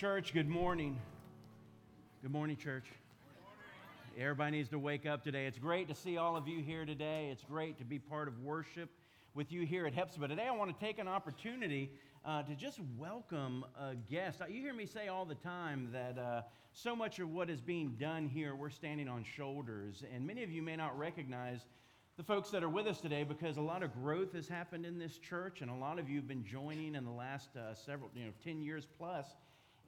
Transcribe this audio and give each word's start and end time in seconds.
Church, 0.00 0.32
good 0.32 0.48
morning. 0.48 0.98
Good 2.22 2.30
morning, 2.30 2.56
church. 2.56 2.86
Everybody 4.18 4.52
needs 4.52 4.70
to 4.70 4.78
wake 4.78 5.04
up 5.04 5.22
today. 5.22 5.44
It's 5.44 5.58
great 5.58 5.88
to 5.88 5.94
see 5.94 6.16
all 6.16 6.36
of 6.36 6.48
you 6.48 6.62
here 6.62 6.86
today. 6.86 7.28
It's 7.30 7.42
great 7.42 7.76
to 7.76 7.84
be 7.84 7.98
part 7.98 8.26
of 8.26 8.40
worship 8.40 8.88
with 9.34 9.52
you 9.52 9.66
here 9.66 9.86
at 9.86 9.92
Hepzibah. 9.92 10.28
Today, 10.28 10.46
I 10.48 10.52
want 10.52 10.72
to 10.74 10.86
take 10.86 10.98
an 10.98 11.06
opportunity 11.06 11.90
uh, 12.24 12.42
to 12.44 12.54
just 12.54 12.80
welcome 12.96 13.62
a 13.78 13.94
guest. 13.94 14.40
You 14.48 14.62
hear 14.62 14.72
me 14.72 14.86
say 14.86 15.08
all 15.08 15.26
the 15.26 15.34
time 15.34 15.90
that 15.92 16.16
uh, 16.16 16.42
so 16.72 16.96
much 16.96 17.18
of 17.18 17.28
what 17.28 17.50
is 17.50 17.60
being 17.60 17.94
done 18.00 18.26
here, 18.26 18.54
we're 18.54 18.70
standing 18.70 19.06
on 19.06 19.22
shoulders. 19.22 20.02
And 20.14 20.26
many 20.26 20.42
of 20.42 20.50
you 20.50 20.62
may 20.62 20.76
not 20.76 20.98
recognize 20.98 21.66
the 22.16 22.24
folks 22.24 22.48
that 22.52 22.62
are 22.62 22.70
with 22.70 22.86
us 22.86 23.02
today 23.02 23.22
because 23.22 23.58
a 23.58 23.62
lot 23.62 23.82
of 23.82 23.92
growth 23.92 24.32
has 24.32 24.48
happened 24.48 24.86
in 24.86 24.98
this 24.98 25.18
church, 25.18 25.60
and 25.60 25.70
a 25.70 25.74
lot 25.74 25.98
of 25.98 26.08
you 26.08 26.16
have 26.16 26.26
been 26.26 26.46
joining 26.46 26.94
in 26.94 27.04
the 27.04 27.10
last 27.10 27.54
uh, 27.54 27.74
several, 27.74 28.10
you 28.14 28.24
know, 28.24 28.32
10 28.42 28.62
years 28.62 28.88
plus. 28.96 29.26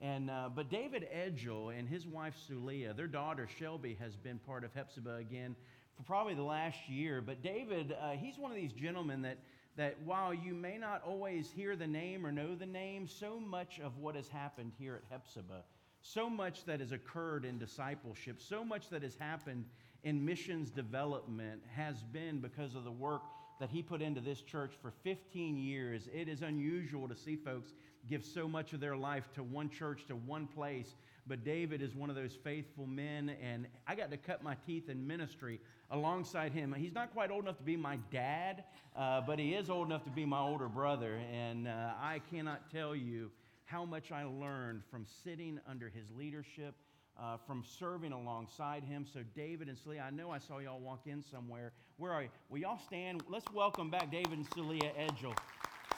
And, 0.02 0.30
uh, 0.30 0.48
but 0.52 0.68
David 0.68 1.06
Edgel 1.14 1.70
and 1.70 1.88
his 1.88 2.08
wife 2.08 2.34
Sulia, 2.48 2.92
their 2.94 3.06
daughter 3.06 3.48
Shelby, 3.58 3.96
has 4.00 4.16
been 4.16 4.40
part 4.40 4.64
of 4.64 4.74
Hepzibah 4.74 5.14
again 5.14 5.54
for 5.96 6.02
probably 6.02 6.34
the 6.34 6.42
last 6.42 6.88
year. 6.88 7.22
But 7.22 7.40
David, 7.40 7.94
uh, 8.02 8.10
he's 8.10 8.36
one 8.36 8.50
of 8.50 8.56
these 8.56 8.72
gentlemen 8.72 9.22
that, 9.22 9.38
that 9.76 9.96
while 10.04 10.34
you 10.34 10.54
may 10.54 10.76
not 10.76 11.02
always 11.06 11.52
hear 11.52 11.76
the 11.76 11.86
name 11.86 12.26
or 12.26 12.32
know 12.32 12.56
the 12.56 12.66
name, 12.66 13.06
so 13.06 13.38
much 13.38 13.78
of 13.78 13.96
what 13.98 14.16
has 14.16 14.26
happened 14.26 14.72
here 14.76 14.96
at 14.96 15.02
Hepzibah, 15.08 15.62
so 16.00 16.28
much 16.28 16.64
that 16.64 16.80
has 16.80 16.90
occurred 16.90 17.44
in 17.44 17.60
discipleship, 17.60 18.42
so 18.42 18.64
much 18.64 18.88
that 18.90 19.04
has 19.04 19.14
happened 19.14 19.64
in 20.02 20.24
missions 20.24 20.70
development 20.70 21.62
has 21.76 22.02
been 22.12 22.40
because 22.40 22.74
of 22.74 22.82
the 22.82 22.90
work 22.90 23.22
that 23.60 23.70
he 23.70 23.82
put 23.82 24.02
into 24.02 24.20
this 24.20 24.40
church 24.40 24.72
for 24.82 24.92
15 25.04 25.56
years. 25.56 26.08
It 26.12 26.28
is 26.28 26.42
unusual 26.42 27.06
to 27.06 27.14
see 27.14 27.36
folks 27.36 27.74
give 28.08 28.24
so 28.24 28.48
much 28.48 28.72
of 28.72 28.80
their 28.80 28.96
life 28.96 29.24
to 29.34 29.42
one 29.42 29.70
church, 29.70 30.06
to 30.08 30.14
one 30.14 30.46
place. 30.46 30.94
But 31.26 31.44
David 31.44 31.82
is 31.82 31.94
one 31.94 32.10
of 32.10 32.16
those 32.16 32.36
faithful 32.42 32.86
men, 32.86 33.36
and 33.40 33.66
I 33.86 33.94
got 33.94 34.10
to 34.10 34.16
cut 34.16 34.42
my 34.42 34.56
teeth 34.66 34.88
in 34.88 35.06
ministry 35.06 35.60
alongside 35.90 36.52
him. 36.52 36.74
He's 36.76 36.94
not 36.94 37.12
quite 37.12 37.30
old 37.30 37.44
enough 37.44 37.58
to 37.58 37.62
be 37.62 37.76
my 37.76 37.98
dad, 38.10 38.64
uh, 38.96 39.20
but 39.20 39.38
he 39.38 39.54
is 39.54 39.70
old 39.70 39.86
enough 39.86 40.04
to 40.04 40.10
be 40.10 40.24
my 40.24 40.40
older 40.40 40.68
brother. 40.68 41.20
And 41.32 41.68
uh, 41.68 41.92
I 42.00 42.20
cannot 42.30 42.70
tell 42.70 42.96
you 42.96 43.30
how 43.64 43.84
much 43.84 44.10
I 44.10 44.24
learned 44.24 44.82
from 44.90 45.06
sitting 45.24 45.60
under 45.68 45.88
his 45.88 46.04
leadership 46.16 46.74
uh, 47.20 47.36
from 47.46 47.62
serving 47.78 48.12
alongside 48.12 48.82
him. 48.84 49.06
So, 49.12 49.20
David 49.36 49.68
and 49.68 49.78
Celia, 49.78 50.04
I 50.06 50.10
know 50.10 50.30
I 50.30 50.38
saw 50.38 50.58
y'all 50.58 50.80
walk 50.80 51.06
in 51.06 51.22
somewhere. 51.22 51.72
Where 51.98 52.12
are 52.12 52.22
you? 52.22 52.28
Will 52.48 52.58
y'all 52.58 52.80
stand? 52.86 53.22
Let's 53.28 53.50
welcome 53.52 53.90
back 53.90 54.10
David 54.10 54.32
and 54.32 54.46
Celia 54.54 54.90
Edgel. 54.98 55.34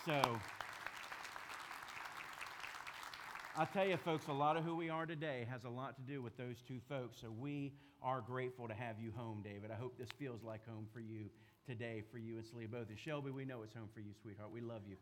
So, 0.05 0.20
I 3.57 3.65
tell 3.67 3.87
you, 3.87 3.97
folks, 3.97 4.27
a 4.27 4.33
lot 4.33 4.57
of 4.57 4.65
who 4.65 4.75
we 4.75 4.91
are 4.91 5.07
today 5.07 5.47
has 5.49 5.63
a 5.63 5.69
lot 5.69 5.95
to 5.95 6.03
do 6.03 6.21
with 6.21 6.37
those 6.37 6.57
two 6.67 6.81
folks. 6.89 7.21
So, 7.21 7.31
we 7.31 7.73
are 8.03 8.21
grateful 8.21 8.67
to 8.67 8.75
have 8.75 8.99
you 8.99 9.13
home, 9.15 9.43
David. 9.45 9.71
I 9.71 9.77
hope 9.77 9.97
this 9.97 10.09
feels 10.19 10.43
like 10.43 10.67
home 10.67 10.89
for 10.93 10.99
you 10.99 11.27
today, 11.65 12.03
for 12.11 12.19
you 12.19 12.35
and 12.39 12.45
Celia 12.45 12.67
both. 12.67 12.89
And 12.89 12.99
Shelby, 12.99 13.31
we 13.31 13.45
know 13.45 13.63
it's 13.63 13.73
home 13.73 13.89
for 13.95 14.01
you, 14.01 14.11
sweetheart. 14.21 14.51
We 14.53 14.61
love 14.61 14.81
you. 14.89 14.97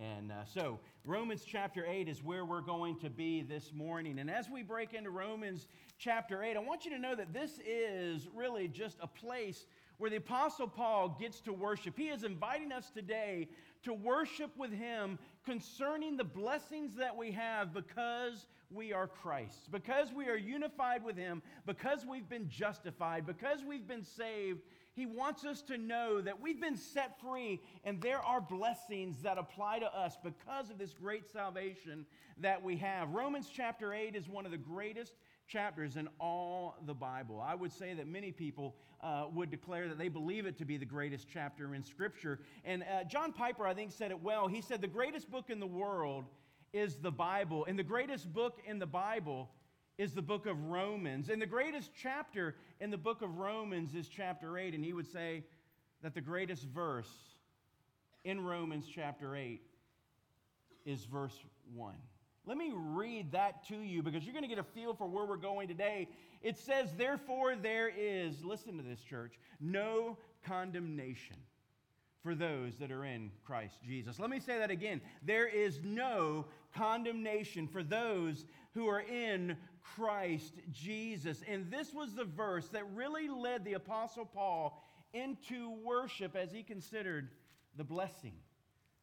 And 0.00 0.32
uh, 0.32 0.46
so, 0.46 0.80
Romans 1.04 1.42
chapter 1.46 1.84
8 1.86 2.08
is 2.08 2.24
where 2.24 2.46
we're 2.46 2.62
going 2.62 2.98
to 3.00 3.10
be 3.10 3.42
this 3.42 3.74
morning. 3.74 4.20
And 4.20 4.30
as 4.30 4.48
we 4.48 4.62
break 4.62 4.94
into 4.94 5.10
Romans 5.10 5.66
chapter 5.98 6.42
8, 6.42 6.56
I 6.56 6.60
want 6.60 6.86
you 6.86 6.90
to 6.92 6.98
know 6.98 7.14
that 7.14 7.34
this 7.34 7.60
is 7.66 8.26
really 8.34 8.68
just 8.68 8.96
a 9.02 9.06
place 9.06 9.66
where 9.98 10.08
the 10.08 10.16
Apostle 10.16 10.68
Paul 10.68 11.14
gets 11.20 11.40
to 11.42 11.52
worship. 11.52 11.94
He 11.98 12.08
is 12.08 12.24
inviting 12.24 12.72
us 12.72 12.88
today 12.88 13.48
to 13.82 13.92
worship 13.92 14.56
with 14.56 14.72
him 14.72 15.18
concerning 15.48 16.18
the 16.18 16.24
blessings 16.24 16.94
that 16.96 17.16
we 17.16 17.32
have 17.32 17.72
because 17.72 18.46
we 18.70 18.92
are 18.92 19.06
Christ, 19.06 19.72
because 19.72 20.12
we 20.12 20.26
are 20.28 20.36
unified 20.36 21.02
with 21.02 21.16
him, 21.16 21.40
because 21.64 22.04
we've 22.04 22.28
been 22.28 22.50
justified, 22.50 23.26
because 23.26 23.64
we've 23.64 23.88
been 23.88 24.04
saved 24.04 24.60
he 24.98 25.06
wants 25.06 25.44
us 25.44 25.62
to 25.62 25.78
know 25.78 26.20
that 26.20 26.40
we've 26.40 26.60
been 26.60 26.76
set 26.76 27.20
free 27.20 27.60
and 27.84 28.02
there 28.02 28.18
are 28.18 28.40
blessings 28.40 29.22
that 29.22 29.38
apply 29.38 29.78
to 29.78 29.86
us 29.96 30.18
because 30.24 30.70
of 30.70 30.78
this 30.78 30.92
great 30.92 31.24
salvation 31.32 32.04
that 32.38 32.60
we 32.60 32.76
have. 32.78 33.10
Romans 33.10 33.48
chapter 33.54 33.94
8 33.94 34.16
is 34.16 34.28
one 34.28 34.44
of 34.44 34.50
the 34.50 34.58
greatest 34.58 35.12
chapters 35.48 35.96
in 35.96 36.08
all 36.20 36.76
the 36.86 36.94
Bible. 36.94 37.42
I 37.44 37.54
would 37.54 37.72
say 37.72 37.94
that 37.94 38.06
many 38.06 38.30
people 38.30 38.76
uh, 39.02 39.26
would 39.32 39.50
declare 39.50 39.88
that 39.88 39.98
they 39.98 40.08
believe 40.08 40.46
it 40.46 40.58
to 40.58 40.64
be 40.64 40.76
the 40.76 40.84
greatest 40.84 41.26
chapter 41.32 41.74
in 41.74 41.82
Scripture. 41.82 42.40
And 42.64 42.82
uh, 42.82 43.04
John 43.04 43.32
Piper, 43.32 43.66
I 43.66 43.74
think, 43.74 43.92
said 43.92 44.10
it 44.10 44.22
well. 44.22 44.46
He 44.46 44.60
said, 44.60 44.80
The 44.80 44.86
greatest 44.86 45.30
book 45.30 45.50
in 45.50 45.58
the 45.58 45.66
world 45.66 46.26
is 46.72 46.96
the 46.96 47.10
Bible, 47.10 47.64
and 47.66 47.78
the 47.78 47.82
greatest 47.82 48.32
book 48.32 48.60
in 48.66 48.78
the 48.78 48.86
Bible 48.86 49.48
is 49.96 50.12
the 50.12 50.22
book 50.22 50.46
of 50.46 50.62
Romans. 50.66 51.28
And 51.28 51.42
the 51.42 51.46
greatest 51.46 51.90
chapter 52.00 52.54
in 52.80 52.90
the 52.90 52.98
book 52.98 53.22
of 53.22 53.38
Romans 53.38 53.94
is 53.94 54.06
chapter 54.08 54.56
8. 54.56 54.74
And 54.74 54.84
he 54.84 54.92
would 54.92 55.10
say 55.10 55.44
that 56.02 56.14
the 56.14 56.20
greatest 56.20 56.64
verse 56.64 57.10
in 58.24 58.44
Romans 58.44 58.84
chapter 58.92 59.34
8 59.34 59.60
is 60.86 61.04
verse 61.04 61.36
1. 61.74 61.94
Let 62.48 62.56
me 62.56 62.72
read 62.74 63.32
that 63.32 63.68
to 63.68 63.76
you 63.76 64.02
because 64.02 64.24
you're 64.24 64.32
going 64.32 64.42
to 64.42 64.48
get 64.48 64.58
a 64.58 64.62
feel 64.62 64.94
for 64.94 65.06
where 65.06 65.26
we're 65.26 65.36
going 65.36 65.68
today. 65.68 66.08
It 66.40 66.56
says, 66.56 66.88
Therefore, 66.96 67.54
there 67.54 67.92
is, 67.94 68.42
listen 68.42 68.78
to 68.78 68.82
this, 68.82 69.00
church, 69.00 69.34
no 69.60 70.16
condemnation 70.46 71.36
for 72.22 72.34
those 72.34 72.76
that 72.76 72.90
are 72.90 73.04
in 73.04 73.30
Christ 73.44 73.74
Jesus. 73.86 74.18
Let 74.18 74.30
me 74.30 74.40
say 74.40 74.58
that 74.60 74.70
again. 74.70 75.02
There 75.22 75.46
is 75.46 75.80
no 75.84 76.46
condemnation 76.74 77.68
for 77.68 77.82
those 77.82 78.46
who 78.72 78.88
are 78.88 79.02
in 79.02 79.54
Christ 79.82 80.54
Jesus. 80.72 81.42
And 81.46 81.70
this 81.70 81.92
was 81.92 82.14
the 82.14 82.24
verse 82.24 82.68
that 82.68 82.90
really 82.94 83.28
led 83.28 83.62
the 83.62 83.74
Apostle 83.74 84.24
Paul 84.24 84.82
into 85.12 85.76
worship 85.84 86.34
as 86.34 86.50
he 86.50 86.62
considered 86.62 87.28
the 87.76 87.84
blessing 87.84 88.32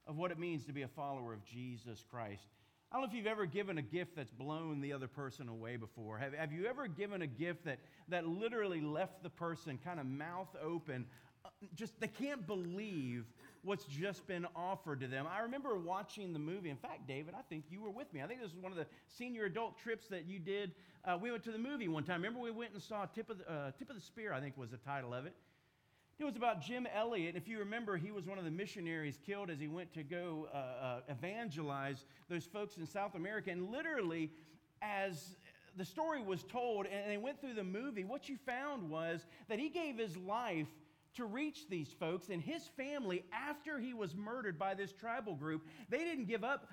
of 0.07 0.17
what 0.17 0.31
it 0.31 0.39
means 0.39 0.65
to 0.65 0.73
be 0.73 0.81
a 0.81 0.87
follower 0.87 1.31
of 1.31 1.45
Jesus 1.45 2.03
Christ. 2.09 2.47
I 2.95 2.97
don't 2.97 3.07
know 3.07 3.11
if 3.11 3.17
you've 3.17 3.27
ever 3.27 3.45
given 3.45 3.77
a 3.77 3.81
gift 3.81 4.15
that's 4.15 4.31
blown 4.31 4.79
the 4.79 4.93
other 4.93 5.09
person 5.09 5.49
away 5.49 5.75
before. 5.75 6.17
Have, 6.17 6.33
have 6.33 6.53
you 6.53 6.65
ever 6.65 6.87
given 6.87 7.23
a 7.23 7.27
gift 7.27 7.65
that, 7.65 7.79
that 8.07 8.25
literally 8.25 8.79
left 8.79 9.21
the 9.21 9.29
person 9.29 9.77
kind 9.83 9.99
of 9.99 10.05
mouth 10.05 10.47
open, 10.63 11.05
just 11.75 11.99
they 11.99 12.07
can't 12.07 12.47
believe 12.47 13.25
what's 13.63 13.83
just 13.83 14.25
been 14.27 14.47
offered 14.55 15.01
to 15.01 15.07
them. 15.07 15.27
I 15.29 15.41
remember 15.41 15.77
watching 15.77 16.31
the 16.31 16.39
movie. 16.39 16.69
In 16.69 16.77
fact, 16.77 17.05
David, 17.05 17.33
I 17.37 17.41
think 17.49 17.65
you 17.69 17.81
were 17.81 17.89
with 17.89 18.13
me. 18.13 18.21
I 18.23 18.27
think 18.27 18.39
this 18.39 18.53
was 18.53 18.63
one 18.63 18.71
of 18.71 18.77
the 18.77 18.87
senior 19.09 19.43
adult 19.43 19.77
trips 19.77 20.07
that 20.07 20.25
you 20.25 20.39
did. 20.39 20.71
Uh, 21.03 21.17
we 21.21 21.31
went 21.31 21.43
to 21.43 21.51
the 21.51 21.57
movie 21.57 21.89
one 21.89 22.05
time. 22.05 22.21
Remember, 22.21 22.39
we 22.39 22.51
went 22.51 22.71
and 22.71 22.81
saw 22.81 23.05
Tip 23.07 23.29
of 23.29 23.39
the, 23.39 23.51
uh, 23.51 23.71
Tip 23.77 23.89
of 23.89 23.97
the 23.97 24.01
Spear. 24.01 24.31
I 24.31 24.39
think 24.39 24.55
was 24.55 24.71
the 24.71 24.77
title 24.77 25.13
of 25.13 25.25
it. 25.25 25.33
It 26.17 26.23
was 26.23 26.37
about 26.37 26.61
Jim 26.61 26.87
Elliot. 26.95 27.35
If 27.35 27.45
you 27.45 27.59
remember, 27.59 27.97
he 27.97 28.11
was 28.11 28.25
one 28.25 28.37
of 28.37 28.45
the 28.45 28.51
missionaries 28.51 29.19
killed 29.25 29.49
as 29.49 29.59
he 29.59 29.67
went 29.67 29.93
to 29.95 30.03
go 30.03 30.47
uh, 30.53 30.57
uh 30.57 30.99
evangelize 31.09 32.05
those 32.29 32.45
folks 32.45 32.77
in 32.77 32.87
South 32.87 33.15
America. 33.15 33.51
And 33.51 33.69
literally, 33.69 34.31
as 34.81 35.35
the 35.75 35.83
story 35.83 36.21
was 36.21 36.43
told 36.43 36.85
and 36.85 37.11
they 37.11 37.17
went 37.17 37.41
through 37.41 37.55
the 37.55 37.65
movie, 37.65 38.05
what 38.05 38.29
you 38.29 38.37
found 38.45 38.89
was 38.89 39.25
that 39.49 39.59
he 39.59 39.67
gave 39.67 39.97
his 39.97 40.15
life 40.15 40.69
to 41.15 41.25
reach 41.25 41.67
these 41.69 41.89
folks. 41.99 42.29
And 42.29 42.41
his 42.41 42.65
family, 42.77 43.25
after 43.33 43.77
he 43.77 43.93
was 43.93 44.15
murdered 44.15 44.57
by 44.57 44.73
this 44.73 44.93
tribal 44.93 45.35
group, 45.35 45.65
they 45.89 45.99
didn't 45.99 46.25
give 46.25 46.45
up 46.45 46.69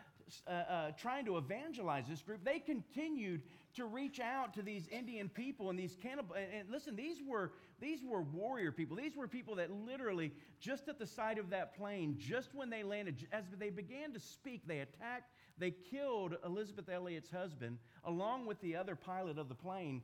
uh, 0.46 0.50
uh, 0.50 0.90
trying 0.92 1.24
to 1.24 1.36
evangelize 1.36 2.04
this 2.08 2.22
group. 2.22 2.44
They 2.44 2.60
continued 2.60 3.42
to 3.74 3.86
reach 3.86 4.20
out 4.20 4.54
to 4.54 4.62
these 4.62 4.86
Indian 4.88 5.28
people 5.28 5.70
and 5.70 5.78
these 5.78 5.96
cannibal. 6.00 6.34
And, 6.34 6.46
and 6.60 6.70
listen, 6.70 6.94
these 6.96 7.18
were 7.26 7.52
these 7.80 8.00
were 8.04 8.22
warrior 8.22 8.70
people. 8.70 8.96
These 8.96 9.16
were 9.16 9.26
people 9.26 9.56
that 9.56 9.70
literally, 9.70 10.32
just 10.60 10.88
at 10.88 10.98
the 10.98 11.06
side 11.06 11.38
of 11.38 11.50
that 11.50 11.76
plane, 11.76 12.16
just 12.18 12.54
when 12.54 12.70
they 12.70 12.82
landed, 12.82 13.26
as 13.32 13.44
they 13.58 13.70
began 13.70 14.12
to 14.12 14.20
speak, 14.20 14.66
they 14.66 14.80
attacked. 14.80 15.32
They 15.58 15.70
killed 15.70 16.36
Elisabeth 16.44 16.88
Elliot's 16.88 17.30
husband 17.30 17.78
along 18.04 18.46
with 18.46 18.60
the 18.60 18.76
other 18.76 18.96
pilot 18.96 19.38
of 19.38 19.48
the 19.48 19.54
plane, 19.54 20.02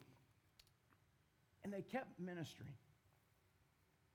and 1.64 1.73
they 1.73 1.82
kept 1.82 2.19
ministering. 2.19 2.75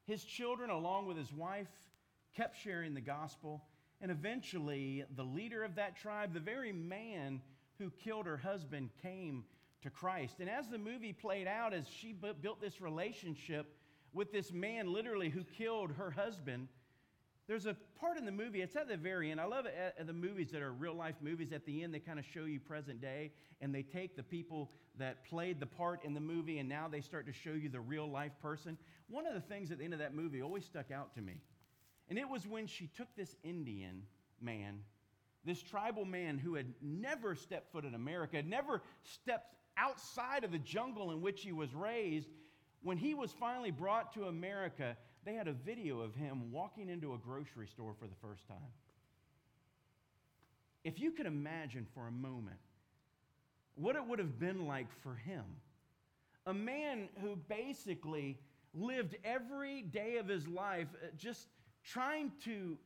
His 0.05 0.23
children, 0.23 0.69
along 0.69 1.07
with 1.07 1.17
his 1.17 1.31
wife, 1.33 1.69
kept 2.35 2.57
sharing 2.61 2.93
the 2.93 3.01
gospel. 3.01 3.63
And 4.01 4.11
eventually, 4.11 5.05
the 5.15 5.23
leader 5.23 5.63
of 5.63 5.75
that 5.75 5.95
tribe, 5.95 6.33
the 6.33 6.39
very 6.41 6.73
man 6.73 7.41
who 7.79 7.89
killed 8.03 8.25
her 8.25 8.37
husband, 8.37 8.89
came 9.01 9.43
to 9.81 9.89
Christ. 9.89 10.35
And 10.39 10.49
as 10.49 10.69
the 10.69 10.77
movie 10.77 11.13
played 11.13 11.47
out, 11.47 11.73
as 11.73 11.87
she 11.87 12.13
built 12.13 12.61
this 12.61 12.81
relationship 12.81 13.75
with 14.13 14.31
this 14.31 14.51
man, 14.51 14.91
literally, 14.91 15.29
who 15.29 15.43
killed 15.43 15.91
her 15.91 16.11
husband, 16.11 16.67
there's 17.47 17.65
a 17.65 17.75
part 17.99 18.17
in 18.17 18.25
the 18.25 18.31
movie, 18.31 18.61
it's 18.61 18.75
at 18.75 18.87
the 18.87 18.95
very 18.95 19.29
end. 19.29 19.41
I 19.41 19.45
love 19.45 19.65
it 19.65 19.73
the 20.05 20.13
movies 20.13 20.51
that 20.51 20.61
are 20.61 20.71
real 20.71 20.93
life 20.93 21.15
movies. 21.21 21.51
At 21.51 21.65
the 21.65 21.83
end, 21.83 21.93
they 21.93 21.99
kind 21.99 22.17
of 22.17 22.25
show 22.25 22.45
you 22.45 22.59
present 22.59 23.01
day, 23.01 23.31
and 23.59 23.75
they 23.75 23.83
take 23.83 24.15
the 24.15 24.23
people 24.23 24.71
that 24.97 25.25
played 25.25 25.59
the 25.59 25.65
part 25.65 26.05
in 26.05 26.13
the 26.13 26.21
movie, 26.21 26.59
and 26.59 26.69
now 26.69 26.87
they 26.87 27.01
start 27.01 27.25
to 27.25 27.33
show 27.33 27.51
you 27.51 27.67
the 27.67 27.81
real 27.81 28.09
life 28.09 28.31
person. 28.41 28.77
One 29.09 29.27
of 29.27 29.33
the 29.33 29.41
things 29.41 29.71
at 29.71 29.79
the 29.79 29.83
end 29.83 29.93
of 29.93 29.99
that 29.99 30.15
movie 30.15 30.41
always 30.41 30.63
stuck 30.63 30.91
out 30.91 31.13
to 31.15 31.21
me, 31.21 31.41
and 32.09 32.17
it 32.17 32.29
was 32.29 32.47
when 32.47 32.67
she 32.67 32.87
took 32.87 33.13
this 33.15 33.35
Indian 33.43 34.03
man 34.39 34.79
this 35.45 35.61
tribal 35.61 36.05
man 36.05 36.37
who 36.37 36.55
had 36.55 36.67
never 36.81 37.35
stepped 37.35 37.71
foot 37.71 37.85
in 37.85 37.95
America, 37.95 38.37
had 38.37 38.47
never 38.47 38.81
stepped 39.03 39.55
outside 39.77 40.43
of 40.43 40.51
the 40.51 40.59
jungle 40.59 41.11
in 41.11 41.21
which 41.21 41.41
he 41.41 41.51
was 41.51 41.73
raised, 41.73 42.29
when 42.81 42.97
he 42.97 43.13
was 43.13 43.31
finally 43.31 43.71
brought 43.71 44.13
to 44.13 44.25
America, 44.25 44.95
they 45.25 45.33
had 45.33 45.47
a 45.47 45.53
video 45.53 46.01
of 46.01 46.15
him 46.15 46.51
walking 46.51 46.89
into 46.89 47.13
a 47.13 47.17
grocery 47.17 47.67
store 47.67 47.93
for 47.99 48.07
the 48.07 48.15
first 48.21 48.47
time. 48.47 48.57
If 50.83 50.99
you 50.99 51.11
could 51.11 51.25
imagine 51.25 51.87
for 51.93 52.07
a 52.07 52.11
moment 52.11 52.59
what 53.75 53.95
it 53.95 54.05
would 54.05 54.19
have 54.19 54.37
been 54.37 54.67
like 54.67 54.87
for 55.01 55.15
him, 55.15 55.43
a 56.45 56.53
man 56.53 57.07
who 57.21 57.37
basically 57.47 58.37
lived 58.73 59.15
every 59.23 59.81
day 59.81 60.17
of 60.17 60.27
his 60.27 60.47
life 60.47 60.87
uh, 60.95 61.07
just 61.17 61.47
trying 61.85 62.31
to 62.43 62.77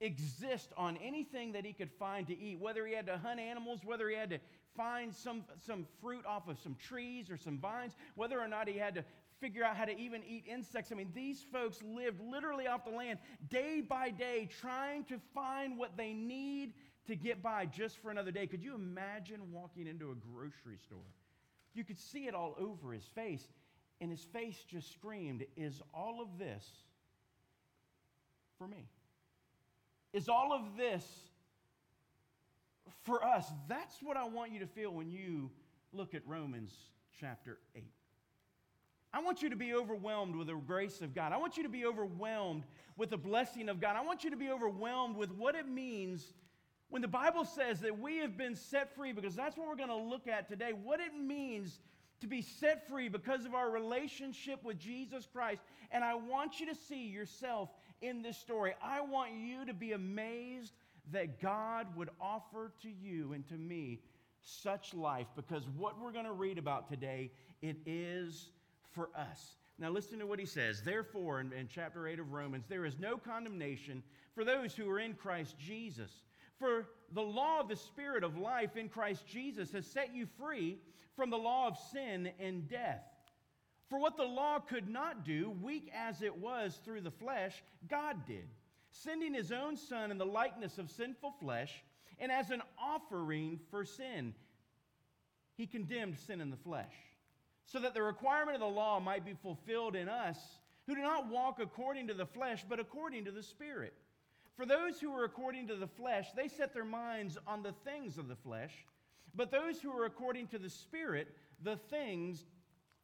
exist 0.00 0.72
on 0.76 0.96
anything 0.98 1.52
that 1.52 1.64
he 1.64 1.72
could 1.72 1.90
find 1.98 2.26
to 2.26 2.38
eat, 2.38 2.58
whether 2.58 2.86
he 2.86 2.94
had 2.94 3.06
to 3.06 3.18
hunt 3.18 3.38
animals, 3.38 3.80
whether 3.84 4.08
he 4.08 4.16
had 4.16 4.30
to 4.30 4.38
find 4.76 5.14
some, 5.14 5.44
some 5.66 5.86
fruit 6.00 6.24
off 6.26 6.48
of 6.48 6.58
some 6.58 6.74
trees 6.76 7.30
or 7.30 7.36
some 7.36 7.58
vines, 7.58 7.92
whether 8.14 8.40
or 8.40 8.48
not 8.48 8.68
he 8.68 8.78
had 8.78 8.94
to 8.94 9.04
figure 9.40 9.64
out 9.64 9.76
how 9.76 9.84
to 9.84 9.96
even 9.98 10.22
eat 10.26 10.44
insects. 10.46 10.92
I 10.92 10.94
mean, 10.94 11.10
these 11.14 11.44
folks 11.52 11.82
lived 11.82 12.20
literally 12.20 12.66
off 12.66 12.84
the 12.84 12.90
land 12.90 13.18
day 13.48 13.80
by 13.80 14.10
day 14.10 14.48
trying 14.60 15.04
to 15.04 15.18
find 15.34 15.78
what 15.78 15.96
they 15.96 16.12
need 16.12 16.74
to 17.06 17.16
get 17.16 17.42
by 17.42 17.66
just 17.66 17.98
for 17.98 18.10
another 18.10 18.30
day. 18.30 18.46
Could 18.46 18.62
you 18.62 18.74
imagine 18.74 19.52
walking 19.52 19.86
into 19.86 20.10
a 20.10 20.14
grocery 20.14 20.78
store? 20.78 20.98
You 21.74 21.84
could 21.84 21.98
see 21.98 22.26
it 22.26 22.34
all 22.34 22.54
over 22.58 22.92
his 22.92 23.04
face, 23.14 23.46
and 24.00 24.10
his 24.10 24.22
face 24.32 24.56
just 24.68 24.92
screamed, 24.92 25.44
Is 25.56 25.80
all 25.94 26.20
of 26.20 26.38
this 26.38 26.66
for 28.58 28.66
me? 28.66 28.88
Is 30.12 30.28
all 30.28 30.52
of 30.52 30.76
this 30.76 31.04
for 33.02 33.24
us? 33.24 33.46
That's 33.68 33.96
what 34.02 34.16
I 34.16 34.24
want 34.24 34.52
you 34.52 34.60
to 34.60 34.66
feel 34.66 34.90
when 34.90 35.10
you 35.10 35.50
look 35.92 36.14
at 36.14 36.26
Romans 36.26 36.72
chapter 37.18 37.58
8. 37.74 37.84
I 39.12 39.20
want 39.20 39.42
you 39.42 39.50
to 39.50 39.56
be 39.56 39.74
overwhelmed 39.74 40.36
with 40.36 40.46
the 40.46 40.54
grace 40.54 41.00
of 41.00 41.14
God. 41.14 41.32
I 41.32 41.36
want 41.36 41.56
you 41.56 41.64
to 41.64 41.68
be 41.68 41.84
overwhelmed 41.84 42.64
with 42.96 43.10
the 43.10 43.16
blessing 43.16 43.68
of 43.68 43.80
God. 43.80 43.96
I 43.96 44.02
want 44.02 44.22
you 44.22 44.30
to 44.30 44.36
be 44.36 44.50
overwhelmed 44.50 45.16
with 45.16 45.32
what 45.32 45.56
it 45.56 45.66
means 45.68 46.34
when 46.90 47.02
the 47.02 47.08
Bible 47.08 47.44
says 47.44 47.80
that 47.80 47.98
we 47.98 48.18
have 48.18 48.36
been 48.36 48.54
set 48.54 48.94
free, 48.94 49.12
because 49.12 49.34
that's 49.34 49.56
what 49.56 49.68
we're 49.68 49.76
going 49.76 49.88
to 49.88 49.96
look 49.96 50.26
at 50.26 50.48
today, 50.48 50.72
what 50.72 51.00
it 51.00 51.14
means 51.14 51.80
to 52.20 52.26
be 52.26 52.42
set 52.42 52.88
free 52.88 53.08
because 53.08 53.44
of 53.44 53.54
our 53.54 53.70
relationship 53.70 54.62
with 54.64 54.78
Jesus 54.78 55.26
Christ. 55.32 55.62
And 55.90 56.04
I 56.04 56.14
want 56.14 56.60
you 56.60 56.66
to 56.66 56.74
see 56.74 57.06
yourself 57.06 57.70
in 58.02 58.22
this 58.22 58.36
story. 58.36 58.74
I 58.82 59.00
want 59.00 59.32
you 59.32 59.64
to 59.66 59.74
be 59.74 59.92
amazed 59.92 60.72
that 61.12 61.40
God 61.40 61.86
would 61.96 62.10
offer 62.20 62.72
to 62.82 62.88
you 62.88 63.32
and 63.32 63.46
to 63.48 63.54
me 63.54 64.00
such 64.42 64.94
life 64.94 65.26
because 65.36 65.64
what 65.76 66.00
we're 66.00 66.12
going 66.12 66.24
to 66.24 66.32
read 66.32 66.58
about 66.58 66.88
today, 66.88 67.30
it 67.62 67.76
is 67.86 68.50
for 68.92 69.10
us. 69.16 69.56
Now, 69.78 69.90
listen 69.90 70.18
to 70.18 70.26
what 70.26 70.38
he 70.38 70.46
says. 70.46 70.82
Therefore, 70.82 71.40
in, 71.40 71.52
in, 71.52 71.68
chapter 71.68 72.06
8 72.06 72.20
of 72.20 72.32
Romans, 72.32 72.66
there 72.68 72.84
is 72.84 72.98
no 72.98 73.16
condemnation 73.16 74.02
for 74.34 74.44
those 74.44 74.74
who 74.74 74.88
are 74.90 75.00
in 75.00 75.14
Christ 75.14 75.56
Jesus. 75.58 76.10
For 76.58 76.88
the 77.12 77.22
law 77.22 77.60
of 77.60 77.68
the 77.68 77.76
Spirit 77.76 78.22
of 78.22 78.36
life 78.36 78.76
in 78.76 78.90
Christ 78.90 79.26
Jesus 79.26 79.72
has 79.72 79.86
set 79.86 80.14
you 80.14 80.26
free 80.38 80.76
from 81.16 81.30
the 81.30 81.38
law 81.38 81.66
of 81.66 81.78
sin 81.92 82.30
and 82.38 82.68
death. 82.68 83.02
For 83.90 83.98
what 83.98 84.16
the 84.16 84.24
law 84.24 84.60
could 84.60 84.88
not 84.88 85.24
do, 85.24 85.50
weak 85.60 85.90
as 85.94 86.22
it 86.22 86.38
was 86.38 86.78
through 86.84 87.02
the 87.02 87.10
flesh, 87.10 87.62
God 87.88 88.24
did, 88.24 88.48
sending 88.92 89.34
his 89.34 89.52
own 89.52 89.76
Son 89.76 90.10
in 90.10 90.16
the 90.16 90.24
likeness 90.24 90.78
of 90.78 90.90
sinful 90.90 91.34
flesh, 91.40 91.82
and 92.18 92.30
as 92.30 92.50
an 92.50 92.62
offering 92.78 93.58
for 93.70 93.84
sin, 93.84 94.32
he 95.56 95.66
condemned 95.66 96.18
sin 96.18 96.40
in 96.40 96.50
the 96.50 96.56
flesh 96.56 96.94
so 97.66 97.78
that 97.78 97.94
the 97.94 98.02
requirement 98.02 98.54
of 98.54 98.60
the 98.60 98.66
law 98.66 98.98
might 98.98 99.24
be 99.24 99.34
fulfilled 99.34 99.94
in 99.94 100.08
us 100.08 100.38
who 100.86 100.94
do 100.94 101.02
not 101.02 101.28
walk 101.28 101.60
according 101.60 102.08
to 102.08 102.14
the 102.14 102.26
flesh, 102.26 102.64
but 102.68 102.80
according 102.80 103.24
to 103.24 103.30
the 103.30 103.42
Spirit. 103.42 103.94
For 104.56 104.66
those 104.66 105.00
who 105.00 105.12
are 105.14 105.24
according 105.24 105.68
to 105.68 105.76
the 105.76 105.86
flesh, 105.86 106.26
they 106.34 106.48
set 106.48 106.74
their 106.74 106.84
minds 106.84 107.38
on 107.46 107.62
the 107.62 107.74
things 107.84 108.18
of 108.18 108.26
the 108.26 108.34
flesh, 108.34 108.72
but 109.36 109.52
those 109.52 109.80
who 109.80 109.92
are 109.96 110.04
according 110.04 110.48
to 110.48 110.58
the 110.58 110.68
Spirit, 110.68 111.28
the 111.62 111.76
things 111.76 112.44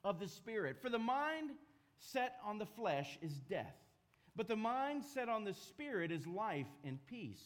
of 0.06 0.20
the 0.20 0.28
Spirit. 0.28 0.76
For 0.80 0.88
the 0.88 0.98
mind 0.98 1.50
set 1.98 2.36
on 2.44 2.58
the 2.58 2.66
flesh 2.66 3.18
is 3.20 3.34
death, 3.50 3.74
but 4.36 4.46
the 4.48 4.56
mind 4.56 5.02
set 5.04 5.28
on 5.28 5.44
the 5.44 5.52
Spirit 5.52 6.12
is 6.12 6.26
life 6.26 6.68
and 6.84 7.04
peace. 7.06 7.42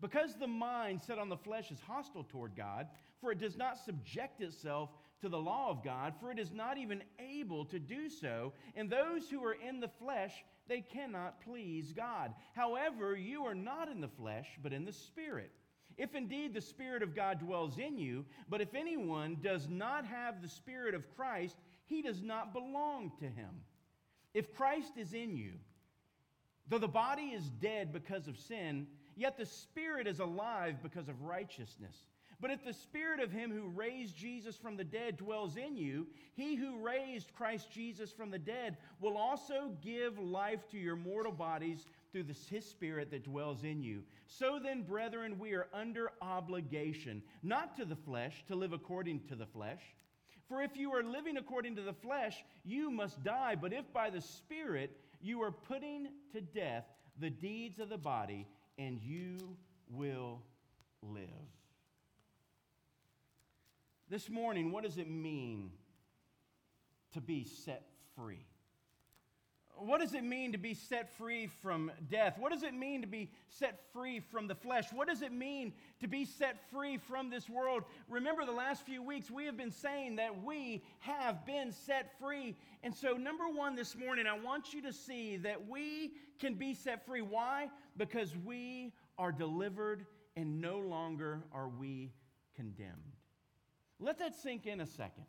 Because 0.00 0.34
the 0.34 0.46
mind 0.46 1.02
set 1.02 1.18
on 1.18 1.28
the 1.28 1.36
flesh 1.36 1.70
is 1.70 1.78
hostile 1.86 2.24
toward 2.24 2.56
God, 2.56 2.86
for 3.20 3.32
it 3.32 3.38
does 3.38 3.58
not 3.58 3.78
subject 3.78 4.40
itself 4.40 4.88
to 5.20 5.28
the 5.28 5.38
law 5.38 5.68
of 5.68 5.84
God, 5.84 6.14
for 6.18 6.30
it 6.30 6.38
is 6.38 6.50
not 6.50 6.78
even 6.78 7.02
able 7.18 7.66
to 7.66 7.78
do 7.78 8.08
so. 8.08 8.54
And 8.74 8.88
those 8.88 9.28
who 9.28 9.44
are 9.44 9.52
in 9.68 9.78
the 9.78 9.90
flesh, 10.00 10.32
they 10.68 10.80
cannot 10.80 11.42
please 11.42 11.92
God. 11.92 12.32
However, 12.54 13.14
you 13.14 13.44
are 13.44 13.54
not 13.54 13.90
in 13.90 14.00
the 14.00 14.08
flesh, 14.08 14.48
but 14.62 14.72
in 14.72 14.86
the 14.86 14.92
Spirit. 14.92 15.50
If 15.98 16.14
indeed 16.14 16.54
the 16.54 16.62
Spirit 16.62 17.02
of 17.02 17.14
God 17.14 17.40
dwells 17.40 17.76
in 17.76 17.98
you, 17.98 18.24
but 18.48 18.62
if 18.62 18.74
anyone 18.74 19.36
does 19.42 19.68
not 19.68 20.06
have 20.06 20.40
the 20.40 20.48
Spirit 20.48 20.94
of 20.94 21.14
Christ, 21.14 21.56
he 21.90 22.00
does 22.00 22.22
not 22.22 22.54
belong 22.54 23.12
to 23.18 23.26
him. 23.26 23.50
If 24.32 24.54
Christ 24.54 24.92
is 24.96 25.12
in 25.12 25.36
you, 25.36 25.54
though 26.68 26.78
the 26.78 26.88
body 26.88 27.32
is 27.34 27.50
dead 27.50 27.92
because 27.92 28.28
of 28.28 28.38
sin, 28.38 28.86
yet 29.16 29.36
the 29.36 29.44
Spirit 29.44 30.06
is 30.06 30.20
alive 30.20 30.76
because 30.82 31.08
of 31.08 31.20
righteousness. 31.22 31.96
But 32.40 32.50
if 32.50 32.64
the 32.64 32.72
spirit 32.72 33.20
of 33.20 33.30
him 33.30 33.50
who 33.50 33.68
raised 33.68 34.16
Jesus 34.16 34.56
from 34.56 34.78
the 34.78 34.84
dead 34.84 35.18
dwells 35.18 35.58
in 35.58 35.76
you, 35.76 36.06
he 36.32 36.54
who 36.54 36.82
raised 36.82 37.34
Christ 37.34 37.70
Jesus 37.70 38.12
from 38.12 38.30
the 38.30 38.38
dead 38.38 38.78
will 38.98 39.18
also 39.18 39.72
give 39.82 40.18
life 40.18 40.66
to 40.70 40.78
your 40.78 40.96
mortal 40.96 41.32
bodies 41.32 41.84
through 42.12 42.24
his 42.48 42.64
spirit 42.64 43.10
that 43.10 43.24
dwells 43.24 43.62
in 43.62 43.82
you. 43.82 44.02
So 44.26 44.58
then, 44.58 44.84
brethren, 44.84 45.38
we 45.38 45.52
are 45.52 45.66
under 45.74 46.12
obligation, 46.22 47.22
not 47.42 47.76
to 47.76 47.84
the 47.84 47.94
flesh, 47.94 48.42
to 48.48 48.56
live 48.56 48.72
according 48.72 49.20
to 49.28 49.36
the 49.36 49.44
flesh. 49.44 49.82
For 50.50 50.62
if 50.62 50.76
you 50.76 50.92
are 50.94 51.04
living 51.04 51.36
according 51.36 51.76
to 51.76 51.82
the 51.82 51.92
flesh, 51.92 52.44
you 52.64 52.90
must 52.90 53.22
die. 53.22 53.54
But 53.54 53.72
if 53.72 53.90
by 53.92 54.10
the 54.10 54.20
Spirit 54.20 54.90
you 55.22 55.40
are 55.42 55.52
putting 55.52 56.08
to 56.32 56.40
death 56.40 56.84
the 57.20 57.30
deeds 57.30 57.78
of 57.78 57.88
the 57.88 57.96
body, 57.96 58.48
and 58.76 58.98
you 59.00 59.56
will 59.88 60.42
live. 61.02 61.24
This 64.08 64.28
morning, 64.28 64.72
what 64.72 64.82
does 64.82 64.98
it 64.98 65.08
mean 65.08 65.70
to 67.12 67.20
be 67.20 67.44
set 67.44 67.86
free? 68.16 68.49
What 69.80 70.00
does 70.00 70.14
it 70.14 70.24
mean 70.24 70.52
to 70.52 70.58
be 70.58 70.74
set 70.74 71.10
free 71.16 71.46
from 71.46 71.90
death? 72.10 72.38
What 72.38 72.52
does 72.52 72.62
it 72.62 72.74
mean 72.74 73.00
to 73.00 73.06
be 73.06 73.30
set 73.48 73.80
free 73.92 74.20
from 74.20 74.46
the 74.46 74.54
flesh? 74.54 74.92
What 74.92 75.08
does 75.08 75.22
it 75.22 75.32
mean 75.32 75.72
to 76.00 76.08
be 76.08 76.24
set 76.24 76.56
free 76.70 76.98
from 76.98 77.30
this 77.30 77.48
world? 77.48 77.84
Remember, 78.08 78.44
the 78.44 78.52
last 78.52 78.84
few 78.84 79.02
weeks 79.02 79.30
we 79.30 79.46
have 79.46 79.56
been 79.56 79.70
saying 79.70 80.16
that 80.16 80.42
we 80.42 80.82
have 81.00 81.46
been 81.46 81.72
set 81.72 82.18
free. 82.18 82.56
And 82.82 82.94
so, 82.94 83.14
number 83.14 83.48
one 83.48 83.74
this 83.74 83.96
morning, 83.96 84.26
I 84.26 84.38
want 84.38 84.74
you 84.74 84.82
to 84.82 84.92
see 84.92 85.38
that 85.38 85.68
we 85.68 86.12
can 86.38 86.54
be 86.54 86.74
set 86.74 87.06
free. 87.06 87.22
Why? 87.22 87.70
Because 87.96 88.36
we 88.44 88.92
are 89.18 89.32
delivered 89.32 90.06
and 90.36 90.60
no 90.60 90.78
longer 90.78 91.42
are 91.52 91.68
we 91.68 92.12
condemned. 92.54 93.16
Let 93.98 94.18
that 94.18 94.34
sink 94.34 94.66
in 94.66 94.80
a 94.80 94.86
second. 94.86 95.24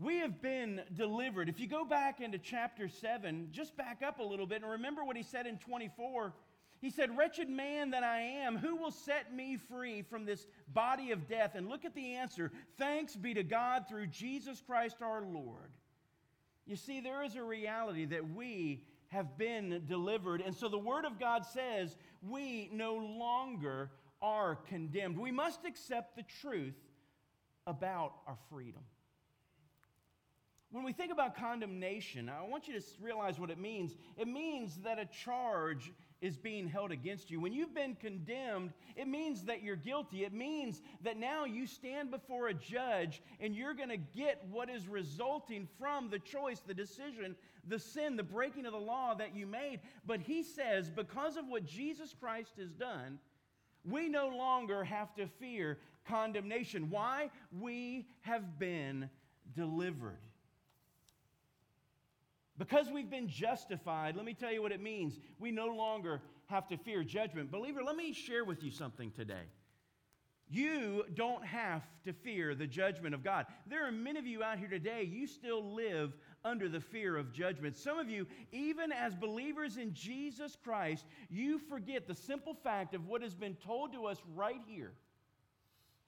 We 0.00 0.18
have 0.18 0.40
been 0.40 0.82
delivered. 0.94 1.48
If 1.48 1.58
you 1.58 1.66
go 1.66 1.84
back 1.84 2.20
into 2.20 2.38
chapter 2.38 2.88
7, 2.88 3.48
just 3.50 3.76
back 3.76 4.02
up 4.06 4.20
a 4.20 4.22
little 4.22 4.46
bit 4.46 4.62
and 4.62 4.70
remember 4.70 5.04
what 5.04 5.16
he 5.16 5.24
said 5.24 5.46
in 5.46 5.58
24. 5.58 6.32
He 6.80 6.90
said, 6.90 7.16
Wretched 7.16 7.50
man 7.50 7.90
that 7.90 8.04
I 8.04 8.20
am, 8.20 8.56
who 8.56 8.76
will 8.76 8.92
set 8.92 9.34
me 9.34 9.56
free 9.56 10.02
from 10.02 10.24
this 10.24 10.46
body 10.72 11.10
of 11.10 11.26
death? 11.26 11.56
And 11.56 11.68
look 11.68 11.84
at 11.84 11.94
the 11.94 12.14
answer 12.14 12.52
Thanks 12.76 13.16
be 13.16 13.34
to 13.34 13.42
God 13.42 13.86
through 13.88 14.06
Jesus 14.06 14.62
Christ 14.64 14.98
our 15.02 15.22
Lord. 15.22 15.72
You 16.64 16.76
see, 16.76 17.00
there 17.00 17.24
is 17.24 17.34
a 17.34 17.42
reality 17.42 18.04
that 18.04 18.34
we 18.34 18.84
have 19.08 19.36
been 19.36 19.82
delivered. 19.86 20.42
And 20.42 20.54
so 20.54 20.68
the 20.68 20.78
Word 20.78 21.06
of 21.06 21.18
God 21.18 21.44
says 21.44 21.96
we 22.22 22.70
no 22.72 22.94
longer 22.94 23.90
are 24.22 24.54
condemned. 24.54 25.18
We 25.18 25.32
must 25.32 25.64
accept 25.64 26.14
the 26.14 26.24
truth 26.40 26.76
about 27.66 28.12
our 28.26 28.36
freedom. 28.50 28.82
When 30.70 30.84
we 30.84 30.92
think 30.92 31.10
about 31.12 31.34
condemnation, 31.34 32.28
I 32.28 32.46
want 32.46 32.68
you 32.68 32.78
to 32.78 32.86
realize 33.00 33.40
what 33.40 33.50
it 33.50 33.58
means. 33.58 33.96
It 34.18 34.28
means 34.28 34.76
that 34.84 34.98
a 34.98 35.06
charge 35.06 35.92
is 36.20 36.36
being 36.36 36.68
held 36.68 36.92
against 36.92 37.30
you. 37.30 37.40
When 37.40 37.54
you've 37.54 37.74
been 37.74 37.94
condemned, 37.94 38.74
it 38.94 39.08
means 39.08 39.44
that 39.44 39.62
you're 39.62 39.76
guilty. 39.76 40.24
It 40.24 40.32
means 40.34 40.82
that 41.04 41.16
now 41.16 41.46
you 41.46 41.66
stand 41.66 42.10
before 42.10 42.48
a 42.48 42.54
judge 42.54 43.22
and 43.40 43.56
you're 43.56 43.72
going 43.72 43.88
to 43.88 43.96
get 43.96 44.44
what 44.50 44.68
is 44.68 44.86
resulting 44.88 45.66
from 45.78 46.10
the 46.10 46.18
choice, 46.18 46.60
the 46.60 46.74
decision, 46.74 47.34
the 47.66 47.78
sin, 47.78 48.16
the 48.16 48.22
breaking 48.22 48.66
of 48.66 48.72
the 48.72 48.78
law 48.78 49.14
that 49.14 49.34
you 49.34 49.46
made. 49.46 49.80
But 50.04 50.20
he 50.20 50.42
says, 50.42 50.90
because 50.90 51.36
of 51.38 51.46
what 51.46 51.64
Jesus 51.64 52.14
Christ 52.20 52.52
has 52.58 52.72
done, 52.72 53.20
We 53.84 54.08
no 54.08 54.28
longer 54.28 54.84
have 54.84 55.14
to 55.14 55.26
fear 55.26 55.78
condemnation. 56.06 56.90
Why? 56.90 57.30
We 57.58 58.06
have 58.22 58.58
been 58.58 59.08
delivered. 59.54 60.18
Because 62.58 62.90
we've 62.90 63.10
been 63.10 63.28
justified, 63.28 64.16
let 64.16 64.24
me 64.24 64.34
tell 64.34 64.52
you 64.52 64.60
what 64.60 64.72
it 64.72 64.82
means. 64.82 65.18
We 65.38 65.52
no 65.52 65.68
longer 65.68 66.20
have 66.46 66.66
to 66.68 66.76
fear 66.76 67.04
judgment. 67.04 67.52
Believer, 67.52 67.82
let 67.84 67.96
me 67.96 68.12
share 68.12 68.44
with 68.44 68.62
you 68.64 68.70
something 68.70 69.12
today. 69.12 69.46
You 70.50 71.04
don't 71.14 71.44
have 71.44 71.82
to 72.04 72.12
fear 72.12 72.54
the 72.54 72.66
judgment 72.66 73.14
of 73.14 73.22
God. 73.22 73.46
There 73.66 73.86
are 73.86 73.92
many 73.92 74.18
of 74.18 74.26
you 74.26 74.42
out 74.42 74.58
here 74.58 74.68
today, 74.68 75.04
you 75.04 75.26
still 75.26 75.74
live 75.74 76.16
under 76.44 76.68
the 76.68 76.80
fear 76.80 77.16
of 77.16 77.32
judgment. 77.32 77.76
Some 77.76 77.98
of 77.98 78.08
you, 78.08 78.26
even 78.50 78.90
as 78.90 79.14
believers 79.14 79.76
in 79.76 79.92
Jesus 79.92 80.56
Christ, 80.64 81.04
you 81.28 81.58
forget 81.58 82.08
the 82.08 82.14
simple 82.14 82.54
fact 82.54 82.94
of 82.94 83.06
what 83.06 83.22
has 83.22 83.34
been 83.34 83.56
told 83.56 83.92
to 83.92 84.06
us 84.06 84.22
right 84.34 84.62
here 84.66 84.92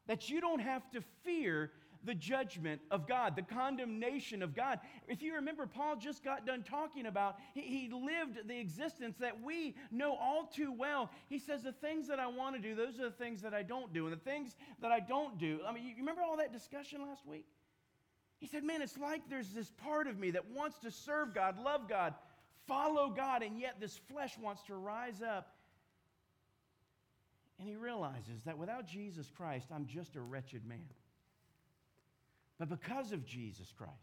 that 0.07 0.29
you 0.29 0.41
don't 0.41 0.61
have 0.61 0.91
to 0.91 1.01
fear 1.23 1.71
the 2.05 2.15
judgment 2.15 2.81
of 2.91 3.07
God, 3.07 3.37
the 3.37 3.43
condemnation 3.43 4.43
of 4.43 4.55
God. 4.55 4.81
If 5.09 5.23
you 5.23 5.35
remember, 5.35 5.67
Paul 5.67 5.97
just 5.97 6.25
got 6.25 6.47
done 6.47 6.63
talking 6.63 7.07
about, 7.07 7.37
he, 7.55 7.61
he, 7.61 7.91
lived 7.91 8.49
the 8.49 8.59
existence 8.59 9.17
that 9.19 9.43
we 9.43 9.75
know 9.91 10.17
all 10.17 10.47
too 10.47 10.73
well. 10.73 11.11
He 11.29 11.39
says, 11.39 11.63
The 11.63 11.73
things 11.73 12.09
that 12.09 12.19
I 12.19 12.27
want 12.27 12.57
to 12.57 12.63
do, 12.63 12.75
those 12.75 12.99
are 12.99 13.05
the 13.05 13.11
things 13.11 13.43
that 13.43 13.53
I 13.53 13.63
don't 13.63 13.93
do. 13.93 14.07
And 14.07 14.15
the 14.15 14.21
things 14.21 14.57
that 14.81 14.91
I 14.91 15.01
don't 15.01 15.39
do, 15.39 15.61
I 15.67 15.73
mean, 15.73 15.85
you 15.85 15.95
remember 15.99 16.23
all 16.23 16.37
that 16.39 16.53
discussion 16.53 17.03
last 17.03 17.27
week? 17.27 17.47
He 18.39 18.47
said, 18.47 18.65
Man, 18.65 18.81
it's 18.81 18.99
like 18.99 19.23
there's 19.29 19.51
this 19.51 19.71
part 19.71 20.07
of 20.07 20.19
me 20.19 20.31
that 20.31 20.51
wants 20.51 20.79
to 20.79 20.91
serve 20.91 21.35
God, 21.35 21.59
love 21.59 21.89
God, 21.89 22.15
follow 22.67 23.11
God, 23.11 23.43
and 23.43 23.59
yet 23.59 23.77
this 23.81 24.01
flesh 24.11 24.39
wants 24.39 24.63
to 24.65 24.75
rise 24.75 25.21
up. 25.23 25.55
And 27.59 27.69
he 27.69 27.77
realizes 27.77 28.43
that 28.47 28.57
without 28.57 28.87
Jesus 28.87 29.31
Christ, 29.37 29.67
I'm 29.75 29.85
just 29.85 30.17
a 30.17 30.21
wretched 30.21 30.65
man 30.65 30.79
but 32.61 32.69
because 32.69 33.11
of 33.13 33.25
Jesus 33.25 33.73
Christ. 33.77 33.95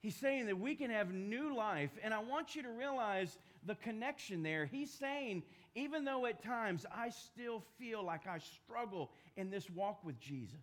He's 0.00 0.16
saying 0.16 0.46
that 0.46 0.58
we 0.58 0.74
can 0.74 0.90
have 0.90 1.12
new 1.12 1.54
life, 1.54 1.90
and 2.02 2.14
I 2.14 2.18
want 2.18 2.56
you 2.56 2.62
to 2.62 2.70
realize 2.70 3.38
the 3.66 3.74
connection 3.74 4.42
there. 4.42 4.64
He's 4.64 4.90
saying, 4.90 5.42
even 5.74 6.04
though 6.04 6.24
at 6.24 6.42
times 6.42 6.86
I 6.90 7.10
still 7.10 7.62
feel 7.78 8.02
like 8.02 8.26
I 8.26 8.38
struggle 8.38 9.10
in 9.36 9.50
this 9.50 9.68
walk 9.68 10.02
with 10.02 10.18
Jesus, 10.18 10.56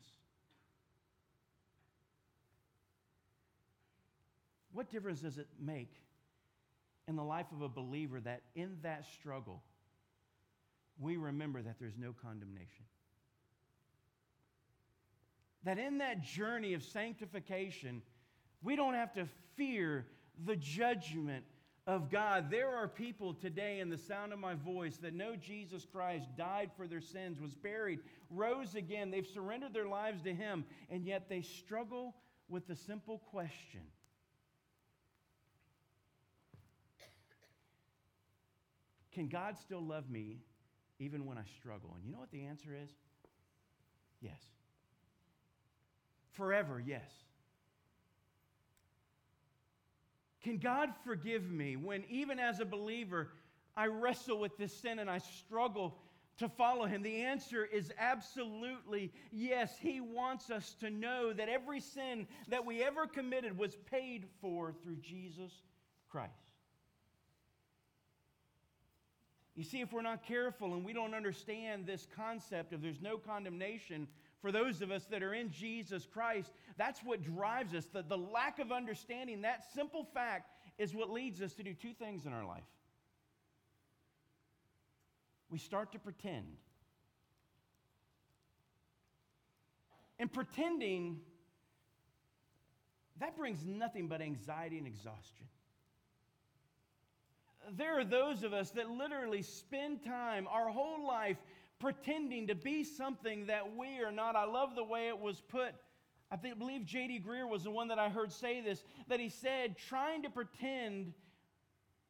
what 4.74 4.90
difference 4.90 5.22
does 5.22 5.38
it 5.38 5.48
make 5.60 5.94
in 7.08 7.16
the 7.16 7.24
life 7.24 7.48
of 7.52 7.62
a 7.62 7.70
believer 7.70 8.20
that 8.20 8.42
in 8.56 8.78
that 8.82 9.06
struggle, 9.20 9.62
we 11.00 11.18
remember 11.18 11.62
that 11.62 11.76
there's 11.80 11.98
no 12.00 12.16
condemnation? 12.20 12.86
That 15.64 15.78
in 15.78 16.00
that 16.00 16.22
journey 16.22 16.74
of 16.74 16.84
sanctification, 16.84 18.02
we 18.62 18.76
don't 18.76 18.94
have 18.94 19.14
to 19.14 19.28
fear 19.56 20.06
the 20.46 20.56
judgment 20.56 21.46
of 21.88 22.10
God. 22.10 22.50
There 22.50 22.70
are 22.70 22.88
people 22.88 23.34
today 23.34 23.80
in 23.80 23.90
the 23.90 23.98
sound 23.98 24.34
of 24.34 24.40
my 24.40 24.54
voice 24.54 24.98
that 24.98 25.14
know 25.14 25.36
Jesus 25.36 25.86
Christ 25.92 26.28
died 26.38 26.72
for 26.76 26.88
their 26.88 27.02
sins, 27.02 27.40
was 27.40 27.54
buried, 27.54 28.00
rose 28.30 28.76
again. 28.76 29.12
They've 29.12 29.28
surrendered 29.28 29.74
their 29.74 29.88
lives 29.88 30.22
to 30.24 30.34
Him, 30.34 30.66
and 30.90 31.06
yet 31.06 31.30
they 31.30 31.42
struggle 31.42 32.16
with 32.50 32.68
the 32.68 32.76
simple 32.76 33.20
question 33.32 33.82
Can 39.12 39.28
God 39.28 39.58
still 39.58 39.82
love 39.82 40.10
me 40.10 40.40
even 41.00 41.26
when 41.26 41.38
I 41.38 41.44
struggle? 41.60 41.92
And 41.96 42.06
you 42.06 42.12
know 42.12 42.20
what 42.20 42.32
the 42.32 42.46
answer 42.46 42.70
is? 42.74 42.90
Yes. 44.22 44.40
Forever, 46.34 46.82
yes. 46.84 47.10
Can 50.44 50.58
God 50.58 50.90
forgive 51.04 51.50
me 51.50 51.76
when, 51.76 52.04
even 52.10 52.40
as 52.40 52.60
a 52.60 52.66
believer, 52.66 53.30
I 53.78 53.88
wrestle 53.88 54.40
with 54.40 54.58
this 54.58 54.74
sin 54.74 55.00
and 55.00 55.10
I 55.10 55.20
struggle 55.20 55.98
to 56.38 56.50
follow 56.50 56.86
Him? 56.86 57.04
The 57.04 57.22
answer 57.22 57.64
is 57.66 57.92
absolutely 58.00 59.12
yes. 59.32 59.78
He 59.80 60.02
wants 60.02 60.50
us 60.50 60.76
to 60.80 60.90
know 60.90 61.32
that 61.34 61.48
every 61.48 61.80
sin 61.80 62.28
that 62.48 62.66
we 62.66 62.82
ever 62.82 63.06
committed 63.06 63.58
was 63.58 63.76
paid 63.90 64.26
for 64.42 64.74
through 64.84 64.98
Jesus 64.98 65.52
Christ. 66.10 66.32
You 69.56 69.64
see, 69.64 69.82
if 69.82 69.92
we're 69.92 70.02
not 70.02 70.26
careful 70.26 70.74
and 70.74 70.84
we 70.84 70.94
don't 70.94 71.14
understand 71.14 71.86
this 71.86 72.08
concept 72.16 72.74
of 72.74 72.82
there's 72.82 73.02
no 73.02 73.18
condemnation 73.18 74.08
for 74.42 74.52
those 74.52 74.82
of 74.82 74.90
us 74.92 75.06
that 75.06 75.22
are 75.22 75.34
in 75.34 75.52
Jesus 75.52 76.08
Christ, 76.12 76.52
that's 76.78 77.02
what 77.04 77.22
drives 77.22 77.76
us. 77.76 77.86
The, 77.86 78.02
the 78.02 78.18
lack 78.18 78.60
of 78.60 78.72
understanding, 78.72 79.42
that 79.42 79.64
simple 79.74 80.04
fact, 80.04 80.52
is 80.78 80.96
what 80.96 81.12
leads 81.12 81.42
us 81.42 81.54
to 81.56 81.64
do 81.64 81.74
two 81.74 81.94
things 81.94 82.26
in 82.26 82.34
our 82.34 82.46
life. 82.46 82.64
We 85.50 85.60
start 85.60 85.92
to 85.92 86.00
pretend. 86.00 86.58
And 90.18 90.32
pretending, 90.32 91.20
that 93.20 93.38
brings 93.38 93.66
nothing 93.66 94.08
but 94.08 94.22
anxiety 94.22 94.78
and 94.78 94.88
exhaustion. 94.88 95.46
There 97.78 98.00
are 98.00 98.06
those 98.06 98.44
of 98.44 98.54
us 98.54 98.72
that 98.72 98.90
literally 98.90 99.44
spend 99.44 100.04
time, 100.04 100.48
our 100.48 100.70
whole 100.70 101.06
life, 101.06 101.38
pretending 101.82 102.48
to 102.48 102.56
be 102.56 102.84
something 102.84 103.48
that 103.48 103.76
we 103.76 104.00
are 104.04 104.12
not. 104.12 104.36
I 104.36 104.46
love 104.46 104.76
the 104.76 104.84
way 104.84 105.08
it 105.08 105.20
was 105.20 105.42
put. 105.42 105.74
I 106.32 106.38
think, 106.38 106.58
believe 106.58 106.86
J.D. 106.86 107.24
Greear 107.28 107.50
was 107.50 107.64
the 107.64 107.72
one 107.72 107.90
that 107.90 108.00
I 108.00 108.08
heard 108.08 108.32
say 108.32 108.62
this, 108.62 108.84
that 109.10 109.20
he 109.20 109.28
said, 109.28 109.76
trying 109.78 110.24
to 110.24 110.30
pretend 110.30 111.14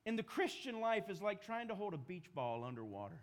in 0.05 0.15
the 0.15 0.23
Christian 0.23 0.79
life 0.79 1.09
is 1.09 1.21
like 1.21 1.43
trying 1.43 1.69
to 1.69 1.75
hold 1.75 1.93
a 1.93 1.97
beach 1.97 2.27
ball 2.35 2.63
underwater. 2.63 3.19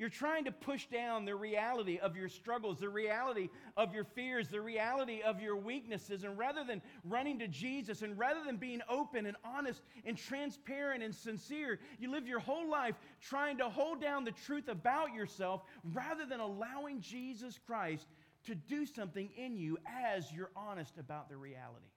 You're 0.00 0.08
trying 0.08 0.46
to 0.46 0.50
push 0.50 0.86
down 0.86 1.26
the 1.26 1.34
reality 1.34 1.98
of 1.98 2.16
your 2.16 2.30
struggles, 2.30 2.78
the 2.78 2.88
reality 2.88 3.50
of 3.76 3.92
your 3.92 4.04
fears, 4.04 4.48
the 4.48 4.62
reality 4.62 5.20
of 5.20 5.42
your 5.42 5.56
weaknesses. 5.56 6.24
And 6.24 6.38
rather 6.38 6.64
than 6.64 6.80
running 7.04 7.38
to 7.40 7.46
Jesus 7.46 8.00
and 8.00 8.18
rather 8.18 8.40
than 8.42 8.56
being 8.56 8.80
open 8.88 9.26
and 9.26 9.36
honest 9.44 9.82
and 10.06 10.16
transparent 10.16 11.02
and 11.02 11.14
sincere, 11.14 11.80
you 11.98 12.10
live 12.10 12.26
your 12.26 12.38
whole 12.38 12.70
life 12.70 12.94
trying 13.20 13.58
to 13.58 13.68
hold 13.68 14.00
down 14.00 14.24
the 14.24 14.32
truth 14.32 14.68
about 14.68 15.12
yourself 15.12 15.64
rather 15.92 16.24
than 16.24 16.40
allowing 16.40 17.02
Jesus 17.02 17.60
Christ 17.66 18.06
to 18.46 18.54
do 18.54 18.86
something 18.86 19.28
in 19.36 19.54
you 19.54 19.76
as 19.86 20.32
you're 20.32 20.50
honest 20.56 20.96
about 20.96 21.28
the 21.28 21.36
reality. 21.36 21.90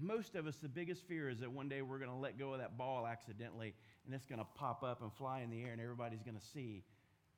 Most 0.00 0.36
of 0.36 0.46
us, 0.46 0.56
the 0.56 0.68
biggest 0.68 1.06
fear 1.06 1.28
is 1.28 1.40
that 1.40 1.50
one 1.50 1.68
day 1.68 1.82
we're 1.82 1.98
going 1.98 2.10
to 2.10 2.16
let 2.16 2.38
go 2.38 2.52
of 2.52 2.60
that 2.60 2.78
ball 2.78 3.06
accidentally 3.06 3.74
and 4.08 4.14
it's 4.14 4.24
going 4.24 4.38
to 4.38 4.46
pop 4.54 4.82
up 4.82 5.02
and 5.02 5.12
fly 5.12 5.40
in 5.40 5.50
the 5.50 5.62
air, 5.62 5.72
and 5.72 5.82
everybody's 5.82 6.22
going 6.22 6.38
to 6.38 6.46
see 6.54 6.82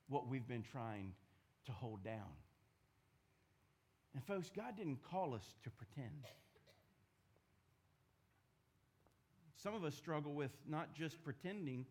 what 0.07 0.29
we've 0.29 0.47
been 0.47 0.63
trying 0.63 1.11
to 1.65 1.73
hold 1.73 2.01
down. 2.01 2.31
And, 4.15 4.23
folks, 4.23 4.49
God 4.55 4.77
didn't 4.77 4.99
call 5.03 5.35
us 5.35 5.43
to 5.65 5.69
pretend. 5.69 6.25
Some 9.61 9.75
of 9.75 9.83
us 9.83 9.95
struggle 9.95 10.33
with 10.33 10.51
not 10.65 10.95
just 10.95 11.21
pretending, 11.25 11.85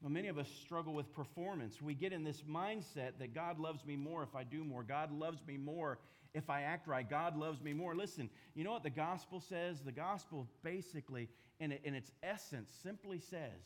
but 0.00 0.12
many 0.12 0.28
of 0.28 0.38
us 0.38 0.48
struggle 0.62 0.94
with 0.94 1.12
performance. 1.12 1.82
We 1.82 1.94
get 1.94 2.12
in 2.12 2.22
this 2.22 2.42
mindset 2.48 3.18
that 3.18 3.34
God 3.34 3.58
loves 3.58 3.84
me 3.84 3.96
more 3.96 4.22
if 4.22 4.36
I 4.36 4.44
do 4.44 4.62
more. 4.62 4.84
God 4.84 5.10
loves 5.10 5.40
me 5.44 5.56
more 5.56 5.98
if 6.34 6.50
I 6.50 6.62
act 6.62 6.86
right. 6.86 7.08
God 7.08 7.36
loves 7.36 7.62
me 7.62 7.72
more. 7.72 7.94
Listen, 7.94 8.28
you 8.54 8.64
know 8.64 8.72
what 8.72 8.82
the 8.82 8.90
gospel 8.90 9.40
says? 9.40 9.80
The 9.80 9.92
gospel 9.92 10.48
basically 10.62 11.28
in, 11.60 11.72
in 11.84 11.94
its 11.94 12.10
essence, 12.22 12.70
simply 12.82 13.18
says 13.18 13.62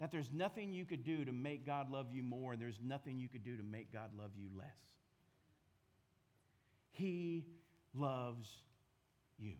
that 0.00 0.10
there's 0.10 0.30
nothing 0.32 0.72
you 0.72 0.84
could 0.84 1.04
do 1.04 1.24
to 1.24 1.32
make 1.32 1.64
God 1.64 1.90
love 1.90 2.06
you 2.12 2.22
more, 2.22 2.52
and 2.52 2.60
there's 2.60 2.80
nothing 2.84 3.18
you 3.18 3.28
could 3.28 3.44
do 3.44 3.56
to 3.56 3.62
make 3.62 3.92
God 3.92 4.10
love 4.18 4.30
you 4.36 4.48
less. 4.56 4.66
He 6.92 7.46
loves 7.94 8.48
you. 9.38 9.54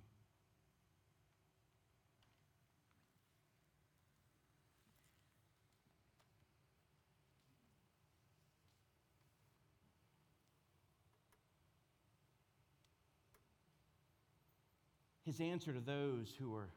His 15.33 15.41
answer 15.41 15.73
to 15.73 15.81
those 15.81 16.35
who 16.39 16.55
are 16.55 16.69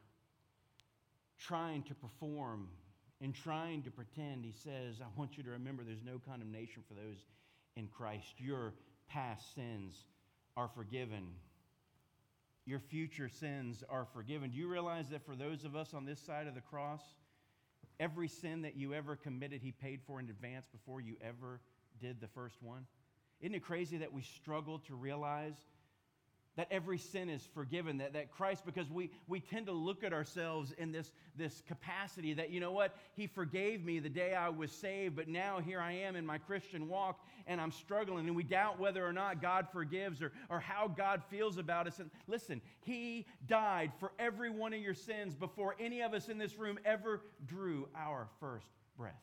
trying 1.38 1.82
to 1.82 1.94
perform 1.94 2.68
and 3.20 3.34
trying 3.34 3.82
to 3.82 3.90
pretend, 3.90 4.46
he 4.46 4.52
says, 4.52 5.02
I 5.02 5.06
want 5.14 5.36
you 5.36 5.42
to 5.42 5.50
remember 5.50 5.84
there's 5.84 6.02
no 6.02 6.18
condemnation 6.18 6.82
for 6.88 6.94
those 6.94 7.18
in 7.76 7.86
Christ. 7.88 8.26
Your 8.38 8.72
past 9.10 9.54
sins 9.54 10.06
are 10.56 10.70
forgiven. 10.74 11.26
Your 12.64 12.78
future 12.78 13.28
sins 13.28 13.84
are 13.90 14.06
forgiven. 14.14 14.48
Do 14.48 14.56
you 14.56 14.68
realize 14.68 15.10
that 15.10 15.26
for 15.26 15.36
those 15.36 15.66
of 15.66 15.76
us 15.76 15.92
on 15.92 16.06
this 16.06 16.18
side 16.18 16.46
of 16.46 16.54
the 16.54 16.62
cross, 16.62 17.02
every 18.00 18.28
sin 18.28 18.62
that 18.62 18.74
you 18.74 18.94
ever 18.94 19.16
committed, 19.16 19.60
He 19.60 19.72
paid 19.72 20.00
for 20.06 20.18
in 20.18 20.30
advance 20.30 20.64
before 20.72 21.02
you 21.02 21.16
ever 21.20 21.60
did 22.00 22.22
the 22.22 22.28
first 22.28 22.62
one? 22.62 22.86
Isn't 23.42 23.54
it 23.54 23.62
crazy 23.62 23.98
that 23.98 24.14
we 24.14 24.22
struggle 24.22 24.78
to 24.86 24.94
realize 24.94 25.56
that 26.56 26.68
every 26.70 26.96
sin 26.96 27.28
is 27.28 27.46
forgiven, 27.54 27.98
that, 27.98 28.14
that 28.14 28.30
Christ, 28.30 28.64
because 28.64 28.90
we, 28.90 29.10
we 29.28 29.40
tend 29.40 29.66
to 29.66 29.72
look 29.72 30.02
at 30.02 30.12
ourselves 30.12 30.72
in 30.78 30.90
this, 30.90 31.12
this 31.36 31.62
capacity 31.68 32.32
that, 32.32 32.50
you 32.50 32.60
know 32.60 32.72
what, 32.72 32.96
He 33.14 33.26
forgave 33.26 33.84
me 33.84 33.98
the 33.98 34.08
day 34.08 34.34
I 34.34 34.48
was 34.48 34.72
saved, 34.72 35.16
but 35.16 35.28
now 35.28 35.60
here 35.60 35.80
I 35.80 35.92
am 35.92 36.16
in 36.16 36.24
my 36.24 36.38
Christian 36.38 36.88
walk 36.88 37.20
and 37.46 37.60
I'm 37.60 37.70
struggling, 37.70 38.26
and 38.26 38.34
we 38.34 38.42
doubt 38.42 38.80
whether 38.80 39.06
or 39.06 39.12
not 39.12 39.42
God 39.42 39.68
forgives 39.70 40.22
or, 40.22 40.32
or 40.48 40.58
how 40.58 40.88
God 40.88 41.22
feels 41.30 41.58
about 41.58 41.86
us. 41.86 41.98
And 41.98 42.10
listen, 42.26 42.62
He 42.80 43.26
died 43.46 43.92
for 44.00 44.12
every 44.18 44.50
one 44.50 44.72
of 44.72 44.80
your 44.80 44.94
sins 44.94 45.34
before 45.34 45.76
any 45.78 46.00
of 46.00 46.14
us 46.14 46.28
in 46.28 46.38
this 46.38 46.56
room 46.56 46.78
ever 46.84 47.22
drew 47.46 47.86
our 47.94 48.28
first 48.40 48.66
breath. 48.96 49.14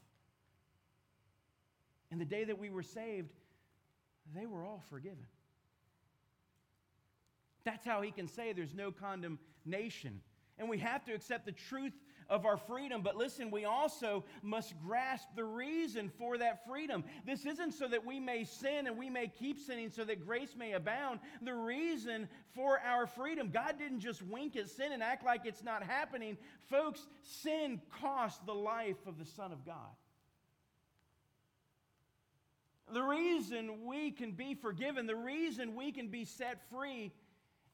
And 2.11 2.21
the 2.21 2.25
day 2.25 2.43
that 2.43 2.59
we 2.59 2.69
were 2.69 2.83
saved, 2.83 3.31
they 4.35 4.45
were 4.45 4.63
all 4.63 4.83
forgiven. 4.89 5.25
That's 7.65 7.85
how 7.85 8.01
he 8.01 8.11
can 8.11 8.27
say 8.27 8.53
there's 8.53 8.73
no 8.73 8.91
condemnation. 8.91 10.21
And 10.57 10.69
we 10.69 10.77
have 10.79 11.03
to 11.05 11.13
accept 11.13 11.45
the 11.45 11.51
truth 11.51 11.93
of 12.29 12.45
our 12.45 12.57
freedom. 12.57 13.01
But 13.01 13.15
listen, 13.15 13.51
we 13.51 13.65
also 13.65 14.23
must 14.41 14.73
grasp 14.85 15.27
the 15.35 15.43
reason 15.43 16.09
for 16.17 16.37
that 16.37 16.65
freedom. 16.65 17.03
This 17.25 17.45
isn't 17.45 17.73
so 17.73 17.87
that 17.87 18.05
we 18.05 18.19
may 18.19 18.43
sin 18.43 18.87
and 18.87 18.97
we 18.97 19.09
may 19.09 19.27
keep 19.27 19.59
sinning 19.59 19.89
so 19.89 20.03
that 20.05 20.25
grace 20.25 20.55
may 20.57 20.73
abound. 20.73 21.19
The 21.41 21.53
reason 21.53 22.27
for 22.53 22.79
our 22.79 23.07
freedom, 23.07 23.49
God 23.49 23.77
didn't 23.77 23.99
just 23.99 24.21
wink 24.21 24.55
at 24.55 24.69
sin 24.69 24.91
and 24.91 25.03
act 25.03 25.25
like 25.25 25.45
it's 25.45 25.63
not 25.63 25.83
happening. 25.83 26.37
Folks, 26.69 27.07
sin 27.23 27.81
cost 28.01 28.45
the 28.45 28.55
life 28.55 29.07
of 29.07 29.17
the 29.17 29.25
Son 29.25 29.51
of 29.51 29.65
God. 29.65 29.75
The 32.91 33.01
reason 33.01 33.85
we 33.85 34.11
can 34.11 34.31
be 34.31 34.53
forgiven, 34.53 35.07
the 35.07 35.15
reason 35.15 35.75
we 35.75 35.91
can 35.91 36.09
be 36.09 36.25
set 36.25 36.69
free 36.69 37.11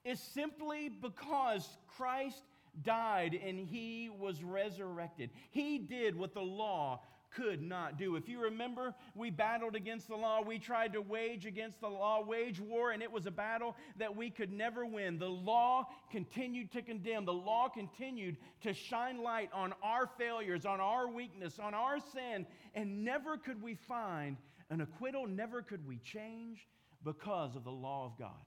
is 0.04 0.20
simply 0.20 0.90
because 0.90 1.68
Christ 1.98 2.44
died 2.84 3.38
and 3.46 3.60
he 3.60 4.10
was 4.10 4.44
resurrected. 4.44 5.30
He 5.52 5.78
did 5.78 6.16
what 6.16 6.34
the 6.34 6.42
law 6.42 7.02
could 7.36 7.62
not 7.62 7.98
do. 7.98 8.16
If 8.16 8.28
you 8.28 8.42
remember, 8.42 8.96
we 9.16 9.30
battled 9.30 9.76
against 9.76 10.08
the 10.08 10.16
law. 10.16 10.42
We 10.42 10.58
tried 10.58 10.94
to 10.94 11.02
wage 11.02 11.46
against 11.46 11.80
the 11.80 11.88
law, 11.88 12.24
wage 12.24 12.60
war, 12.60 12.92
and 12.92 13.04
it 13.04 13.12
was 13.12 13.26
a 13.26 13.32
battle 13.32 13.76
that 13.98 14.16
we 14.16 14.30
could 14.30 14.52
never 14.52 14.86
win. 14.86 15.20
The 15.20 15.30
law 15.30 15.88
continued 16.12 16.72
to 16.72 16.82
condemn. 16.82 17.26
The 17.26 17.34
law 17.34 17.70
continued 17.70 18.38
to 18.62 18.74
shine 18.74 19.22
light 19.22 19.50
on 19.54 19.74
our 19.84 20.08
failures, 20.18 20.66
on 20.66 20.80
our 20.80 21.08
weakness, 21.08 21.60
on 21.60 21.74
our 21.74 22.00
sin, 22.00 22.46
and 22.74 23.04
never 23.04 23.38
could 23.38 23.62
we 23.62 23.76
find 23.76 24.38
an 24.70 24.82
acquittal, 24.82 25.28
never 25.28 25.62
could 25.62 25.86
we 25.88 25.98
change 25.98 26.68
because 27.04 27.56
of 27.56 27.64
the 27.64 27.72
law 27.72 28.06
of 28.06 28.18
God. 28.18 28.46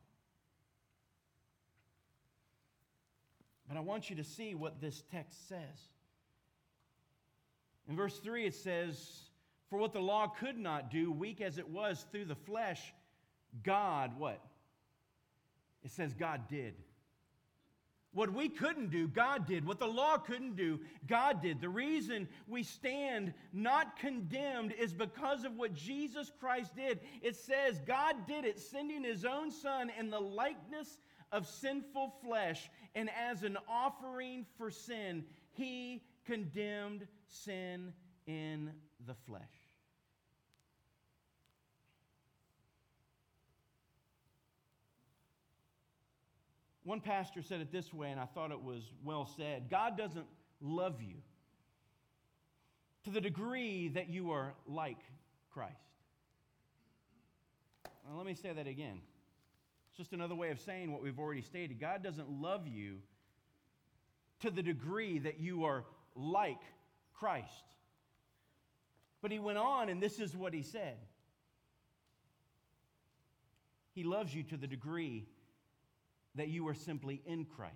But 3.73 3.79
I 3.79 3.83
want 3.85 4.11
you 4.11 4.17
to 4.17 4.25
see 4.25 4.55
what 4.55 4.83
this 4.83 5.03
text 5.11 5.49
says. 5.49 5.89
In 7.89 7.97
verse 7.97 8.19
3, 8.19 8.45
it 8.45 8.55
says, 8.55 9.23
For 9.71 9.79
what 9.79 9.95
the 9.95 9.99
law 9.99 10.27
could 10.27 10.59
not 10.59 10.91
do, 10.91 11.11
weak 11.11 11.41
as 11.41 11.57
it 11.57 11.71
was 11.71 12.05
through 12.13 12.27
the 12.27 12.35
flesh, 12.35 12.93
God, 13.65 14.19
what? 14.19 14.45
It 15.83 15.91
says 15.91 16.13
God 16.13 16.49
did. 16.51 16.75
What 18.13 18.35
we 18.35 18.51
couldn't 18.51 18.91
do, 18.91 19.09
God 19.09 19.47
did. 19.47 19.67
What 19.67 19.79
the 19.79 19.87
law 19.87 20.19
couldn't 20.19 20.55
do, 20.55 20.79
God 21.09 21.41
did. 21.41 21.63
The 21.63 21.71
reason 21.71 22.29
we 22.47 22.65
stand 22.65 23.33
not 23.55 23.99
condemned 23.99 24.75
is 24.79 24.93
because 24.93 25.45
of 25.45 25.57
what 25.57 25.73
Jesus 25.73 26.31
Christ 26.39 26.77
did. 26.77 27.01
It 27.23 27.37
says 27.37 27.81
God 27.87 28.27
did 28.27 28.45
it, 28.45 28.61
sending 28.61 29.03
his 29.03 29.25
own 29.25 29.51
Son 29.51 29.91
in 29.99 30.11
the 30.11 30.21
likeness 30.21 30.99
of 31.33 31.47
sinful 31.47 32.13
flesh, 32.23 32.71
and 32.95 33.09
as 33.11 33.43
an 33.43 33.57
offering 33.69 34.47
for 34.59 34.71
sin, 34.71 35.25
he 35.53 36.03
condemned 36.25 37.07
sin 37.27 37.93
in 38.27 38.71
the 39.07 39.15
flesh. 39.27 39.43
One 46.85 47.01
pastor 47.01 47.43
said 47.43 47.61
it 47.61 47.71
this 47.71 47.93
way, 47.95 48.11
and 48.11 48.21
I 48.21 48.27
thought 48.27 48.51
it 48.51 48.63
was 48.63 48.83
well 49.05 49.29
said 49.37 49.71
God 49.71 49.97
doesn't 49.97 50.27
love 50.61 51.01
you 51.01 51.17
to 53.05 53.11
the 53.11 53.21
degree 53.21 53.89
that 53.89 54.09
you 54.09 54.33
are 54.33 54.55
like 54.67 54.99
Christ. 55.53 55.77
Let 58.15 58.27
me 58.27 58.35
say 58.35 58.53
that 58.53 58.67
again. 58.67 59.01
It's 59.93 59.99
just 59.99 60.15
another 60.15 60.35
way 60.35 60.51
of 60.51 60.59
saying 60.59 60.91
what 60.91 61.03
we've 61.03 61.19
already 61.19 61.43
stated. 61.43 61.79
God 61.79 62.03
doesn't 62.03 62.31
love 62.41 62.67
you 62.67 62.97
to 64.41 64.51
the 64.51 64.63
degree 64.63 65.19
that 65.19 65.39
you 65.39 65.65
are 65.65 65.85
like 66.17 66.63
Christ. 67.13 67.47
But 69.21 69.33
he 69.33 69.39
went 69.39 69.59
on, 69.59 69.91
and 69.91 70.03
this 70.03 70.19
is 70.19 70.35
what 70.35 70.55
he 70.55 70.63
said 70.63 70.97
He 73.95 74.03
loves 74.03 74.35
you 74.35 74.43
to 74.45 74.57
the 74.57 74.67
degree 74.67 75.27
that 76.37 76.49
you 76.49 76.67
are 76.69 76.75
simply 76.75 77.21
in 77.27 77.45
Christ. 77.45 77.75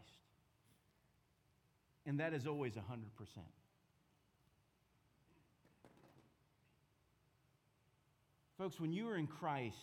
And 2.07 2.21
that 2.21 2.33
is 2.33 2.47
always 2.47 2.73
100%. 2.73 2.81
Folks, 8.57 8.81
when 8.81 8.95
you 8.95 9.11
are 9.11 9.17
in 9.17 9.27
Christ, 9.27 9.77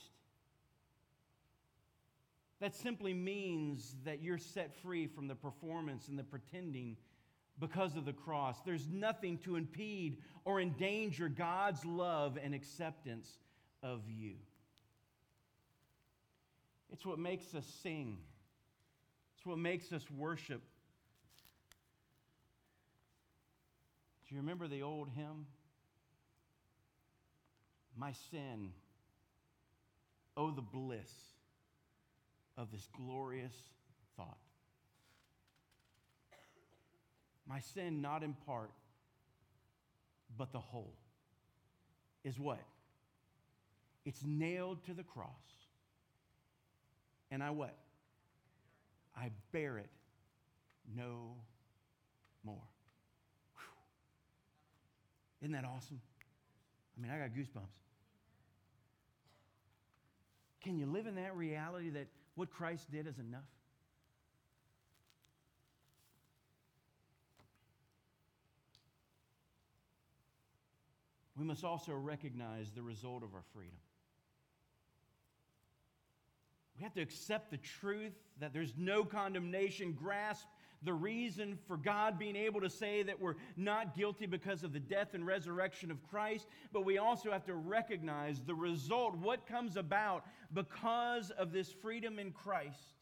that 2.64 2.74
simply 2.74 3.14
means 3.14 3.94
that 4.06 4.24
you're 4.24 4.38
set 4.38 4.74
free 4.82 5.06
from 5.06 5.28
the 5.28 5.36
performance 5.36 6.08
and 6.08 6.18
the 6.18 6.24
pretending 6.24 6.96
because 7.60 7.98
of 7.98 8.06
the 8.06 8.14
cross. 8.14 8.56
There's 8.66 8.88
nothing 8.90 9.38
to 9.40 9.58
impede 9.58 10.20
or 10.46 10.62
endanger 10.62 11.28
God's 11.28 11.84
love 11.84 12.38
and 12.42 12.56
acceptance 12.56 13.30
of 13.84 14.00
you. 14.08 14.36
It's 16.90 17.06
what 17.06 17.20
makes 17.20 17.54
us 17.54 17.66
sing, 17.84 18.20
it's 19.36 19.46
what 19.46 19.58
makes 19.58 19.92
us 19.92 20.10
worship. 20.10 20.62
Do 24.30 24.36
you 24.36 24.40
remember 24.40 24.70
the 24.70 24.84
old 24.84 25.10
hymn? 25.10 25.48
My 27.98 28.14
sin, 28.32 28.72
oh, 30.38 30.52
the 30.52 30.62
bliss 30.62 31.33
of 32.58 32.72
this 32.72 32.88
glorious 32.96 33.54
thought. 34.16 34.38
My 37.48 37.60
sin, 37.60 38.02
not 38.02 38.24
in 38.24 38.34
part, 38.46 38.72
but 40.38 40.52
the 40.52 40.60
whole, 40.60 40.94
is 42.24 42.40
what? 42.40 42.64
It's 44.06 44.22
nailed 44.26 44.84
to 44.86 44.94
the 44.94 45.04
cross. 45.04 45.28
And 47.32 47.44
I 47.44 47.50
what? 47.50 47.76
I 49.16 49.32
bear 49.52 49.78
it 49.78 49.90
no 50.96 51.36
more. 52.44 52.56
Whew. 53.56 53.64
Isn't 55.42 55.54
that 55.54 55.66
awesome? 55.66 56.00
I 56.98 57.02
mean, 57.02 57.12
I 57.12 57.18
got 57.18 57.30
goosebumps. 57.30 57.68
Can 60.62 60.78
you 60.78 60.86
live 60.86 61.08
in 61.08 61.16
that 61.16 61.36
reality 61.36 61.90
that 61.90 62.08
what 62.36 62.50
Christ 62.52 62.92
did 62.92 63.08
is 63.08 63.20
enough? 63.20 63.42
We 71.38 71.46
must 71.46 71.64
also 71.64 71.94
recognize 71.94 72.72
the 72.72 72.82
result 72.82 73.24
of 73.24 73.34
our 73.34 73.44
freedom. 73.54 73.78
We 76.78 76.84
have 76.84 76.94
to 76.94 77.02
accept 77.02 77.52
the 77.52 77.58
truth 77.58 78.14
that 78.40 78.54
there's 78.54 78.74
no 78.78 79.04
condemnation, 79.04 79.94
grasp 79.94 80.46
the 80.84 80.94
reason 80.94 81.58
for 81.68 81.78
God 81.78 82.20
being 82.20 82.36
able 82.36 82.62
to 82.62 82.70
say 82.70 83.04
that 83.04 83.20
we're 83.20 83.36
not 83.56 83.96
guilty 83.96 84.26
because 84.26 84.64
of 84.64 84.74
the 84.74 84.80
death 84.80 85.14
and 85.14 85.26
resurrection 85.26 85.92
of 85.92 86.02
Christ, 86.10 86.48
but 86.72 86.86
we 86.86 86.98
also 86.98 87.32
have 87.32 87.46
to 87.46 87.56
recognize 87.56 88.42
the 88.42 88.56
result, 88.56 89.16
what 89.18 89.48
comes 89.48 89.78
about 89.78 90.26
because 90.54 91.32
of 91.32 91.52
this 91.52 91.72
freedom 91.72 92.20
in 92.20 92.32
Christ. 92.32 92.94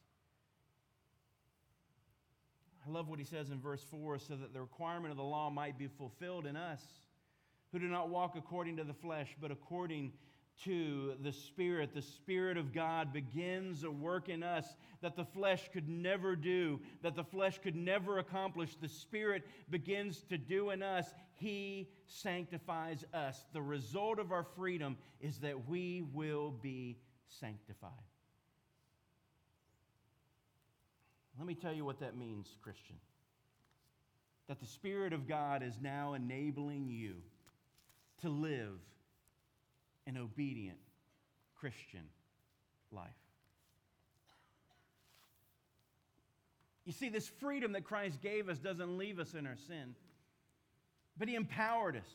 I 2.88 2.92
love 2.92 3.08
what 3.08 3.20
he 3.20 3.26
says 3.26 3.52
in 3.52 3.60
verse 3.60 3.84
4 3.92 4.20
so 4.20 4.36
that 4.36 4.54
the 4.54 4.62
requirement 4.62 5.12
of 5.12 5.18
the 5.18 5.24
law 5.24 5.50
might 5.50 5.78
be 5.78 5.88
fulfilled 5.88 6.46
in 6.46 6.56
us 6.56 6.82
who 7.72 7.80
do 7.80 7.88
not 7.88 8.10
walk 8.10 8.36
according 8.36 8.78
to 8.78 8.84
the 8.84 8.94
flesh, 8.94 9.36
but 9.40 9.52
according 9.52 10.12
to 10.66 11.14
the 11.22 11.32
Spirit. 11.32 11.94
The 11.94 12.02
Spirit 12.02 12.58
of 12.58 12.74
God 12.74 13.12
begins 13.14 13.84
a 13.84 13.92
work 13.92 14.30
in 14.30 14.44
us 14.44 14.66
that 15.02 15.16
the 15.16 15.26
flesh 15.26 15.70
could 15.74 15.90
never 15.90 16.36
do, 16.36 16.80
that 17.02 17.16
the 17.16 17.24
flesh 17.24 17.60
could 17.62 17.76
never 17.76 18.20
accomplish. 18.20 18.76
The 18.76 18.88
Spirit 18.88 19.44
begins 19.70 20.22
to 20.30 20.38
do 20.38 20.70
in 20.70 20.84
us. 20.84 21.08
He 21.36 21.90
sanctifies 22.06 23.04
us. 23.14 23.44
The 23.54 23.62
result 23.62 24.20
of 24.20 24.32
our 24.32 24.44
freedom 24.44 24.98
is 25.20 25.40
that 25.40 25.68
we 25.68 26.04
will 26.14 26.52
be 26.52 26.98
sanctified. 27.28 27.92
Let 31.38 31.48
me 31.48 31.56
tell 31.56 31.74
you 31.74 31.86
what 31.86 32.00
that 32.02 32.16
means, 32.16 32.56
Christian. 32.62 32.98
That 34.48 34.60
the 34.60 34.68
Spirit 34.68 35.14
of 35.14 35.28
God 35.28 35.64
is 35.64 35.80
now 35.82 36.14
enabling 36.14 36.90
you 36.90 37.16
to 38.22 38.30
live 38.30 38.78
an 40.08 40.18
obedient 40.18 40.78
Christian 41.60 42.04
life. 42.92 43.10
You 46.86 46.94
see, 46.94 47.10
this 47.10 47.28
freedom 47.40 47.74
that 47.74 47.84
Christ 47.84 48.22
gave 48.22 48.50
us 48.50 48.58
doesn't 48.58 48.98
leave 48.98 49.20
us 49.20 49.34
in 49.34 49.46
our 49.46 49.56
sin, 49.68 49.96
but 51.18 51.28
He 51.28 51.36
empowered 51.36 51.96
us. 51.96 52.10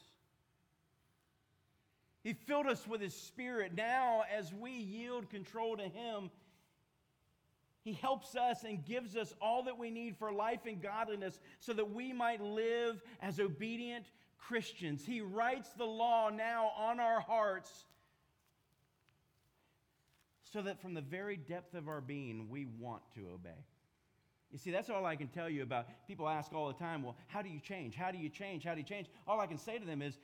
He 2.24 2.32
filled 2.32 2.66
us 2.66 2.86
with 2.88 3.00
His 3.00 3.14
Spirit. 3.14 3.72
Now, 3.76 4.24
as 4.36 4.52
we 4.52 4.72
yield 4.72 5.30
control 5.30 5.76
to 5.76 5.84
Him, 5.84 6.30
He 7.84 7.92
helps 7.92 8.34
us 8.34 8.64
and 8.64 8.84
gives 8.84 9.16
us 9.16 9.32
all 9.40 9.62
that 9.62 9.78
we 9.78 9.90
need 9.90 10.16
for 10.16 10.32
life 10.32 10.66
and 10.66 10.82
godliness 10.82 11.38
so 11.60 11.72
that 11.72 11.92
we 11.92 12.12
might 12.12 12.42
live 12.42 13.00
as 13.22 13.38
obedient 13.38 14.06
Christians. 14.48 15.04
He 15.04 15.20
writes 15.20 15.68
the 15.76 15.84
law 15.84 16.30
now 16.30 16.70
on 16.78 17.00
our 17.00 17.20
hearts 17.20 17.70
so 20.52 20.62
that 20.62 20.80
from 20.80 20.94
the 20.94 21.00
very 21.00 21.36
depth 21.36 21.74
of 21.74 21.88
our 21.88 22.00
being, 22.00 22.48
we 22.48 22.66
want 22.78 23.02
to 23.14 23.28
obey. 23.34 23.64
You 24.52 24.58
see, 24.58 24.70
that's 24.70 24.88
all 24.88 25.04
I 25.04 25.16
can 25.16 25.28
tell 25.28 25.50
you 25.50 25.62
about. 25.62 25.86
People 26.06 26.28
ask 26.28 26.52
all 26.52 26.68
the 26.68 26.78
time, 26.78 27.02
well, 27.02 27.16
how 27.26 27.42
do 27.42 27.48
you 27.48 27.60
change? 27.60 27.94
How 27.94 28.10
do 28.10 28.18
you 28.18 28.28
change? 28.28 28.64
How 28.64 28.74
do 28.74 28.80
you 28.80 28.86
change? 28.86 29.08
All 29.26 29.40
I 29.40 29.46
can 29.46 29.58
say 29.58 29.78
to 29.78 29.84
them 29.84 30.02
is, 30.02 30.16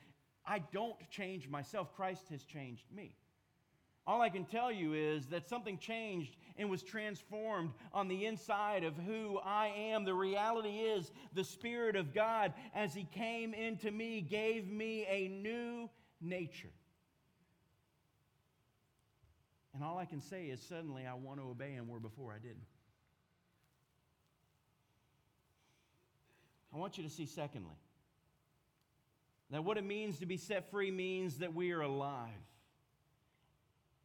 I 0.45 0.59
don't 0.71 0.95
change 1.09 1.49
myself. 1.49 1.93
Christ 1.95 2.23
has 2.31 2.43
changed 2.43 2.85
me. 2.95 3.15
All 4.07 4.21
I 4.21 4.29
can 4.29 4.45
tell 4.45 4.71
you 4.71 4.93
is 4.93 5.27
that 5.27 5.47
something 5.47 5.77
changed 5.77 6.35
and 6.57 6.69
was 6.69 6.83
transformed 6.83 7.71
on 7.93 8.07
the 8.07 8.25
inside 8.25 8.83
of 8.83 8.95
who 8.95 9.39
I 9.43 9.67
am. 9.67 10.05
The 10.05 10.13
reality 10.13 10.79
is, 10.79 11.11
the 11.33 11.43
Spirit 11.43 11.95
of 11.95 12.13
God, 12.13 12.53
as 12.75 12.93
He 12.93 13.05
came 13.05 13.53
into 13.53 13.91
me, 13.91 14.21
gave 14.21 14.67
me 14.67 15.05
a 15.09 15.27
new 15.27 15.89
nature. 16.21 16.69
And 19.73 19.83
all 19.83 19.97
I 19.97 20.05
can 20.05 20.21
say 20.21 20.45
is, 20.45 20.61
suddenly 20.61 21.05
I 21.07 21.15
want 21.15 21.39
to 21.39 21.47
obey 21.47 21.71
Him 21.71 21.87
where 21.87 21.99
before 21.99 22.31
I 22.33 22.37
didn't. 22.37 22.65
I 26.73 26.77
want 26.77 26.97
you 26.97 27.03
to 27.03 27.09
see, 27.09 27.25
secondly, 27.25 27.75
that 29.51 29.63
what 29.63 29.77
it 29.77 29.83
means 29.83 30.19
to 30.19 30.25
be 30.25 30.37
set 30.37 30.71
free 30.71 30.89
means 30.89 31.37
that 31.37 31.53
we 31.53 31.71
are 31.71 31.81
alive 31.81 32.29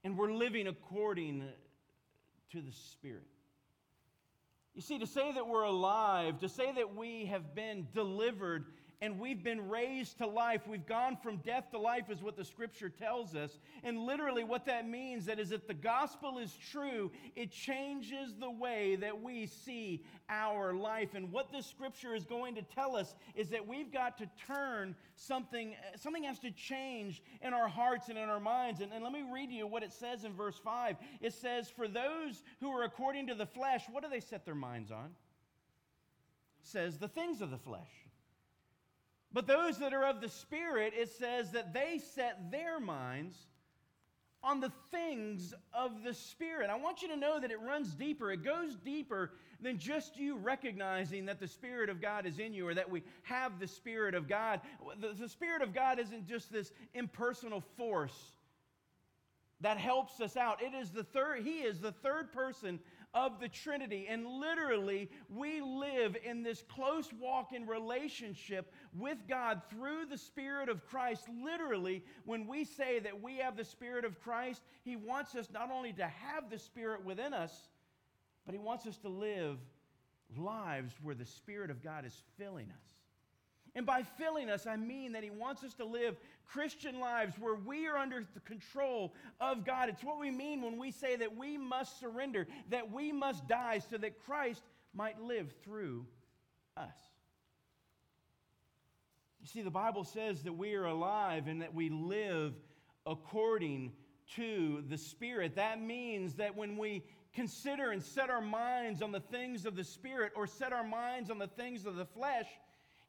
and 0.05 0.17
we're 0.17 0.33
living 0.33 0.67
according 0.67 1.45
to 2.53 2.61
the 2.61 2.73
Spirit. 2.73 3.27
You 4.75 4.83
see, 4.83 4.99
to 4.99 5.07
say 5.07 5.33
that 5.33 5.49
we're 5.49 5.65
alive, 5.65 6.39
to 6.41 6.49
say 6.49 6.73
that 6.73 6.95
we 6.95 7.27
have 7.27 7.55
been 7.55 7.89
delivered 7.93 8.65
and 9.01 9.19
we've 9.19 9.45
been 9.45 9.69
raised 9.69 10.19
to 10.19 10.27
life. 10.27 10.63
We've 10.67 10.87
gone 10.87 11.17
from 11.23 11.37
death 11.39 11.71
to 11.71 11.79
life, 11.79 12.11
is 12.11 12.21
what 12.21 12.37
the 12.37 12.45
scripture 12.45 12.89
tells 12.89 13.37
us. 13.37 13.59
And 13.85 13.99
literally, 13.99 14.43
what 14.43 14.67
that 14.67 14.89
means 14.89 15.27
that 15.27 15.39
is 15.39 15.53
if 15.53 15.69
the 15.69 15.75
gospel 15.75 16.39
is 16.39 16.57
true, 16.71 17.13
it 17.37 17.53
changes 17.53 18.35
the 18.41 18.51
way 18.51 18.97
that 18.97 19.23
we 19.23 19.47
see 19.47 20.05
our 20.29 20.75
life. 20.75 21.15
And 21.15 21.31
what 21.31 21.53
this 21.53 21.67
scripture 21.67 22.15
is 22.15 22.25
going 22.25 22.57
to 22.57 22.63
tell 22.63 22.97
us 22.97 23.15
is 23.37 23.51
that 23.51 23.67
we've 23.67 23.93
got 23.93 24.19
to 24.19 24.29
turn 24.47 24.97
something, 25.15 25.77
something 25.97 26.25
has 26.25 26.41
to 26.41 26.51
change 26.51 27.23
in 27.41 27.55
our 27.55 27.69
hearts 27.69 28.09
and 28.09 28.19
in 28.19 28.29
our 28.29 28.41
minds. 28.41 28.81
And, 28.81 28.93
and 28.93 29.05
let 29.05 29.13
me 29.13 29.25
read 29.33 29.53
you 29.53 29.69
what 29.69 29.85
it 29.85 29.93
says 29.93 30.25
in 30.25 30.33
verse 30.33 30.59
5. 30.65 30.97
It 31.21 31.35
says, 31.35 31.71
For 31.71 31.87
those 31.87 32.43
who 32.61 32.71
are 32.73 32.83
according 32.83 33.29
to 33.29 33.35
the 33.37 33.47
flesh, 33.47 33.85
what 33.93 34.03
do 34.03 34.11
they 34.11 34.21
set 34.21 34.45
their 34.45 34.57
minds 34.57 34.91
on? 34.91 35.11
Says, 36.63 36.99
The 36.99 37.09
things 37.09 37.41
of 37.41 37.51
the 37.53 37.59
flesh. 37.59 38.08
But 39.33 39.47
those 39.47 39.79
that 39.79 39.93
are 39.93 40.05
of 40.05 40.21
the 40.21 40.29
Spirit, 40.29 40.95
it 40.97 41.11
says 41.11 41.53
that 41.53 41.75
they 41.75 42.01
set 42.15 42.51
their 42.51 42.81
minds 42.81 43.37
on 44.43 44.61
the 44.61 44.73
things 44.91 45.53
of 45.75 46.03
the 46.05 46.15
Spirit. 46.15 46.71
I 46.71 46.77
want 46.77 47.03
you 47.03 47.09
to 47.09 47.17
know 47.17 47.41
that 47.41 47.51
it 47.51 47.61
runs 47.61 47.95
deeper. 47.95 48.31
It 48.33 48.45
goes 48.45 48.77
deeper 48.77 49.33
than 49.61 49.79
just 49.79 50.17
you 50.17 50.37
recognizing 50.37 51.27
that 51.27 51.41
the 51.41 51.49
Spirit 51.49 51.91
of 51.91 52.01
God 52.01 52.25
is 52.25 52.39
in 52.39 52.55
you 52.55 52.67
or 52.67 52.75
that 52.75 52.89
we 52.89 53.03
have 53.23 53.59
the 53.59 53.67
Spirit 53.67 54.15
of 54.15 54.29
God. 54.29 54.61
The, 55.01 55.13
the 55.13 55.29
Spirit 55.29 55.63
of 55.63 55.75
God 55.75 55.99
isn't 55.99 56.27
just 56.27 56.53
this 56.53 56.73
impersonal 56.95 57.63
force 57.77 58.33
that 59.61 59.77
helps 59.77 60.21
us 60.21 60.37
out. 60.37 60.63
It 60.63 60.73
is 60.75 60.91
the 60.91 61.03
third, 61.03 61.43
He 61.43 61.59
is 61.59 61.81
the 61.81 61.93
third 61.93 62.33
person 62.33 62.79
of 63.15 63.41
the 63.41 63.49
Trinity. 63.49 64.07
And 64.09 64.27
literally, 64.27 65.11
we 65.29 65.61
live 65.61 66.17
in 66.25 66.43
this 66.43 66.63
close 66.69 67.11
walk 67.19 67.53
in 67.53 67.67
relationship 67.67 68.73
with 68.97 69.19
God 69.29 69.63
through 69.71 70.07
the 70.07 70.19
Spirit 70.19 70.69
of 70.69 70.87
Christ. 70.87 71.25
Literally, 71.43 72.05
when 72.25 72.47
we 72.47 72.65
say 72.65 72.99
that 73.01 73.23
we 73.23 73.39
have 73.39 73.57
the 73.57 73.65
Spirit 73.65 74.05
of 74.05 74.21
Christ, 74.21 74.63
He 74.85 74.97
wants 74.97 75.35
us 75.35 75.49
not 75.53 75.71
only 75.71 75.93
to 75.95 76.07
have 76.07 76.51
the 76.51 76.59
Spirit 76.59 77.05
within 77.05 77.33
us, 77.33 77.69
but 78.45 78.55
He 78.55 78.59
wants 78.59 78.87
us 78.87 78.99
to 78.99 79.09
live 79.09 79.59
lives 80.37 80.95
where 81.03 81.15
the 81.15 81.25
Spirit 81.25 81.71
of 81.71 81.83
God 81.83 82.05
is 82.05 82.23
filling 82.37 82.71
us. 82.71 82.98
And 83.79 83.87
by 83.87 84.03
filling 84.03 84.51
us, 84.51 84.67
I 84.67 84.75
mean 84.75 85.13
that 85.13 85.23
He 85.23 85.31
wants 85.31 85.63
us 85.63 85.73
to 85.75 85.85
live 85.85 86.17
Christian 86.45 86.99
lives 86.99 87.35
where 87.39 87.55
we 87.55 87.87
are 87.87 87.97
under 87.97 88.27
the 88.35 88.41
control 88.41 89.15
of 89.41 89.65
God. 89.65 89.89
It's 89.89 90.03
what 90.03 90.19
we 90.19 90.33
mean 90.33 90.63
when 90.63 90.79
we 90.79 90.91
say 90.91 91.15
that 91.15 91.37
we 91.37 91.57
must 91.57 92.01
surrender, 92.01 92.49
that 92.71 92.91
we 92.91 93.13
must 93.13 93.47
die 93.47 93.79
so 93.89 93.97
that 93.99 94.19
Christ 94.19 94.65
might 94.93 95.23
live 95.23 95.55
through 95.63 96.05
us. 96.77 96.97
You 99.41 99.47
see, 99.47 99.63
the 99.63 99.71
Bible 99.71 100.03
says 100.03 100.43
that 100.43 100.55
we 100.55 100.75
are 100.75 100.87
alive 100.87 101.47
and 101.47 101.63
that 101.63 101.73
we 101.73 101.89
live 101.89 102.55
according 103.07 103.93
to 104.35 104.83
the 104.89 104.99
Spirit. 104.99 105.55
That 105.55 105.81
means 105.81 106.35
that 106.35 106.57
when 106.57 106.77
we 106.77 107.05
consider 107.33 107.93
and 107.93 108.03
set 108.03 108.29
our 108.29 108.43
minds 108.43 109.03
on 109.03 109.13
the 109.13 109.21
things 109.21 109.67
of 109.67 109.77
the 109.77 109.85
Spirit 109.85 110.33
or 110.35 110.49
set 110.49 110.73
our 110.73 110.83
minds 110.83 111.31
on 111.31 111.39
the 111.39 111.47
things 111.47 111.87
of 111.87 111.95
the 111.95 112.07
flesh, 112.07 112.49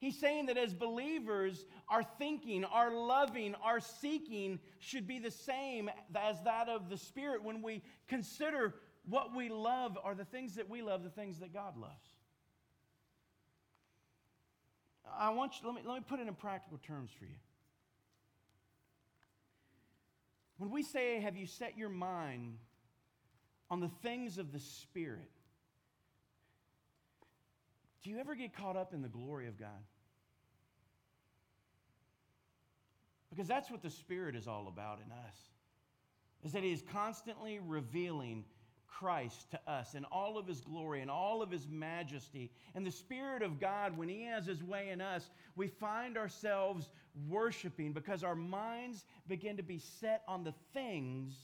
He's 0.00 0.18
saying 0.18 0.46
that 0.46 0.56
as 0.56 0.72
believers, 0.72 1.66
our 1.86 2.02
thinking, 2.02 2.64
our 2.64 2.90
loving, 2.90 3.54
our 3.62 3.80
seeking 3.80 4.58
should 4.78 5.06
be 5.06 5.18
the 5.18 5.30
same 5.30 5.90
as 6.16 6.40
that 6.44 6.70
of 6.70 6.88
the 6.88 6.96
Spirit 6.96 7.44
when 7.44 7.60
we 7.60 7.82
consider 8.08 8.74
what 9.06 9.36
we 9.36 9.50
love 9.50 9.98
are 10.02 10.14
the 10.14 10.24
things 10.24 10.54
that 10.54 10.70
we 10.70 10.80
love, 10.80 11.02
the 11.02 11.10
things 11.10 11.40
that 11.40 11.52
God 11.52 11.76
loves. 11.76 12.14
I 15.18 15.28
want 15.30 15.52
you, 15.60 15.68
let 15.68 15.76
me, 15.76 15.82
let 15.86 15.96
me 15.96 16.04
put 16.08 16.18
it 16.18 16.26
in 16.26 16.34
practical 16.34 16.78
terms 16.78 17.10
for 17.18 17.26
you. 17.26 17.36
When 20.56 20.70
we 20.70 20.82
say, 20.82 21.20
Have 21.20 21.36
you 21.36 21.46
set 21.46 21.76
your 21.76 21.88
mind 21.90 22.56
on 23.70 23.80
the 23.80 23.90
things 24.02 24.38
of 24.38 24.50
the 24.50 24.60
Spirit? 24.60 25.30
Do 28.02 28.08
you 28.08 28.18
ever 28.18 28.34
get 28.34 28.56
caught 28.56 28.76
up 28.76 28.94
in 28.94 29.02
the 29.02 29.08
glory 29.08 29.46
of 29.46 29.58
God? 29.58 29.68
Because 33.30 33.46
that's 33.46 33.70
what 33.70 33.82
the 33.82 33.90
Spirit 33.90 34.34
is 34.34 34.46
all 34.46 34.68
about 34.68 34.98
in 35.04 35.10
us. 35.12 35.36
Is 36.44 36.52
that 36.52 36.62
He 36.62 36.72
is 36.72 36.82
constantly 36.92 37.60
revealing 37.64 38.44
Christ 38.86 39.50
to 39.52 39.60
us 39.70 39.94
in 39.94 40.04
all 40.06 40.36
of 40.36 40.46
His 40.46 40.60
glory 40.60 41.00
and 41.00 41.10
all 41.10 41.42
of 41.42 41.50
His 41.50 41.68
majesty. 41.68 42.50
And 42.74 42.84
the 42.84 42.90
Spirit 42.90 43.42
of 43.42 43.60
God, 43.60 43.96
when 43.96 44.08
He 44.08 44.24
has 44.24 44.46
His 44.46 44.62
way 44.62 44.90
in 44.90 45.00
us, 45.00 45.30
we 45.56 45.68
find 45.68 46.18
ourselves 46.18 46.90
worshiping 47.28 47.92
because 47.92 48.24
our 48.24 48.34
minds 48.34 49.04
begin 49.28 49.56
to 49.56 49.62
be 49.62 49.78
set 49.78 50.22
on 50.26 50.44
the 50.44 50.54
things 50.74 51.34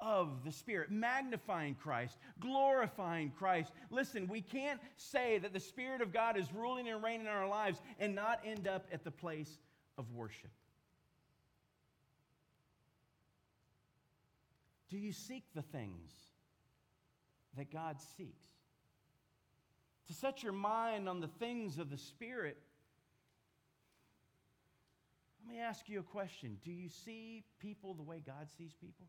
of 0.00 0.44
the 0.44 0.52
Spirit, 0.52 0.90
magnifying 0.90 1.74
Christ, 1.74 2.18
glorifying 2.38 3.30
Christ. 3.30 3.72
Listen, 3.90 4.28
we 4.28 4.42
can't 4.42 4.80
say 4.96 5.38
that 5.38 5.52
the 5.52 5.60
Spirit 5.60 6.02
of 6.02 6.12
God 6.12 6.36
is 6.36 6.52
ruling 6.52 6.88
and 6.88 7.02
reigning 7.02 7.26
in 7.26 7.32
our 7.32 7.48
lives 7.48 7.80
and 7.98 8.14
not 8.14 8.40
end 8.44 8.68
up 8.68 8.86
at 8.92 9.04
the 9.04 9.10
place 9.10 9.58
of 9.96 10.10
worship. 10.12 10.50
Do 14.90 14.98
you 14.98 15.12
seek 15.12 15.44
the 15.54 15.62
things 15.62 16.12
that 17.56 17.72
God 17.72 17.96
seeks? 18.16 18.46
To 20.08 20.12
set 20.12 20.42
your 20.42 20.52
mind 20.52 21.08
on 21.08 21.20
the 21.20 21.28
things 21.28 21.78
of 21.78 21.90
the 21.90 21.96
Spirit. 21.96 22.58
Let 25.46 25.54
me 25.54 25.60
ask 25.60 25.88
you 25.88 26.00
a 26.00 26.02
question 26.02 26.58
Do 26.64 26.70
you 26.70 26.88
see 26.88 27.44
people 27.58 27.94
the 27.94 28.02
way 28.02 28.22
God 28.24 28.48
sees 28.56 28.74
people? 28.74 29.06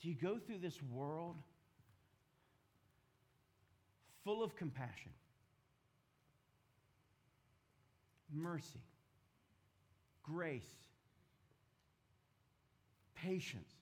Do 0.00 0.08
you 0.08 0.14
go 0.14 0.38
through 0.38 0.58
this 0.58 0.82
world 0.82 1.36
full 4.24 4.42
of 4.42 4.56
compassion, 4.56 5.12
mercy, 8.32 8.80
grace, 10.22 10.68
patience? 13.14 13.72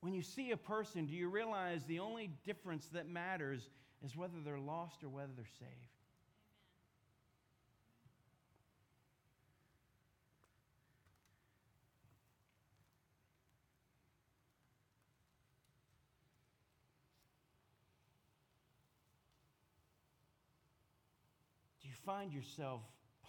When 0.00 0.14
you 0.14 0.22
see 0.22 0.50
a 0.52 0.56
person, 0.56 1.06
do 1.06 1.14
you 1.14 1.28
realize 1.28 1.84
the 1.84 1.98
only 1.98 2.30
difference 2.44 2.86
that 2.92 3.06
matters 3.08 3.68
is 4.04 4.16
whether 4.16 4.40
they're 4.44 4.58
lost 4.58 5.04
or 5.04 5.08
whether 5.08 5.32
they're 5.36 5.44
saved? 5.58 5.99
Find 22.04 22.32
yourself 22.32 22.80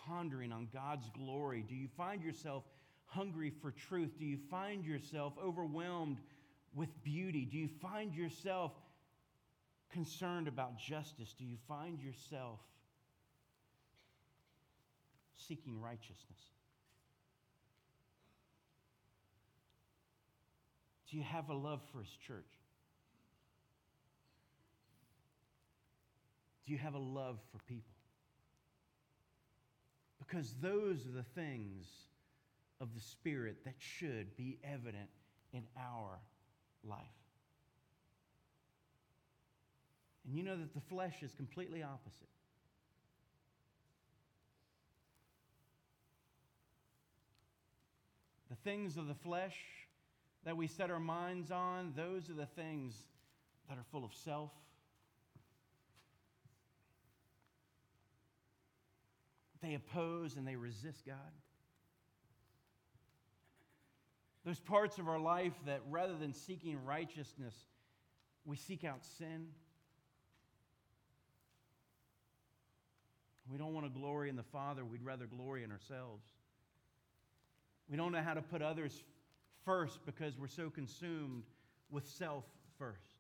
pondering 0.06 0.52
on 0.52 0.68
God's 0.74 1.10
glory? 1.18 1.64
Do 1.68 1.76
you 1.76 1.88
find 1.98 2.22
yourself 2.24 2.64
hungry 3.06 3.52
for 3.62 3.72
truth? 3.72 4.12
Do 4.18 4.26
you 4.26 4.38
find 4.50 4.86
yourself 4.86 5.34
overwhelmed 5.44 6.18
with 6.74 6.90
beauty? 7.04 7.46
Do 7.46 7.58
you 7.58 7.70
find 7.82 8.14
yourself 8.14 8.72
concerned 9.92 10.48
about 10.48 10.78
justice? 10.78 11.34
Do 11.38 11.46
you 11.46 11.58
find 11.68 12.00
yourself 12.02 12.60
seeking 15.48 15.80
righteousness? 15.80 16.40
Do 21.10 21.18
you 21.18 21.24
have 21.24 21.50
a 21.50 21.54
love 21.54 21.82
for 21.92 22.00
His 22.00 22.12
church? 22.26 22.46
Do 26.66 26.72
you 26.72 26.78
have 26.78 26.94
a 26.94 27.00
love 27.00 27.38
for 27.52 27.58
people? 27.68 27.92
Because 30.32 30.54
those 30.62 31.06
are 31.06 31.12
the 31.12 31.26
things 31.36 31.88
of 32.80 32.94
the 32.94 33.02
Spirit 33.02 33.58
that 33.66 33.74
should 33.80 34.38
be 34.38 34.58
evident 34.64 35.10
in 35.52 35.64
our 35.78 36.20
life. 36.86 37.00
And 40.26 40.38
you 40.38 40.44
know 40.44 40.56
that 40.56 40.74
the 40.74 40.80
flesh 40.80 41.22
is 41.22 41.34
completely 41.34 41.84
opposite. 41.84 42.30
The 48.50 48.56
things 48.64 48.96
of 48.96 49.08
the 49.08 49.16
flesh 49.16 49.58
that 50.46 50.56
we 50.56 50.68
set 50.68 50.90
our 50.90 51.00
minds 51.00 51.52
on, 51.52 51.92
those 51.98 52.30
are 52.30 52.36
the 52.36 52.46
things 52.46 52.94
that 53.68 53.78
are 53.78 53.86
full 53.92 54.06
of 54.06 54.14
self. 54.14 54.52
They 59.62 59.76
oppose 59.76 60.36
and 60.36 60.48
they 60.48 60.56
resist 60.56 61.06
God. 61.06 61.16
Those 64.44 64.60
parts 64.60 64.98
of 64.98 65.08
our 65.08 65.20
life 65.20 65.54
that 65.68 65.82
rather 65.90 66.16
than 66.18 66.34
seeking 66.34 66.84
righteousness, 66.84 67.54
we 68.44 68.56
seek 68.56 68.84
out 68.84 69.06
sin. 69.18 69.48
We 73.52 73.58
don't 73.60 73.74
want 73.74 73.86
to 73.86 73.92
glory 73.92 74.30
in 74.30 74.36
the 74.36 74.44
Father, 74.44 74.84
we'd 74.84 75.04
rather 75.04 75.26
glory 75.26 75.64
in 75.64 75.72
ourselves. 75.72 76.26
We 77.90 77.98
don't 77.98 78.12
know 78.12 78.22
how 78.22 78.34
to 78.34 78.42
put 78.42 78.62
others 78.62 79.04
first 79.64 80.00
because 80.06 80.40
we're 80.40 80.48
so 80.48 80.70
consumed 80.70 81.44
with 81.92 82.08
self 82.08 82.46
first. 82.80 83.20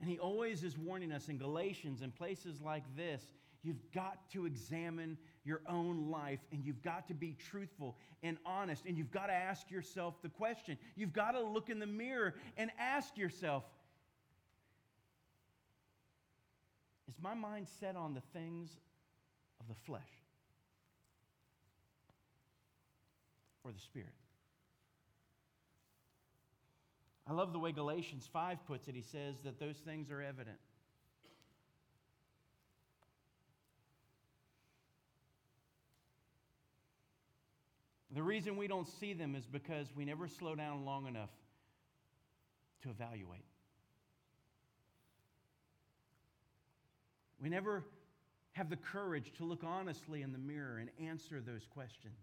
And 0.00 0.08
he 0.08 0.18
always 0.18 0.62
is 0.62 0.76
warning 0.76 1.10
us 1.12 1.28
in 1.28 1.38
Galatians 1.38 2.02
and 2.02 2.14
places 2.14 2.60
like 2.60 2.84
this 2.96 3.22
You've 3.62 3.90
got 3.92 4.18
to 4.32 4.44
examine 4.44 5.16
your 5.44 5.60
own 5.68 6.10
life 6.10 6.40
and 6.52 6.64
you've 6.64 6.82
got 6.82 7.08
to 7.08 7.14
be 7.14 7.36
truthful 7.50 7.96
and 8.22 8.36
honest 8.46 8.84
and 8.86 8.96
you've 8.96 9.10
got 9.10 9.26
to 9.26 9.32
ask 9.32 9.70
yourself 9.70 10.14
the 10.22 10.28
question. 10.28 10.78
You've 10.94 11.12
got 11.12 11.32
to 11.32 11.40
look 11.40 11.68
in 11.68 11.78
the 11.78 11.86
mirror 11.86 12.34
and 12.56 12.70
ask 12.78 13.16
yourself 13.16 13.64
Is 17.12 17.18
my 17.20 17.34
mind 17.34 17.66
set 17.78 17.94
on 17.94 18.14
the 18.14 18.22
things 18.32 18.70
of 19.60 19.68
the 19.68 19.74
flesh 19.84 20.00
or 23.64 23.72
the 23.72 23.78
spirit? 23.78 24.14
I 27.26 27.34
love 27.34 27.52
the 27.52 27.58
way 27.58 27.70
Galatians 27.70 28.28
5 28.32 28.66
puts 28.66 28.88
it. 28.88 28.94
He 28.94 29.02
says 29.02 29.42
that 29.44 29.60
those 29.60 29.76
things 29.76 30.10
are 30.10 30.22
evident. 30.22 30.56
The 38.14 38.22
reason 38.22 38.56
we 38.56 38.66
don't 38.66 38.88
see 38.88 39.14
them 39.14 39.34
is 39.34 39.46
because 39.46 39.86
we 39.96 40.04
never 40.04 40.28
slow 40.28 40.54
down 40.54 40.84
long 40.84 41.06
enough 41.06 41.30
to 42.82 42.90
evaluate. 42.90 43.44
We 47.40 47.48
never 47.48 47.84
have 48.52 48.68
the 48.68 48.76
courage 48.76 49.32
to 49.38 49.44
look 49.44 49.64
honestly 49.64 50.22
in 50.22 50.32
the 50.32 50.38
mirror 50.38 50.78
and 50.78 50.90
answer 51.08 51.40
those 51.40 51.66
questions. 51.66 52.18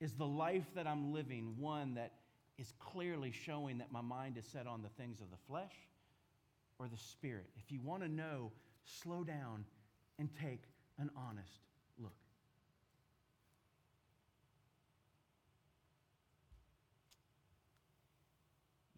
Is 0.00 0.12
the 0.12 0.26
life 0.26 0.66
that 0.74 0.86
I'm 0.86 1.12
living 1.12 1.54
one 1.58 1.94
that 1.94 2.12
is 2.58 2.72
clearly 2.78 3.32
showing 3.32 3.78
that 3.78 3.90
my 3.90 4.02
mind 4.02 4.36
is 4.36 4.44
set 4.46 4.66
on 4.66 4.82
the 4.82 4.88
things 4.90 5.20
of 5.20 5.30
the 5.30 5.36
flesh 5.48 5.72
or 6.78 6.88
the 6.88 6.98
spirit? 6.98 7.46
If 7.56 7.72
you 7.72 7.80
want 7.82 8.02
to 8.02 8.08
know, 8.08 8.52
slow 8.84 9.24
down 9.24 9.64
and 10.18 10.28
take 10.40 10.62
an 10.98 11.10
honest 11.16 11.60
look. 11.98 12.12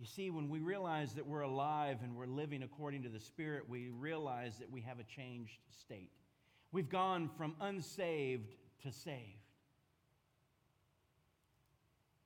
You 0.04 0.10
see, 0.10 0.28
when 0.28 0.50
we 0.50 0.58
realize 0.58 1.14
that 1.14 1.26
we're 1.26 1.40
alive 1.40 1.96
and 2.02 2.14
we're 2.14 2.26
living 2.26 2.62
according 2.62 3.04
to 3.04 3.08
the 3.08 3.18
Spirit, 3.18 3.70
we 3.70 3.88
realize 3.88 4.58
that 4.58 4.70
we 4.70 4.82
have 4.82 4.98
a 4.98 5.02
changed 5.04 5.56
state. 5.80 6.10
We've 6.72 6.90
gone 6.90 7.30
from 7.38 7.54
unsaved 7.58 8.54
to 8.82 8.92
saved. 8.92 9.48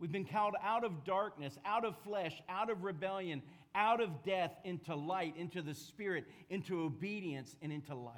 We've 0.01 0.11
been 0.11 0.25
called 0.25 0.57
out 0.61 0.83
of 0.83 1.05
darkness, 1.05 1.57
out 1.65 1.85
of 1.85 1.97
flesh, 1.99 2.43
out 2.49 2.69
of 2.69 2.83
rebellion, 2.83 3.43
out 3.77 4.01
of 4.01 4.25
death 4.25 4.57
into 4.65 4.97
light, 4.97 5.35
into 5.37 5.63
the 5.63 5.75
Spirit, 5.75 6.25
into 6.51 6.83
obedience, 6.83 7.55
and 7.63 7.73
into 7.73 7.95
life. 7.95 8.17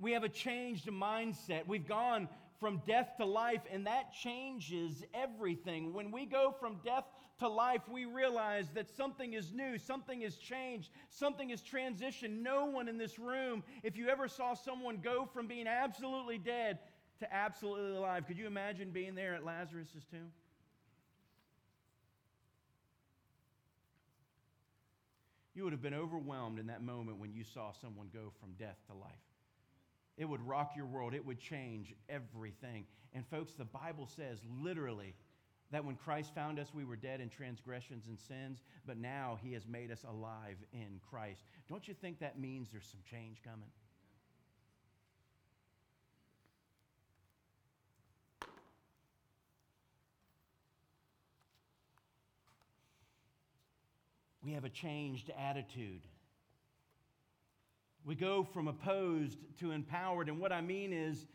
We 0.00 0.14
have 0.14 0.24
a 0.24 0.28
changed 0.28 0.88
mindset. 0.88 1.68
We've 1.68 1.86
gone 1.86 2.28
from 2.58 2.82
death 2.88 3.12
to 3.18 3.24
life, 3.24 3.60
and 3.70 3.86
that 3.86 4.12
changes 4.14 5.04
everything. 5.14 5.92
When 5.92 6.10
we 6.10 6.26
go 6.26 6.52
from 6.58 6.78
death 6.84 7.04
to 7.38 7.48
life, 7.48 7.82
we 7.88 8.04
realize 8.04 8.68
that 8.74 8.88
something 8.88 9.32
is 9.32 9.52
new, 9.52 9.76
something 9.78 10.20
has 10.20 10.36
changed, 10.36 10.90
something 11.08 11.48
has 11.48 11.62
transitioned. 11.62 12.42
No 12.42 12.66
one 12.66 12.88
in 12.88 12.96
this 12.96 13.18
room, 13.18 13.64
if 13.82 13.96
you 13.96 14.08
ever 14.08 14.28
saw 14.28 14.54
someone 14.54 14.98
go 15.02 15.28
from 15.32 15.46
being 15.46 15.66
absolutely 15.66 16.38
dead 16.38 16.78
to 17.18 17.34
absolutely 17.34 17.96
alive, 17.96 18.26
could 18.26 18.38
you 18.38 18.46
imagine 18.46 18.90
being 18.90 19.14
there 19.14 19.34
at 19.34 19.44
Lazarus' 19.44 19.88
tomb? 20.10 20.30
You 25.54 25.62
would 25.62 25.72
have 25.72 25.82
been 25.82 25.94
overwhelmed 25.94 26.58
in 26.58 26.66
that 26.66 26.82
moment 26.82 27.18
when 27.18 27.32
you 27.32 27.44
saw 27.44 27.72
someone 27.72 28.08
go 28.12 28.32
from 28.40 28.52
death 28.58 28.76
to 28.88 28.94
life. 28.94 29.12
It 30.16 30.24
would 30.24 30.46
rock 30.46 30.72
your 30.76 30.86
world. 30.86 31.14
It 31.14 31.24
would 31.24 31.38
change 31.38 31.94
everything. 32.08 32.84
And, 33.12 33.26
folks, 33.26 33.52
the 33.54 33.64
Bible 33.64 34.08
says 34.16 34.38
literally 34.60 35.14
that 35.74 35.84
when 35.84 35.96
Christ 35.96 36.32
found 36.36 36.60
us, 36.60 36.68
we 36.72 36.84
were 36.84 36.94
dead 36.94 37.20
in 37.20 37.28
transgressions 37.28 38.06
and 38.06 38.16
sins, 38.16 38.62
but 38.86 38.96
now 38.96 39.40
he 39.42 39.52
has 39.54 39.66
made 39.66 39.90
us 39.90 40.04
alive 40.08 40.56
in 40.72 41.00
Christ. 41.10 41.42
Don't 41.68 41.88
you 41.88 41.94
think 41.94 42.20
that 42.20 42.38
means 42.38 42.68
there's 42.70 42.86
some 42.86 43.00
change 43.10 43.38
coming? 43.42 43.66
We 54.44 54.52
have 54.52 54.64
a 54.64 54.68
changed 54.68 55.32
attitude. 55.36 56.02
We 58.04 58.14
go 58.14 58.44
from 58.44 58.68
opposed 58.68 59.38
to 59.58 59.72
empowered. 59.72 60.28
And 60.28 60.38
what 60.38 60.52
I 60.52 60.60
mean 60.60 60.92
is, 60.92 61.26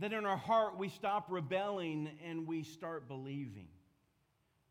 that 0.00 0.12
in 0.12 0.26
our 0.26 0.36
heart 0.36 0.76
we 0.78 0.88
stop 0.88 1.26
rebelling 1.30 2.10
and 2.26 2.46
we 2.46 2.62
start 2.62 3.06
believing. 3.06 3.68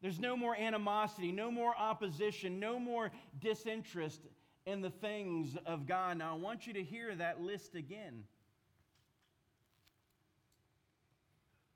There's 0.01 0.19
no 0.19 0.35
more 0.35 0.55
animosity, 0.55 1.31
no 1.31 1.51
more 1.51 1.75
opposition, 1.77 2.59
no 2.59 2.79
more 2.79 3.11
disinterest 3.39 4.21
in 4.65 4.81
the 4.81 4.89
things 4.89 5.55
of 5.65 5.87
God. 5.87 6.17
Now, 6.17 6.33
I 6.33 6.37
want 6.37 6.67
you 6.67 6.73
to 6.73 6.83
hear 6.83 7.13
that 7.15 7.41
list 7.41 7.75
again. 7.75 8.23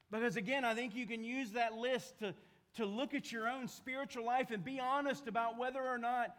Because 0.10 0.36
again, 0.36 0.64
I 0.64 0.74
think 0.74 0.96
you 0.96 1.06
can 1.06 1.24
use 1.24 1.52
that 1.52 1.74
list 1.74 2.20
to, 2.20 2.34
to 2.76 2.86
look 2.86 3.14
at 3.14 3.32
your 3.32 3.48
own 3.48 3.68
spiritual 3.68 4.26
life 4.26 4.52
and 4.52 4.64
be 4.64 4.80
honest 4.80 5.28
about 5.28 5.58
whether 5.58 5.82
or 5.82 5.98
not 5.98 6.36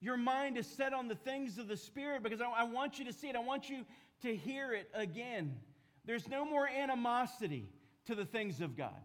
your 0.00 0.16
mind 0.16 0.58
is 0.58 0.66
set 0.66 0.92
on 0.92 1.08
the 1.08 1.14
things 1.14 1.58
of 1.58 1.66
the 1.66 1.76
Spirit. 1.76 2.22
Because 2.22 2.40
I, 2.40 2.46
I 2.46 2.64
want 2.64 2.98
you 2.98 3.04
to 3.06 3.12
see 3.12 3.28
it, 3.28 3.36
I 3.36 3.40
want 3.40 3.68
you 3.68 3.84
to 4.22 4.36
hear 4.36 4.72
it 4.72 4.88
again. 4.94 5.56
There's 6.04 6.28
no 6.28 6.44
more 6.44 6.68
animosity 6.68 7.68
to 8.06 8.14
the 8.14 8.24
things 8.24 8.60
of 8.60 8.76
God, 8.76 9.02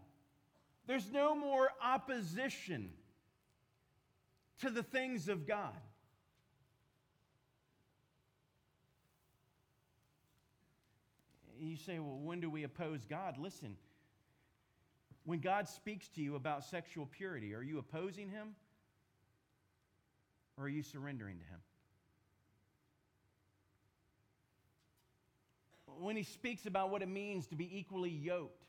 there's 0.86 1.10
no 1.10 1.34
more 1.34 1.70
opposition 1.82 2.90
to 4.60 4.70
the 4.70 4.82
things 4.82 5.28
of 5.28 5.46
God. 5.46 5.72
You 11.58 11.76
say, 11.76 11.98
well, 11.98 12.18
when 12.18 12.40
do 12.40 12.48
we 12.48 12.64
oppose 12.64 13.04
God? 13.04 13.36
Listen, 13.36 13.76
when 15.24 15.40
God 15.40 15.68
speaks 15.68 16.08
to 16.08 16.22
you 16.22 16.34
about 16.34 16.64
sexual 16.64 17.06
purity, 17.06 17.54
are 17.54 17.62
you 17.62 17.78
opposing 17.78 18.30
Him 18.30 18.54
or 20.56 20.64
are 20.64 20.68
you 20.68 20.82
surrendering 20.82 21.38
to 21.38 21.44
Him? 21.44 21.60
When 25.98 26.16
He 26.16 26.22
speaks 26.22 26.66
about 26.66 26.90
what 26.90 27.02
it 27.02 27.08
means 27.08 27.46
to 27.48 27.56
be 27.56 27.78
equally 27.78 28.10
yoked, 28.10 28.64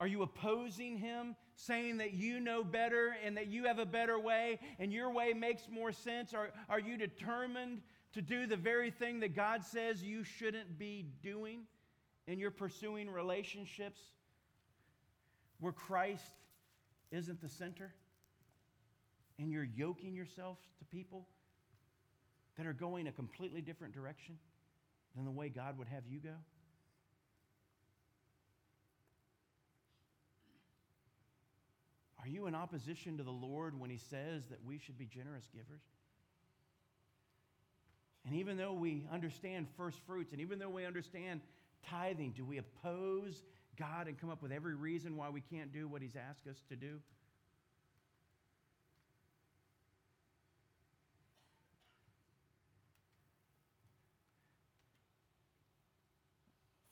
are 0.00 0.06
you 0.06 0.22
opposing 0.22 0.98
Him, 0.98 1.36
saying 1.54 1.98
that 1.98 2.14
you 2.14 2.40
know 2.40 2.64
better 2.64 3.14
and 3.24 3.36
that 3.36 3.46
you 3.46 3.64
have 3.64 3.78
a 3.78 3.86
better 3.86 4.18
way 4.18 4.58
and 4.78 4.92
your 4.92 5.10
way 5.10 5.32
makes 5.32 5.68
more 5.70 5.92
sense? 5.92 6.34
Are, 6.34 6.50
are 6.68 6.80
you 6.80 6.96
determined 6.96 7.80
to 8.12 8.22
do 8.22 8.46
the 8.46 8.56
very 8.56 8.90
thing 8.90 9.20
that 9.20 9.34
God 9.34 9.64
says 9.64 10.02
you 10.02 10.24
shouldn't 10.24 10.78
be 10.78 11.06
doing 11.22 11.60
and 12.26 12.40
you're 12.40 12.50
pursuing 12.50 13.10
relationships 13.10 14.00
where 15.60 15.72
Christ 15.72 16.32
isn't 17.10 17.40
the 17.40 17.48
center 17.48 17.92
and 19.38 19.50
you're 19.50 19.68
yoking 19.76 20.14
yourself 20.14 20.58
to 20.78 20.84
people 20.84 21.26
that 22.56 22.66
are 22.66 22.72
going 22.72 23.06
a 23.06 23.12
completely 23.12 23.60
different 23.60 23.94
direction 23.94 24.36
than 25.14 25.24
the 25.24 25.30
way 25.30 25.48
God 25.48 25.78
would 25.78 25.88
have 25.88 26.06
you 26.08 26.18
go? 26.18 26.34
Are 32.20 32.28
you 32.28 32.46
in 32.46 32.54
opposition 32.54 33.18
to 33.18 33.22
the 33.22 33.30
Lord 33.30 33.78
when 33.78 33.90
He 33.90 33.98
says 33.98 34.46
that 34.48 34.64
we 34.64 34.78
should 34.78 34.96
be 34.96 35.04
generous 35.04 35.44
givers? 35.52 35.82
And 38.24 38.34
even 38.34 38.56
though 38.56 38.72
we 38.72 39.06
understand 39.12 39.66
first 39.76 39.98
fruits, 40.06 40.32
and 40.32 40.40
even 40.40 40.58
though 40.58 40.70
we 40.70 40.86
understand 40.86 41.42
tithing, 41.86 42.32
do 42.32 42.44
we 42.44 42.56
oppose 42.56 43.42
God 43.78 44.08
and 44.08 44.18
come 44.18 44.30
up 44.30 44.42
with 44.42 44.52
every 44.52 44.74
reason 44.74 45.16
why 45.16 45.28
we 45.28 45.42
can't 45.42 45.70
do 45.70 45.86
what 45.86 46.00
He's 46.00 46.16
asked 46.16 46.46
us 46.46 46.56
to 46.70 46.76
do? 46.76 47.00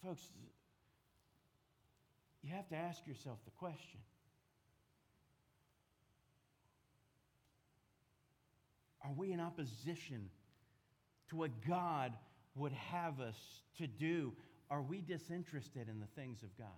Folks, 0.04 0.22
you 2.42 2.52
have 2.52 2.68
to 2.70 2.74
ask 2.74 3.06
yourself 3.06 3.38
the 3.44 3.52
question 3.52 4.00
Are 9.04 9.12
we 9.16 9.32
in 9.32 9.40
opposition 9.40 10.30
to 11.28 11.36
what 11.36 11.50
God 11.66 12.12
would 12.54 12.72
have 12.72 13.20
us 13.20 13.36
to 13.78 13.86
do? 13.86 14.32
Are 14.70 14.82
we 14.82 15.00
disinterested 15.00 15.88
in 15.88 16.00
the 16.00 16.06
things 16.14 16.42
of 16.42 16.56
God? 16.56 16.68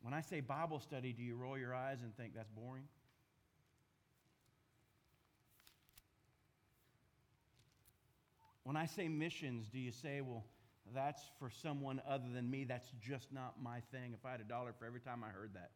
When 0.00 0.12
I 0.12 0.20
say 0.20 0.40
Bible 0.40 0.80
study, 0.80 1.12
do 1.12 1.22
you 1.22 1.34
roll 1.34 1.56
your 1.56 1.74
eyes 1.74 2.02
and 2.02 2.14
think 2.16 2.34
that's 2.34 2.50
boring? 2.50 2.84
When 8.64 8.76
I 8.76 8.86
say 8.86 9.08
missions, 9.08 9.68
do 9.68 9.78
you 9.78 9.92
say, 9.92 10.20
well, 10.20 10.44
that's 10.94 11.22
for 11.38 11.50
someone 11.50 12.00
other 12.08 12.28
than 12.32 12.50
me? 12.50 12.64
That's 12.64 12.90
just 13.00 13.32
not 13.32 13.54
my 13.62 13.80
thing. 13.92 14.12
If 14.12 14.26
I 14.26 14.32
had 14.32 14.40
a 14.40 14.44
dollar 14.44 14.74
for 14.78 14.86
every 14.86 15.00
time 15.00 15.22
I 15.22 15.28
heard 15.28 15.50
that 15.54 15.70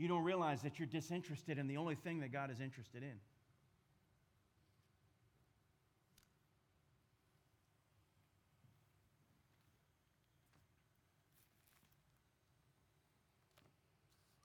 you 0.00 0.08
don't 0.08 0.24
realize 0.24 0.62
that 0.62 0.78
you're 0.78 0.88
disinterested 0.88 1.58
in 1.58 1.66
the 1.66 1.76
only 1.76 1.94
thing 1.94 2.20
that 2.20 2.32
God 2.32 2.50
is 2.50 2.58
interested 2.58 3.02
in. 3.02 3.12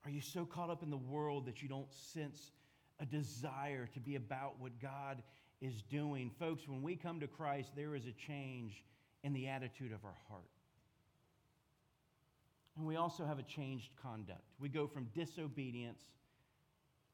Are 0.03 0.09
you 0.09 0.19
so 0.19 0.43
caught 0.43 0.69
up 0.69 0.83
in 0.83 0.89
the 0.89 0.97
world 0.97 1.45
that 1.45 1.61
you 1.61 1.69
don't 1.69 1.91
sense 1.93 2.51
a 2.99 3.05
desire 3.05 3.87
to 3.93 3.99
be 4.01 4.17
about 4.17 4.59
what 4.59 4.77
God 4.81 5.23
is 5.61 5.81
doing? 5.89 6.31
Folks, 6.39 6.67
when 6.67 6.81
we 6.81 6.95
come 6.95 7.19
to 7.19 7.27
Christ, 7.27 7.71
there 7.75 7.95
is 7.95 8.05
a 8.05 8.11
change 8.11 8.83
in 9.23 9.33
the 9.33 9.47
attitude 9.47 9.91
of 9.91 10.03
our 10.05 10.15
heart. 10.29 10.43
And 12.77 12.85
we 12.85 12.95
also 12.95 13.25
have 13.25 13.39
a 13.39 13.43
changed 13.43 13.89
conduct. 14.01 14.43
We 14.59 14.69
go 14.69 14.85
from 14.85 15.07
disobedience 15.15 16.01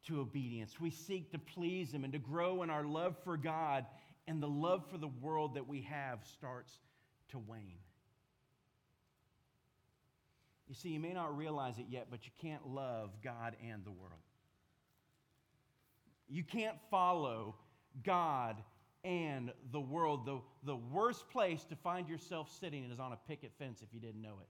to 0.07 0.19
obedience. 0.19 0.79
We 0.79 0.89
seek 0.89 1.31
to 1.31 1.37
please 1.37 1.91
Him 1.91 2.03
and 2.03 2.13
to 2.13 2.19
grow 2.19 2.63
in 2.63 2.69
our 2.69 2.83
love 2.83 3.15
for 3.23 3.37
God, 3.37 3.85
and 4.27 4.41
the 4.41 4.47
love 4.47 4.83
for 4.89 4.97
the 4.97 5.07
world 5.07 5.55
that 5.55 5.67
we 5.67 5.81
have 5.81 6.19
starts 6.25 6.73
to 7.29 7.39
wane. 7.39 7.77
You 10.67 10.75
see, 10.75 10.89
you 10.89 10.99
may 10.99 11.13
not 11.13 11.35
realize 11.35 11.77
it 11.79 11.85
yet, 11.89 12.07
but 12.09 12.25
you 12.25 12.31
can't 12.41 12.65
love 12.67 13.11
God 13.23 13.55
and 13.67 13.83
the 13.83 13.91
world. 13.91 14.21
You 16.29 16.43
can't 16.43 16.77
follow 16.89 17.55
God 18.03 18.57
and 19.03 19.51
the 19.71 19.79
world. 19.79 20.25
The, 20.25 20.39
the 20.63 20.75
worst 20.75 21.29
place 21.29 21.63
to 21.65 21.75
find 21.75 22.07
yourself 22.07 22.51
sitting 22.59 22.89
is 22.91 22.99
on 22.99 23.13
a 23.13 23.17
picket 23.27 23.51
fence 23.57 23.81
if 23.81 23.93
you 23.93 23.99
didn't 23.99 24.21
know 24.21 24.37
it. 24.41 24.47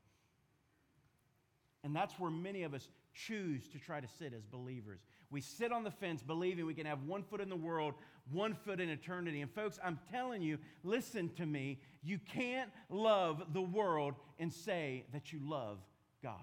And 1.84 1.96
that's 1.96 2.20
where 2.20 2.30
many 2.30 2.64
of 2.64 2.74
us 2.74 2.88
choose 3.14 3.68
to 3.70 3.80
try 3.80 4.00
to 4.00 4.08
sit 4.08 4.34
as 4.34 4.46
believers. 4.46 5.00
We 5.32 5.42
sit 5.42 5.72
on 5.72 5.84
the 5.84 5.92
fence 5.92 6.22
believing 6.22 6.66
we 6.66 6.74
can 6.74 6.86
have 6.86 7.04
one 7.04 7.24
foot 7.24 7.42
in 7.42 7.50
the 7.50 7.56
world, 7.56 7.96
one 8.32 8.54
foot 8.54 8.80
in 8.80 8.90
eternity. 8.90 9.42
And 9.42 9.52
folks, 9.52 9.80
I'm 9.84 10.00
telling 10.12 10.42
you, 10.42 10.60
listen 10.84 11.30
to 11.38 11.46
me. 11.46 11.80
You 12.04 12.20
can't 12.20 12.70
love 12.90 13.54
the 13.54 13.62
world 13.62 14.16
and 14.38 14.54
say 14.54 15.06
that 15.14 15.34
you 15.34 15.40
love 15.44 15.80
God. 16.22 16.36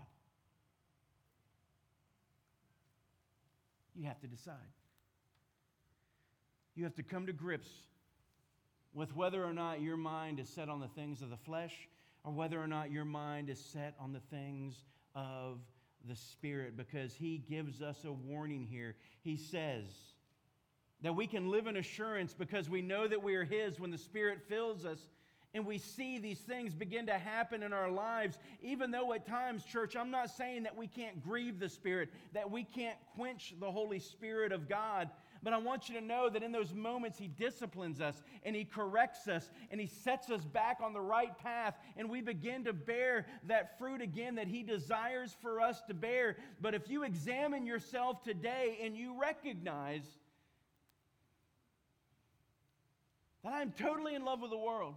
You 3.95 4.07
have 4.07 4.21
to 4.21 4.27
decide. 4.27 4.55
You 6.79 6.85
have 6.85 6.95
to 6.95 7.03
come 7.03 7.27
to 7.27 7.33
grips 7.33 7.71
with 8.95 9.17
whether 9.17 9.45
or 9.45 9.53
not 9.53 9.81
your 9.81 9.97
mind 9.97 10.39
is 10.39 10.49
set 10.49 10.69
on 10.69 10.79
the 10.79 10.87
things 10.87 11.23
of 11.23 11.31
the 11.31 11.37
flesh 11.37 11.75
or 12.23 12.33
whether 12.33 12.63
or 12.63 12.69
not 12.69 12.93
your 12.93 13.05
mind 13.05 13.51
is 13.51 13.59
set 13.59 13.97
on 13.99 14.13
the 14.13 14.21
things 14.31 14.85
of 15.13 15.59
the 16.07 16.15
Spirit 16.15 16.77
because 16.77 17.15
He 17.15 17.39
gives 17.51 17.83
us 17.83 18.05
a 18.05 18.13
warning 18.13 18.65
here. 18.65 18.95
He 19.23 19.37
says 19.37 19.87
that 21.03 21.17
we 21.17 21.27
can 21.27 21.51
live 21.51 21.67
in 21.67 21.79
assurance 21.79 22.33
because 22.33 22.71
we 22.71 22.81
know 22.81 23.09
that 23.09 23.25
we 23.25 23.35
are 23.35 23.45
His 23.45 23.81
when 23.81 23.91
the 23.91 23.99
Spirit 23.99 24.39
fills 24.49 24.85
us 24.85 25.01
and 25.55 25.67
we 25.67 25.79
see 25.79 26.19
these 26.19 26.41
things 26.41 26.75
begin 26.75 27.07
to 27.07 27.19
happen 27.19 27.63
in 27.63 27.73
our 27.73 27.91
lives, 27.91 28.39
even 28.61 28.91
though 28.91 29.13
at 29.15 29.27
times, 29.27 29.65
church, 29.65 29.97
I'm 29.97 30.11
not 30.11 30.31
saying 30.31 30.65
that 30.65 30.77
we 30.77 30.87
can't 30.87 31.25
grieve 31.25 31.59
the 31.59 31.69
Spirit, 31.69 32.11
that 32.35 32.51
we 32.51 32.65
can't 32.65 32.99
quench 33.17 33.55
the 33.59 33.71
Holy 33.71 33.99
Spirit 33.99 34.53
of 34.53 34.69
God. 34.69 35.09
But 35.43 35.53
I 35.53 35.59
want 35.59 35.89
you 35.89 35.95
to 35.95 36.05
know 36.05 36.29
that 36.29 36.43
in 36.43 36.53
those 36.53 36.75
moments, 36.75 37.19
He 37.19 37.29
disciplines 37.29 38.01
us 38.01 38.23
and 38.43 38.57
He 38.57 38.65
corrects 38.65 39.29
us 39.29 39.51
and 39.71 39.81
He 39.81 39.87
sets 39.87 40.31
us 40.31 40.45
back 40.45 40.79
on 40.83 40.93
the 40.93 41.01
right 41.01 41.37
path, 41.39 41.75
and 41.97 42.11
we 42.11 42.21
begin 42.21 42.65
to 42.65 42.73
bear 42.73 43.27
that 43.45 43.79
fruit 43.79 44.01
again 44.01 44.35
that 44.37 44.49
He 44.49 44.63
desires 44.63 45.37
for 45.41 45.61
us 45.61 45.83
to 45.89 45.95
bear. 45.95 46.37
But 46.61 46.75
if 46.75 46.89
you 46.89 47.05
examine 47.05 47.67
yourself 47.67 48.23
today 48.23 48.79
and 48.83 48.97
you 48.97 49.21
recognize 49.21 50.05
that 53.45 53.53
I'm 53.53 53.73
totally 53.73 54.15
in 54.15 54.25
love 54.25 54.41
with 54.41 54.51
the 54.51 54.59
world, 54.59 54.97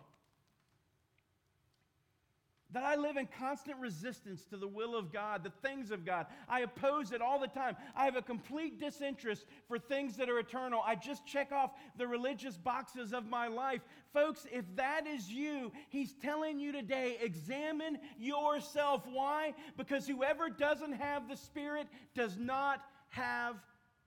that 2.73 2.83
I 2.83 2.95
live 2.95 3.17
in 3.17 3.27
constant 3.37 3.77
resistance 3.79 4.43
to 4.45 4.57
the 4.57 4.67
will 4.67 4.95
of 4.95 5.11
God, 5.11 5.43
the 5.43 5.67
things 5.67 5.91
of 5.91 6.05
God. 6.05 6.25
I 6.47 6.61
oppose 6.61 7.11
it 7.11 7.21
all 7.21 7.39
the 7.39 7.47
time. 7.47 7.75
I 7.95 8.05
have 8.05 8.15
a 8.15 8.21
complete 8.21 8.79
disinterest 8.79 9.45
for 9.67 9.77
things 9.77 10.17
that 10.17 10.29
are 10.29 10.39
eternal. 10.39 10.81
I 10.85 10.95
just 10.95 11.25
check 11.25 11.51
off 11.51 11.71
the 11.97 12.07
religious 12.07 12.57
boxes 12.57 13.13
of 13.13 13.27
my 13.27 13.47
life. 13.47 13.81
Folks, 14.13 14.45
if 14.51 14.65
that 14.75 15.07
is 15.07 15.29
you, 15.29 15.71
He's 15.89 16.13
telling 16.13 16.59
you 16.59 16.71
today 16.71 17.17
examine 17.21 17.97
yourself. 18.17 19.03
Why? 19.11 19.53
Because 19.77 20.07
whoever 20.07 20.49
doesn't 20.49 20.93
have 20.93 21.27
the 21.27 21.37
Spirit 21.37 21.87
does 22.15 22.37
not 22.37 22.81
have 23.09 23.55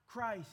Christ. 0.06 0.48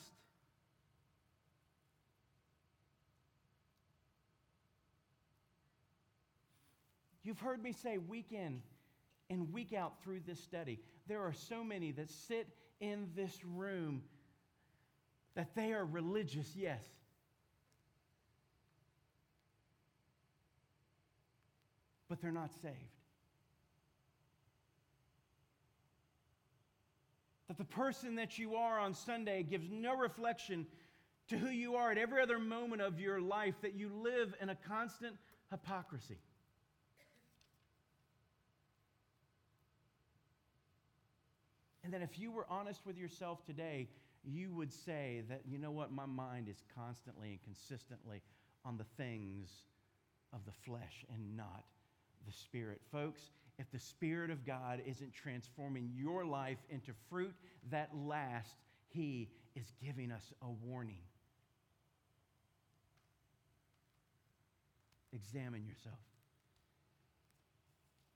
You've 7.23 7.39
heard 7.39 7.61
me 7.61 7.71
say 7.71 7.97
week 7.97 8.31
in 8.31 8.61
and 9.29 9.53
week 9.53 9.73
out 9.73 10.01
through 10.03 10.21
this 10.25 10.41
study, 10.41 10.79
there 11.07 11.21
are 11.21 11.33
so 11.33 11.63
many 11.63 11.91
that 11.91 12.09
sit 12.09 12.47
in 12.79 13.09
this 13.15 13.37
room 13.45 14.03
that 15.35 15.55
they 15.55 15.71
are 15.71 15.85
religious, 15.85 16.55
yes. 16.55 16.83
But 22.09 22.21
they're 22.21 22.31
not 22.31 22.51
saved. 22.61 22.75
That 27.47 27.57
the 27.57 27.63
person 27.65 28.15
that 28.15 28.37
you 28.37 28.55
are 28.55 28.79
on 28.79 28.93
Sunday 28.93 29.43
gives 29.43 29.69
no 29.69 29.95
reflection 29.95 30.65
to 31.29 31.37
who 31.37 31.49
you 31.49 31.75
are 31.75 31.91
at 31.91 31.97
every 31.97 32.21
other 32.21 32.39
moment 32.39 32.81
of 32.81 32.99
your 32.99 33.21
life, 33.21 33.55
that 33.61 33.75
you 33.75 33.89
live 33.89 34.33
in 34.41 34.49
a 34.49 34.55
constant 34.55 35.15
hypocrisy. 35.49 36.17
And 41.91 41.99
that 42.01 42.09
if 42.09 42.17
you 42.17 42.31
were 42.31 42.45
honest 42.49 42.85
with 42.85 42.97
yourself 42.97 43.43
today, 43.45 43.89
you 44.23 44.53
would 44.53 44.71
say 44.71 45.23
that, 45.27 45.41
you 45.45 45.57
know 45.57 45.71
what, 45.71 45.91
my 45.91 46.05
mind 46.05 46.47
is 46.47 46.63
constantly 46.73 47.31
and 47.31 47.43
consistently 47.43 48.21
on 48.63 48.77
the 48.77 48.85
things 48.95 49.49
of 50.31 50.39
the 50.45 50.53
flesh 50.63 51.03
and 51.13 51.35
not 51.35 51.65
the 52.25 52.31
Spirit. 52.31 52.79
Folks, 52.93 53.19
if 53.59 53.69
the 53.71 53.79
Spirit 53.79 54.31
of 54.31 54.45
God 54.45 54.81
isn't 54.85 55.11
transforming 55.13 55.91
your 55.93 56.23
life 56.23 56.59
into 56.69 56.93
fruit 57.09 57.33
that 57.71 57.89
lasts, 57.93 58.55
He 58.87 59.27
is 59.57 59.73
giving 59.83 60.13
us 60.13 60.31
a 60.41 60.49
warning. 60.65 61.03
Examine 65.11 65.65
yourself. 65.65 65.99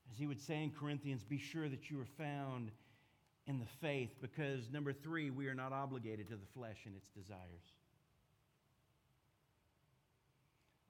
As 0.10 0.18
he 0.18 0.28
would 0.28 0.40
say 0.40 0.64
in 0.64 0.72
Corinthians, 0.72 1.26
be 1.26 1.38
sure 1.38 1.68
that 1.68 1.90
you 1.90 2.00
are 2.00 2.08
found 2.18 2.72
in 3.48 3.60
the 3.60 3.66
faith 3.82 4.10
because, 4.22 4.72
number 4.72 4.94
three, 4.94 5.30
we 5.30 5.48
are 5.48 5.54
not 5.54 5.72
obligated 5.72 6.28
to 6.30 6.36
the 6.36 6.48
flesh 6.54 6.78
and 6.86 6.96
its 6.96 7.10
desires. 7.10 7.74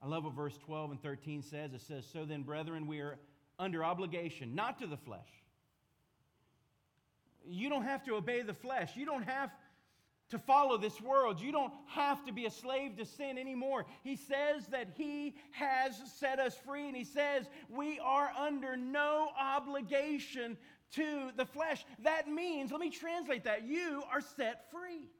I 0.02 0.06
love 0.08 0.24
what 0.24 0.34
verse 0.34 0.56
12 0.58 0.92
and 0.92 1.02
13 1.02 1.42
says. 1.42 1.72
It 1.72 1.80
says, 1.80 2.06
So 2.12 2.24
then, 2.24 2.42
brethren, 2.42 2.86
we 2.86 3.00
are 3.00 3.18
under 3.58 3.84
obligation, 3.84 4.54
not 4.54 4.78
to 4.80 4.86
the 4.86 4.96
flesh. 4.96 5.28
You 7.48 7.68
don't 7.68 7.84
have 7.84 8.04
to 8.04 8.14
obey 8.14 8.42
the 8.42 8.54
flesh. 8.54 8.96
You 8.96 9.06
don't 9.06 9.24
have 9.24 9.50
to 10.30 10.38
follow 10.38 10.76
this 10.76 11.00
world. 11.00 11.40
You 11.40 11.52
don't 11.52 11.72
have 11.86 12.24
to 12.26 12.32
be 12.32 12.46
a 12.46 12.50
slave 12.50 12.96
to 12.96 13.04
sin 13.04 13.38
anymore. 13.38 13.86
He 14.02 14.16
says 14.16 14.66
that 14.70 14.88
He 14.96 15.36
has 15.52 16.00
set 16.18 16.40
us 16.40 16.56
free, 16.66 16.88
and 16.88 16.96
He 16.96 17.04
says 17.04 17.46
we 17.68 17.98
are 18.00 18.30
under 18.36 18.76
no 18.76 19.28
obligation 19.40 20.56
to 20.92 21.30
the 21.36 21.46
flesh. 21.46 21.84
That 22.02 22.28
means, 22.28 22.70
let 22.70 22.80
me 22.80 22.90
translate 22.90 23.44
that, 23.44 23.66
you 23.66 24.02
are 24.12 24.20
set 24.20 24.70
free. 24.70 25.10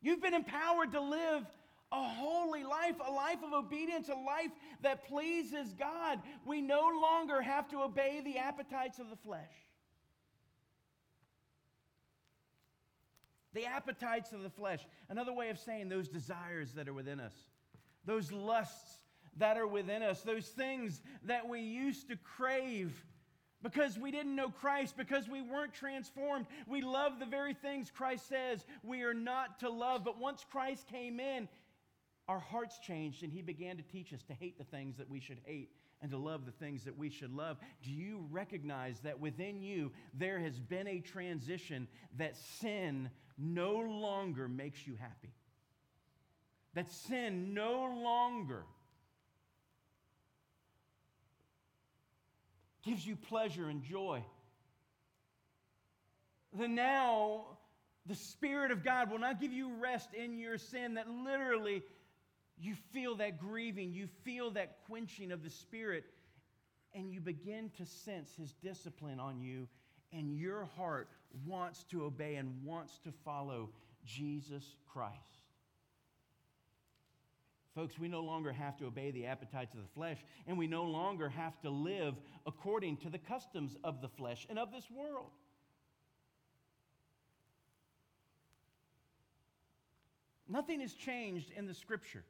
You've 0.00 0.20
been 0.20 0.34
empowered 0.34 0.92
to 0.92 1.00
live 1.00 1.46
a 1.92 2.02
holy 2.02 2.64
life, 2.64 2.96
a 3.06 3.12
life 3.12 3.38
of 3.44 3.52
obedience, 3.52 4.08
a 4.08 4.14
life 4.14 4.50
that 4.80 5.06
pleases 5.06 5.74
God. 5.74 6.20
We 6.44 6.62
no 6.62 6.90
longer 7.00 7.42
have 7.42 7.68
to 7.68 7.82
obey 7.82 8.22
the 8.24 8.38
appetites 8.38 8.98
of 8.98 9.10
the 9.10 9.16
flesh. 9.16 9.52
The 13.54 13.66
appetites 13.66 14.32
of 14.32 14.42
the 14.42 14.50
flesh. 14.50 14.80
Another 15.10 15.32
way 15.32 15.50
of 15.50 15.58
saying 15.58 15.90
those 15.90 16.08
desires 16.08 16.72
that 16.72 16.88
are 16.88 16.94
within 16.94 17.20
us, 17.20 17.34
those 18.06 18.32
lusts 18.32 19.02
that 19.36 19.58
are 19.58 19.66
within 19.66 20.02
us, 20.02 20.22
those 20.22 20.48
things 20.48 21.02
that 21.24 21.46
we 21.46 21.60
used 21.60 22.08
to 22.08 22.16
crave 22.16 23.04
because 23.62 23.98
we 23.98 24.10
didn't 24.10 24.34
know 24.34 24.50
Christ, 24.50 24.96
because 24.96 25.28
we 25.28 25.40
weren't 25.40 25.72
transformed. 25.72 26.46
We 26.66 26.82
love 26.82 27.18
the 27.18 27.26
very 27.26 27.54
things 27.54 27.90
Christ 27.90 28.28
says 28.28 28.64
we 28.82 29.02
are 29.02 29.14
not 29.14 29.60
to 29.60 29.70
love. 29.70 30.04
But 30.04 30.18
once 30.18 30.44
Christ 30.50 30.86
came 30.88 31.20
in, 31.20 31.48
our 32.28 32.40
hearts 32.40 32.78
changed 32.78 33.22
and 33.22 33.32
he 33.32 33.42
began 33.42 33.76
to 33.76 33.82
teach 33.82 34.12
us 34.12 34.22
to 34.24 34.34
hate 34.34 34.58
the 34.58 34.64
things 34.64 34.96
that 34.98 35.08
we 35.08 35.20
should 35.20 35.38
hate 35.44 35.70
and 36.00 36.10
to 36.10 36.16
love 36.16 36.44
the 36.44 36.52
things 36.52 36.84
that 36.84 36.96
we 36.98 37.08
should 37.08 37.32
love. 37.32 37.56
Do 37.82 37.90
you 37.90 38.26
recognize 38.30 39.00
that 39.00 39.20
within 39.20 39.62
you 39.62 39.92
there 40.14 40.40
has 40.40 40.58
been 40.58 40.88
a 40.88 41.00
transition 41.00 41.86
that 42.18 42.36
sin 42.36 43.10
no 43.38 43.74
longer 43.76 44.48
makes 44.48 44.86
you 44.86 44.96
happy? 44.96 45.32
That 46.74 46.90
sin 46.90 47.54
no 47.54 47.92
longer 48.02 48.64
gives 52.84 53.06
you 53.06 53.16
pleasure 53.16 53.68
and 53.68 53.82
joy. 53.82 54.24
Then 56.52 56.74
now 56.74 57.44
the 58.06 58.14
Spirit 58.14 58.70
of 58.70 58.84
God 58.84 59.10
will 59.10 59.18
not 59.18 59.40
give 59.40 59.52
you 59.52 59.72
rest 59.80 60.12
in 60.14 60.38
your 60.38 60.58
sin, 60.58 60.94
that 60.94 61.08
literally 61.08 61.82
you 62.58 62.74
feel 62.92 63.16
that 63.16 63.38
grieving, 63.38 63.92
you 63.92 64.08
feel 64.24 64.50
that 64.52 64.78
quenching 64.86 65.32
of 65.32 65.42
the 65.42 65.50
Spirit, 65.50 66.04
and 66.94 67.12
you 67.12 67.20
begin 67.20 67.70
to 67.78 67.86
sense 67.86 68.30
His 68.36 68.52
discipline 68.62 69.20
on 69.20 69.40
you, 69.40 69.68
and 70.12 70.36
your 70.36 70.68
heart 70.76 71.08
wants 71.46 71.84
to 71.84 72.04
obey 72.04 72.34
and 72.34 72.64
wants 72.64 72.98
to 73.04 73.12
follow 73.24 73.70
Jesus 74.04 74.76
Christ. 74.92 75.41
Folks, 77.74 77.98
we 77.98 78.08
no 78.08 78.20
longer 78.20 78.52
have 78.52 78.76
to 78.78 78.86
obey 78.86 79.10
the 79.10 79.26
appetites 79.26 79.74
of 79.74 79.80
the 79.80 79.88
flesh, 79.94 80.18
and 80.46 80.58
we 80.58 80.66
no 80.66 80.84
longer 80.84 81.28
have 81.30 81.58
to 81.62 81.70
live 81.70 82.14
according 82.46 82.98
to 82.98 83.08
the 83.08 83.18
customs 83.18 83.76
of 83.82 84.02
the 84.02 84.08
flesh 84.08 84.46
and 84.50 84.58
of 84.58 84.70
this 84.70 84.90
world. 84.90 85.30
Nothing 90.48 90.80
has 90.80 90.92
changed 90.92 91.50
in 91.56 91.66
the 91.66 91.72
scripture. 91.72 92.24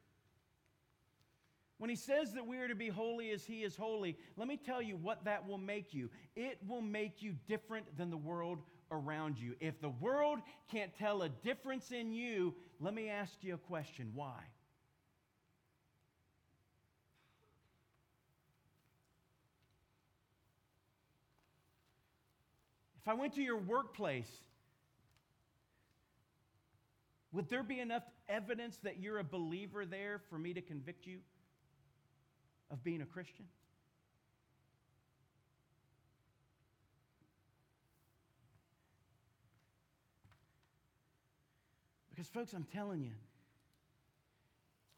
When 1.77 1.89
he 1.89 1.97
says 1.97 2.31
that 2.35 2.47
we 2.47 2.59
are 2.59 2.69
to 2.69 2.75
be 2.75 2.87
holy 2.87 3.31
as 3.31 3.43
he 3.43 3.63
is 3.63 3.75
holy, 3.75 4.17
let 4.37 4.47
me 4.47 4.55
tell 4.55 4.81
you 4.81 4.95
what 4.95 5.25
that 5.25 5.45
will 5.45 5.57
make 5.57 5.93
you. 5.93 6.09
It 6.37 6.57
will 6.65 6.81
make 6.81 7.21
you 7.21 7.35
different 7.49 7.97
than 7.97 8.09
the 8.09 8.15
world 8.15 8.59
around 8.91 9.37
you. 9.37 9.55
If 9.59 9.81
the 9.81 9.89
world 9.89 10.39
can't 10.71 10.95
tell 10.97 11.23
a 11.23 11.29
difference 11.29 11.91
in 11.91 12.13
you, 12.13 12.55
let 12.79 12.93
me 12.93 13.09
ask 13.09 13.33
you 13.41 13.55
a 13.55 13.57
question 13.57 14.11
why? 14.13 14.39
If 23.03 23.09
I 23.09 23.15
went 23.15 23.33
to 23.33 23.41
your 23.41 23.57
workplace, 23.57 24.31
would 27.33 27.49
there 27.49 27.61
be 27.61 27.81
enough 27.81 28.03
evidence 28.29 28.77
that 28.83 29.01
you're 29.01 29.19
a 29.19 29.25
believer 29.25 29.85
there 29.85 30.21
for 30.29 30.39
me 30.39 30.53
to 30.53 30.61
convict 30.61 31.05
you 31.05 31.17
of 32.71 32.81
being 32.81 33.01
a 33.01 33.05
Christian? 33.05 33.43
Because, 42.09 42.29
folks, 42.29 42.53
I'm 42.53 42.67
telling 42.71 43.01
you, 43.01 43.11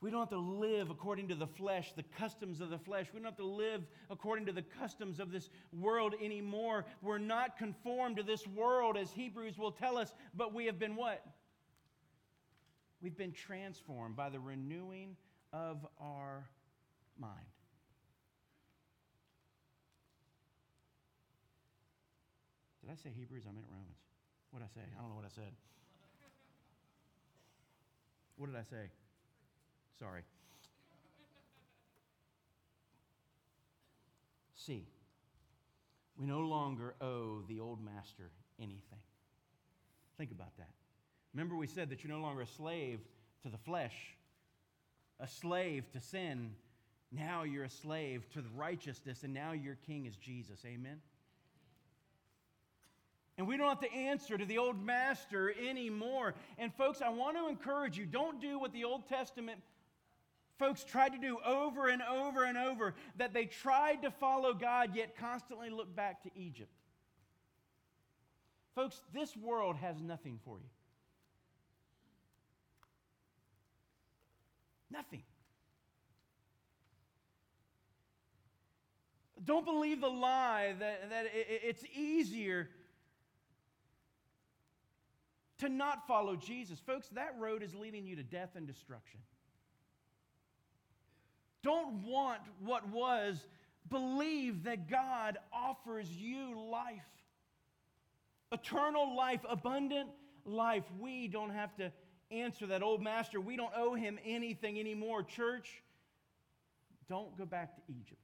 we 0.06 0.12
don't 0.12 0.20
have 0.20 0.30
to 0.30 0.38
live 0.38 0.91
according 0.91 1.30
to 1.30 1.34
the 1.34 1.47
flesh, 1.47 1.91
the 1.95 2.03
customs 2.20 2.62
of 2.62 2.70
the 2.70 2.78
flesh. 2.78 3.08
We 3.12 3.20
don't 3.20 3.26
have 3.26 3.38
to 3.38 3.43
live 3.43 3.82
according 4.12 4.45
to 4.45 4.51
the 4.51 4.62
customs 4.62 5.20
of 5.20 5.32
this 5.32 5.49
world 5.74 6.14
anymore. 6.24 6.86
We're 7.01 7.18
not 7.18 7.58
conformed 7.58 8.18
to 8.18 8.24
this 8.24 8.45
world, 8.45 8.97
as 8.97 9.10
Hebrews 9.10 9.58
will 9.58 9.72
tell 9.72 9.97
us, 9.97 10.14
but 10.36 10.53
we 10.53 10.68
have 10.68 10.78
been 10.78 10.95
what? 10.95 11.26
We've 13.01 13.18
been 13.18 13.32
transformed 13.32 14.16
by 14.16 14.30
the 14.30 14.39
renewing 14.39 15.16
of 15.51 15.84
our 15.99 16.47
mind. 17.18 17.47
Did 22.84 22.91
I 22.91 22.95
say 22.95 23.10
Hebrews? 23.18 23.45
I 23.49 23.51
meant 23.53 23.66
Romans. 23.72 23.97
What 24.51 24.60
did 24.60 24.66
I 24.66 24.74
say? 24.76 24.86
I 24.95 25.01
don't 25.01 25.10
know 25.10 25.16
what 25.16 25.26
I 25.26 25.34
said. 25.34 25.51
What 28.38 28.51
did 28.51 28.56
I 28.56 28.64
say? 28.70 28.91
Sorry. 30.00 30.22
C, 34.56 34.84
we 36.18 36.26
no 36.26 36.39
longer 36.39 36.96
owe 37.00 37.43
the 37.48 37.60
old 37.60 37.84
master 37.84 38.32
anything. 38.60 39.00
Think 40.18 40.32
about 40.32 40.56
that. 40.58 40.72
Remember, 41.34 41.56
we 41.56 41.68
said 41.68 41.89
that 41.89 42.04
you're 42.04 42.14
no 42.14 42.22
longer 42.22 42.41
a 42.41 42.48
slave 42.48 43.00
to 43.43 43.50
the 43.50 43.58
flesh, 43.58 43.93
a 45.20 45.28
slave 45.28 45.91
to 45.91 46.00
sin. 46.00 46.52
Now 47.12 47.43
you're 47.43 47.66
a 47.66 47.70
slave 47.70 48.28
to 48.34 48.41
the 48.41 48.50
righteousness, 48.56 49.24
and 49.24 49.34
now 49.34 49.52
your 49.52 49.76
king 49.86 50.06
is 50.06 50.16
Jesus. 50.16 50.60
Amen? 50.66 51.00
And 53.38 53.48
we 53.48 53.58
don't 53.58 53.68
have 53.68 53.82
to 53.82 53.93
answer 53.93 54.38
to 54.38 54.46
the 54.46 54.58
old 54.58 54.84
master 54.84 55.54
anymore. 55.70 56.36
And, 56.58 56.74
folks, 56.74 57.02
I 57.02 57.10
want 57.10 57.38
to 57.38 57.48
encourage 57.50 57.98
you 57.98 58.06
don't 58.06 58.39
do 58.41 58.58
what 58.58 58.72
the 58.72 58.86
Old 58.86 59.08
Testament 59.10 59.60
folks 60.58 60.84
tried 60.84 61.10
to 61.10 61.18
do 61.18 61.38
over 61.45 61.88
and 61.88 62.01
over 62.01 62.43
and 62.43 62.58
over, 62.58 62.95
that 63.18 63.34
they 63.34 63.45
tried 63.45 64.01
to 64.03 64.12
follow 64.12 64.53
God, 64.53 64.95
yet 64.95 65.18
constantly 65.18 65.70
look 65.70 65.95
back 65.95 66.24
to 66.24 66.30
Egypt. 66.36 66.72
Folks, 68.76 69.01
this 69.14 69.36
world 69.38 69.78
has 69.78 70.01
nothing 70.01 70.39
for 70.43 70.58
you. 70.58 70.70
Nothing. 74.91 75.24
Don't 79.43 79.66
believe 79.66 80.01
the 80.01 80.10
lie 80.10 80.74
that, 80.80 81.10
that 81.10 81.26
it's 81.34 81.84
easier 81.95 82.70
to 85.60 85.70
not 85.70 86.08
follow 86.08 86.36
Jesus. 86.36 86.80
Folks, 86.80 87.08
that 87.10 87.36
road 87.39 87.62
is 87.62 87.74
leading 87.76 88.06
you 88.06 88.16
to 88.16 88.24
death 88.24 88.51
and 88.56 88.66
destruction. 88.66 89.20
Don't 91.66 92.03
want 92.03 92.41
what 92.63 92.88
was, 92.89 93.43
believe 93.89 94.66
that 94.66 94.88
God 94.88 95.39
offers 95.51 96.07
you 96.07 96.70
life 96.70 97.01
eternal 98.51 99.16
life, 99.16 99.41
abundant 99.49 100.09
life. 100.45 100.84
We 100.99 101.28
don't 101.28 101.49
have 101.49 101.76
to 101.78 101.91
answer 102.30 102.68
that 102.68 102.84
old 102.84 103.01
master. 103.01 103.41
We 103.41 103.57
don't 103.57 103.74
owe 103.76 103.95
him 103.95 104.20
anything 104.24 104.80
anymore. 104.80 105.24
Church, 105.24 105.82
don't 107.09 107.36
go 107.36 107.45
back 107.45 107.76
to 107.76 107.82
Egypt. 107.89 108.22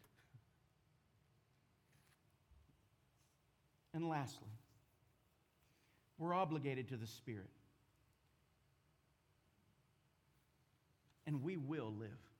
And 3.94 4.08
lastly, 4.08 4.48
we're 6.20 6.36
obligated 6.36 6.90
to 6.90 6.98
the 6.98 7.08
Spirit. 7.08 7.50
And 11.28 11.44
we 11.44 11.58
will 11.58 11.92
live. 11.98 12.31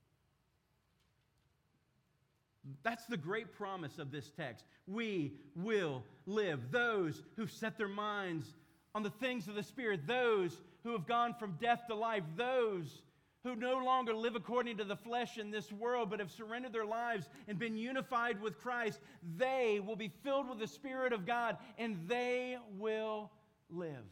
That's 2.84 3.06
the 3.06 3.18
great 3.18 3.54
promise 3.54 3.98
of 3.98 4.12
this 4.12 4.32
text. 4.36 4.66
We 4.88 5.34
will 5.56 6.04
live. 6.26 6.72
Those 6.72 7.22
who've 7.36 7.52
set 7.52 7.78
their 7.78 7.88
minds 7.88 8.54
on 8.94 9.04
the 9.04 9.10
things 9.10 9.48
of 9.48 9.56
the 9.56 9.64
Spirit, 9.64 10.08
those 10.08 10.60
who 10.84 10.92
have 10.92 11.08
gone 11.08 11.34
from 11.34 11.58
death 11.60 11.84
to 11.88 11.96
life, 11.96 12.24
those 12.36 13.02
who 13.44 13.56
no 13.56 13.84
longer 13.84 14.14
live 14.14 14.36
according 14.36 14.78
to 14.78 14.84
the 14.84 14.96
flesh 14.96 15.38
in 15.38 15.50
this 15.50 15.72
world, 15.72 16.10
but 16.10 16.20
have 16.20 16.32
surrendered 16.32 16.74
their 16.74 16.86
lives 16.86 17.28
and 17.48 17.58
been 17.58 17.76
unified 17.76 18.40
with 18.42 18.60
Christ, 18.60 19.00
they 19.38 19.82
will 19.84 19.96
be 19.96 20.12
filled 20.24 20.50
with 20.50 20.60
the 20.60 20.68
Spirit 20.68 21.12
of 21.14 21.26
God 21.26 21.58
and 21.78 21.98
they 22.08 22.58
will 22.78 23.32
live. 23.70 24.06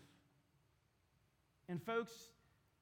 And, 1.68 1.84
folks, 1.84 2.12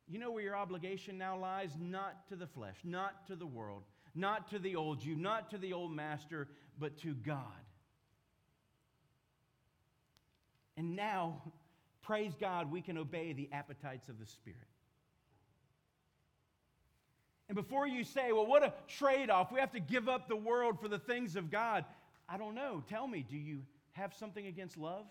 you 0.08 0.20
know 0.20 0.32
where 0.32 0.44
your 0.44 0.56
obligation 0.56 1.18
now 1.18 1.38
lies? 1.38 1.72
Not 1.78 2.28
to 2.30 2.38
the 2.38 2.48
flesh, 2.48 2.78
not 2.86 3.28
to 3.28 3.36
the 3.36 3.46
world, 3.46 3.84
not 4.18 4.50
to 4.50 4.60
the 4.60 4.76
old 4.76 5.04
you, 5.04 5.16
not 5.16 5.52
to 5.52 5.58
the 5.58 5.74
old 5.74 5.96
master, 5.96 6.48
but 6.80 6.98
to 7.00 7.14
God. 7.14 7.42
And 10.76 10.96
now, 10.96 11.42
praise 12.02 12.34
God, 12.40 12.72
we 12.72 12.82
can 12.82 12.98
obey 12.98 13.34
the 13.34 13.50
appetites 13.52 14.10
of 14.10 14.20
the 14.20 14.26
Spirit. 14.26 14.60
And 17.50 17.56
before 17.56 17.88
you 17.88 18.04
say, 18.04 18.32
well, 18.32 18.46
what 18.46 18.64
a 18.64 18.74
trade 18.88 19.30
off, 19.30 19.52
we 19.52 19.60
have 19.60 19.72
to 19.72 19.80
give 19.80 20.10
up 20.10 20.28
the 20.28 20.36
world 20.36 20.80
for 20.82 20.88
the 20.88 21.00
things 21.00 21.36
of 21.36 21.50
God, 21.50 21.86
I 22.28 22.38
don't 22.38 22.56
know. 22.56 22.84
Tell 22.90 23.08
me, 23.08 23.26
do 23.28 23.38
you 23.38 23.62
have 23.94 24.14
something 24.14 24.46
against 24.46 24.78
love? 24.78 25.06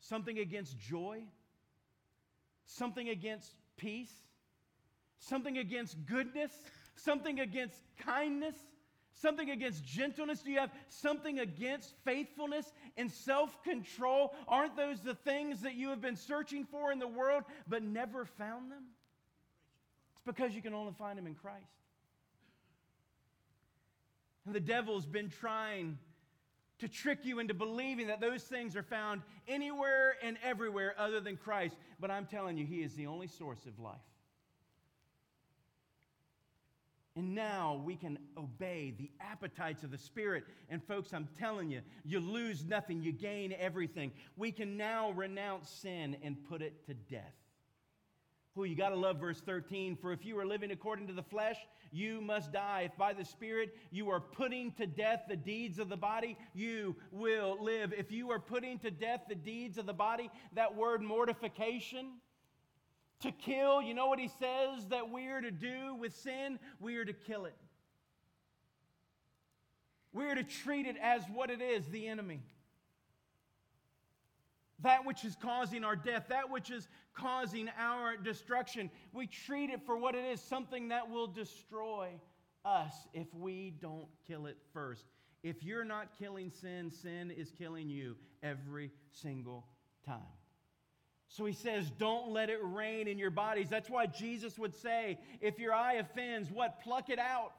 Something 0.00 0.38
against 0.38 0.78
joy? 0.78 1.22
Something 2.66 3.08
against 3.08 3.52
peace? 3.76 4.12
Something 5.18 5.58
against 5.58 5.96
goodness? 6.06 6.52
Something 6.96 7.40
against 7.40 7.76
kindness? 7.98 8.56
Something 9.12 9.50
against 9.50 9.84
gentleness? 9.84 10.40
Do 10.40 10.50
you 10.50 10.58
have 10.58 10.70
something 10.88 11.40
against 11.40 11.94
faithfulness 12.04 12.72
and 12.96 13.10
self 13.10 13.62
control? 13.62 14.34
Aren't 14.48 14.76
those 14.76 15.00
the 15.00 15.14
things 15.14 15.62
that 15.62 15.74
you 15.74 15.90
have 15.90 16.00
been 16.00 16.16
searching 16.16 16.64
for 16.64 16.92
in 16.92 16.98
the 16.98 17.08
world 17.08 17.44
but 17.68 17.82
never 17.82 18.24
found 18.24 18.70
them? 18.70 18.84
It's 20.12 20.22
because 20.24 20.54
you 20.54 20.62
can 20.62 20.74
only 20.74 20.92
find 20.92 21.18
them 21.18 21.26
in 21.26 21.34
Christ. 21.34 21.66
And 24.46 24.54
the 24.54 24.60
devil's 24.60 25.06
been 25.06 25.28
trying 25.28 25.98
to 26.78 26.88
trick 26.88 27.20
you 27.24 27.38
into 27.38 27.54
believing 27.54 28.06
that 28.06 28.20
those 28.20 28.42
things 28.42 28.74
are 28.74 28.82
found 28.82 29.22
anywhere 29.46 30.14
and 30.22 30.38
everywhere 30.42 30.94
other 30.98 31.20
than 31.20 31.36
Christ. 31.36 31.76
But 32.00 32.10
I'm 32.10 32.26
telling 32.26 32.56
you, 32.56 32.64
He 32.64 32.82
is 32.82 32.94
the 32.94 33.06
only 33.06 33.28
source 33.28 33.66
of 33.66 33.78
life. 33.78 33.98
And 37.20 37.34
now 37.34 37.82
we 37.84 37.96
can 37.96 38.18
obey 38.38 38.94
the 38.96 39.10
appetites 39.20 39.82
of 39.82 39.90
the 39.90 39.98
Spirit. 39.98 40.44
And 40.70 40.82
folks, 40.82 41.12
I'm 41.12 41.28
telling 41.38 41.70
you, 41.70 41.82
you 42.02 42.18
lose 42.18 42.64
nothing, 42.64 43.02
you 43.02 43.12
gain 43.12 43.54
everything. 43.60 44.12
We 44.38 44.52
can 44.52 44.78
now 44.78 45.10
renounce 45.10 45.68
sin 45.68 46.16
and 46.22 46.42
put 46.48 46.62
it 46.62 46.86
to 46.86 46.94
death. 46.94 47.34
Who 48.54 48.64
you 48.64 48.74
got 48.74 48.88
to 48.88 48.96
love 48.96 49.18
verse 49.18 49.38
13. 49.38 49.96
For 49.96 50.14
if 50.14 50.24
you 50.24 50.38
are 50.38 50.46
living 50.46 50.70
according 50.70 51.08
to 51.08 51.12
the 51.12 51.22
flesh, 51.22 51.58
you 51.92 52.22
must 52.22 52.54
die. 52.54 52.88
If 52.90 52.96
by 52.96 53.12
the 53.12 53.26
Spirit 53.26 53.76
you 53.90 54.08
are 54.08 54.20
putting 54.20 54.72
to 54.72 54.86
death 54.86 55.24
the 55.28 55.36
deeds 55.36 55.78
of 55.78 55.90
the 55.90 55.98
body, 55.98 56.38
you 56.54 56.96
will 57.12 57.62
live. 57.62 57.92
If 57.92 58.10
you 58.10 58.30
are 58.30 58.40
putting 58.40 58.78
to 58.78 58.90
death 58.90 59.24
the 59.28 59.34
deeds 59.34 59.76
of 59.76 59.84
the 59.84 59.92
body, 59.92 60.30
that 60.54 60.74
word 60.74 61.02
mortification, 61.02 62.12
to 63.20 63.32
kill, 63.32 63.82
you 63.82 63.94
know 63.94 64.06
what 64.06 64.18
he 64.18 64.28
says 64.28 64.86
that 64.88 65.10
we 65.10 65.26
are 65.28 65.40
to 65.40 65.50
do 65.50 65.94
with 65.94 66.14
sin? 66.16 66.58
We 66.78 66.96
are 66.96 67.04
to 67.04 67.12
kill 67.12 67.44
it. 67.44 67.56
We 70.12 70.24
are 70.24 70.34
to 70.34 70.42
treat 70.42 70.86
it 70.86 70.96
as 71.00 71.22
what 71.32 71.50
it 71.50 71.60
is 71.60 71.86
the 71.88 72.08
enemy. 72.08 72.42
That 74.80 75.04
which 75.04 75.24
is 75.24 75.36
causing 75.40 75.84
our 75.84 75.94
death, 75.94 76.26
that 76.30 76.50
which 76.50 76.70
is 76.70 76.88
causing 77.14 77.68
our 77.78 78.16
destruction. 78.16 78.90
We 79.12 79.26
treat 79.26 79.70
it 79.70 79.82
for 79.84 79.96
what 79.96 80.14
it 80.14 80.24
is 80.24 80.40
something 80.40 80.88
that 80.88 81.10
will 81.10 81.26
destroy 81.26 82.08
us 82.64 82.94
if 83.12 83.32
we 83.34 83.74
don't 83.80 84.08
kill 84.26 84.46
it 84.46 84.56
first. 84.72 85.04
If 85.42 85.62
you're 85.62 85.84
not 85.84 86.18
killing 86.18 86.50
sin, 86.50 86.90
sin 86.90 87.30
is 87.30 87.50
killing 87.50 87.88
you 87.88 88.16
every 88.42 88.90
single 89.12 89.66
time. 90.04 90.39
So 91.30 91.44
he 91.44 91.52
says, 91.52 91.90
Don't 91.90 92.30
let 92.30 92.50
it 92.50 92.58
reign 92.60 93.06
in 93.06 93.18
your 93.18 93.30
bodies. 93.30 93.68
That's 93.68 93.88
why 93.88 94.06
Jesus 94.06 94.58
would 94.58 94.74
say, 94.74 95.18
If 95.40 95.58
your 95.58 95.72
eye 95.72 95.94
offends, 95.94 96.50
what? 96.50 96.82
Pluck 96.82 97.08
it 97.08 97.18
out. 97.18 97.52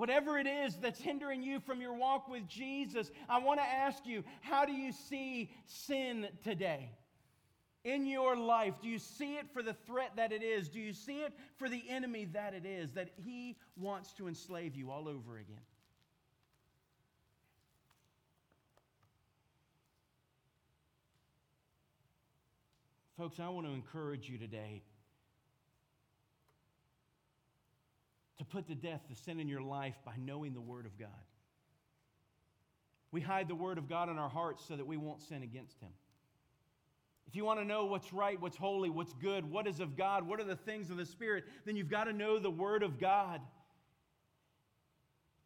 Whatever 0.00 0.38
it 0.38 0.46
is 0.46 0.76
that's 0.76 0.98
hindering 0.98 1.42
you 1.42 1.60
from 1.60 1.80
your 1.80 1.92
walk 1.92 2.26
with 2.26 2.48
Jesus, 2.48 3.10
I 3.28 3.38
want 3.38 3.60
to 3.60 3.66
ask 3.66 4.06
you, 4.06 4.24
how 4.40 4.64
do 4.64 4.72
you 4.72 4.92
see 4.92 5.50
sin 5.66 6.26
today? 6.42 6.90
In 7.84 8.06
your 8.06 8.34
life, 8.34 8.72
do 8.80 8.88
you 8.88 8.98
see 8.98 9.34
it 9.34 9.52
for 9.52 9.62
the 9.62 9.74
threat 9.86 10.12
that 10.16 10.32
it 10.32 10.42
is? 10.42 10.70
Do 10.70 10.80
you 10.80 10.94
see 10.94 11.18
it 11.20 11.34
for 11.58 11.68
the 11.68 11.82
enemy 11.86 12.24
that 12.32 12.54
it 12.54 12.64
is, 12.64 12.92
that 12.92 13.10
he 13.16 13.58
wants 13.76 14.14
to 14.14 14.26
enslave 14.26 14.74
you 14.74 14.90
all 14.90 15.06
over 15.06 15.36
again? 15.36 15.60
Folks, 23.20 23.38
I 23.38 23.50
want 23.50 23.66
to 23.66 23.72
encourage 23.74 24.30
you 24.30 24.38
today 24.38 24.80
to 28.38 28.46
put 28.46 28.66
to 28.68 28.74
death 28.74 29.02
the 29.10 29.14
sin 29.14 29.38
in 29.38 29.46
your 29.46 29.60
life 29.60 29.94
by 30.06 30.12
knowing 30.16 30.54
the 30.54 30.60
Word 30.62 30.86
of 30.86 30.98
God. 30.98 31.10
We 33.12 33.20
hide 33.20 33.46
the 33.46 33.54
Word 33.54 33.76
of 33.76 33.90
God 33.90 34.08
in 34.08 34.16
our 34.16 34.30
hearts 34.30 34.64
so 34.66 34.74
that 34.74 34.86
we 34.86 34.96
won't 34.96 35.20
sin 35.20 35.42
against 35.42 35.78
Him. 35.82 35.90
If 37.28 37.36
you 37.36 37.44
want 37.44 37.60
to 37.60 37.64
know 37.66 37.84
what's 37.84 38.10
right, 38.10 38.40
what's 38.40 38.56
holy, 38.56 38.88
what's 38.88 39.12
good, 39.12 39.50
what 39.50 39.66
is 39.66 39.80
of 39.80 39.98
God, 39.98 40.26
what 40.26 40.40
are 40.40 40.44
the 40.44 40.56
things 40.56 40.88
of 40.88 40.96
the 40.96 41.04
Spirit, 41.04 41.44
then 41.66 41.76
you've 41.76 41.90
got 41.90 42.04
to 42.04 42.14
know 42.14 42.38
the 42.38 42.50
Word 42.50 42.82
of 42.82 42.98
God. 42.98 43.42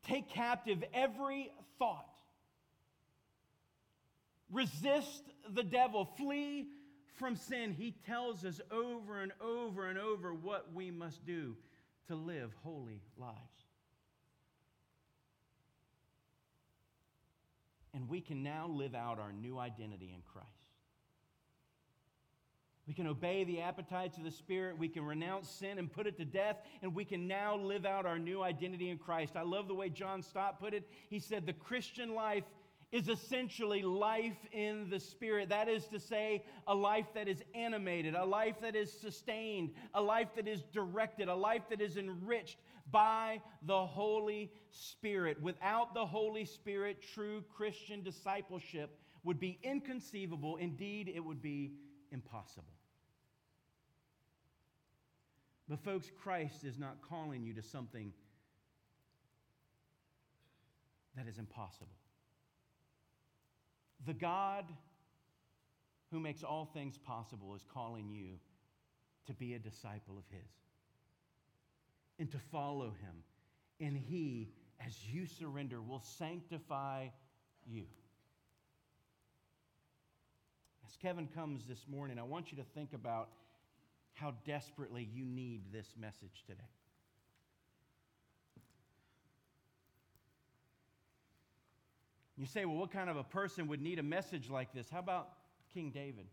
Take 0.07 0.29
captive 0.29 0.85
every 0.95 1.51
thought. 1.81 2.07
Resist 4.53 5.25
the 5.53 5.65
devil. 5.65 6.09
Flee 6.17 6.69
from 7.15 7.37
sin, 7.37 7.73
he 7.73 7.95
tells 8.07 8.45
us 8.45 8.61
over 8.71 9.21
and 9.21 9.33
over 9.41 9.87
and 9.87 9.99
over 9.99 10.35
what 10.35 10.73
we 10.75 10.91
must 10.91 11.25
do 11.25 11.57
to 12.09 12.15
live 12.15 12.53
holy 12.63 13.01
lives. 13.17 13.39
And 17.95 18.09
we 18.09 18.21
can 18.21 18.43
now 18.43 18.67
live 18.67 18.95
out 18.95 19.21
our 19.21 19.33
new 19.33 19.59
identity 19.59 20.13
in 20.13 20.23
Christ. 20.33 20.49
We 22.87 22.93
can 22.93 23.07
obey 23.07 23.45
the 23.45 23.61
appetites 23.63 24.19
of 24.19 24.25
the 24.25 24.31
Spirit. 24.31 24.77
We 24.77 24.89
can 24.89 25.05
renounce 25.05 25.49
sin 25.49 25.79
and 25.79 25.91
put 25.91 26.07
it 26.07 26.19
to 26.19 26.25
death. 26.25 26.57
And 26.83 26.95
we 26.95 27.05
can 27.05 27.27
now 27.27 27.57
live 27.57 27.87
out 27.87 28.05
our 28.05 28.19
new 28.19 28.43
identity 28.43 28.91
in 28.91 28.99
Christ. 28.99 29.37
I 29.37 29.43
love 29.43 29.69
the 29.69 29.75
way 29.75 29.89
John 29.89 30.23
Stott 30.23 30.61
put 30.61 30.75
it. 30.75 30.87
He 31.09 31.19
said, 31.19 31.47
The 31.47 31.55
Christian 31.55 32.15
life 32.15 32.45
is 32.95 33.09
essentially 33.09 33.83
life 33.83 34.39
in 34.53 34.89
the 34.89 35.01
Spirit. 35.01 35.49
That 35.49 35.69
is 35.69 35.89
to 35.89 35.99
say, 35.99 36.45
a 36.69 36.75
life 36.75 37.07
that 37.15 37.27
is 37.27 37.43
animated, 37.53 38.15
a 38.15 38.25
life 38.25 38.55
that 38.63 38.77
is 38.77 38.93
sustained, 38.93 39.73
a 39.95 40.01
life 40.01 40.29
that 40.37 40.47
is 40.47 40.63
directed, 40.73 41.27
a 41.27 41.35
life 41.35 41.63
that 41.71 41.81
is 41.81 41.97
enriched 41.97 42.59
by 42.93 43.41
the 43.67 43.85
Holy 43.85 44.53
Spirit. 44.71 45.43
Without 45.43 45.93
the 45.93 46.07
Holy 46.07 46.45
Spirit, 46.45 47.03
true 47.03 47.43
Christian 47.57 48.05
discipleship 48.05 48.97
would 49.25 49.41
be 49.41 49.59
inconceivable. 49.65 50.57
Indeed, 50.59 51.11
it 51.13 51.19
would 51.19 51.43
be 51.43 51.73
impossible. 52.13 52.75
But, 55.69 55.81
folks, 55.81 56.13
Christ 56.23 56.63
is 56.63 56.79
not 56.79 56.99
calling 57.03 57.43
you 57.43 57.55
to 57.55 57.63
something 57.63 58.13
that 61.17 61.27
is 61.27 61.39
impossible. 61.39 61.89
The 64.07 64.15
God 64.15 64.65
who 66.11 66.21
makes 66.21 66.43
all 66.43 66.67
things 66.67 66.99
possible 66.99 67.55
is 67.55 67.65
calling 67.73 68.11
you 68.11 68.39
to 69.27 69.33
be 69.33 69.55
a 69.55 69.59
disciple 69.59 70.19
of 70.19 70.25
His 70.31 70.51
and 72.19 72.31
to 72.31 72.39
follow 72.53 72.95
Him. 73.03 73.23
And 73.81 73.97
He, 73.97 74.51
as 74.85 74.93
you 75.11 75.27
surrender, 75.27 75.81
will 75.81 76.03
sanctify 76.03 77.09
you. 77.67 77.85
As 80.87 80.97
Kevin 80.97 81.27
comes 81.35 81.65
this 81.65 81.87
morning, 81.91 82.19
I 82.19 82.23
want 82.23 82.53
you 82.53 82.59
to 82.59 82.65
think 82.75 82.93
about 82.93 83.31
how 84.13 84.35
desperately 84.47 85.09
you 85.13 85.25
need 85.25 85.73
this 85.73 85.89
message 85.99 86.45
today. 86.47 86.63
You 92.37 92.47
say, 92.47 92.65
well, 92.65 92.77
what 92.77 92.91
kind 92.91 93.09
of 93.09 93.17
a 93.17 93.23
person 93.23 93.69
would 93.69 93.81
need 93.81 93.99
a 93.99 94.03
message 94.03 94.51
like 94.51 94.73
this? 94.73 94.91
How 94.91 94.99
about 94.99 95.29
King 95.73 95.91
David? 95.91 96.27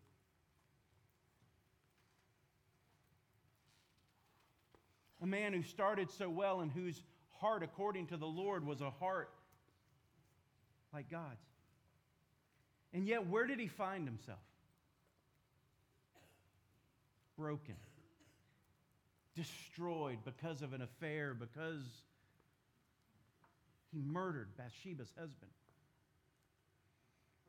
A 5.22 5.28
man 5.28 5.54
who 5.54 5.62
started 5.62 6.10
so 6.10 6.30
well 6.30 6.62
and 6.62 6.72
whose 6.72 7.04
heart, 7.40 7.62
according 7.62 8.08
to 8.08 8.18
the 8.18 8.26
Lord, 8.26 8.66
was 8.66 8.82
a 8.82 8.90
heart 8.90 9.30
like 10.92 11.10
God's. 11.12 11.46
And 12.94 13.08
yet, 13.08 13.28
where 13.28 13.46
did 13.46 13.60
he 13.60 13.68
find 13.68 14.08
himself? 14.08 14.40
broken, 17.42 17.76
destroyed 19.36 20.20
because 20.24 20.62
of 20.62 20.74
an 20.74 20.82
affair, 20.82 21.34
because 21.34 21.84
he 23.92 24.00
murdered 24.00 24.50
Bathsheba's 24.58 25.12
husband. 25.18 25.52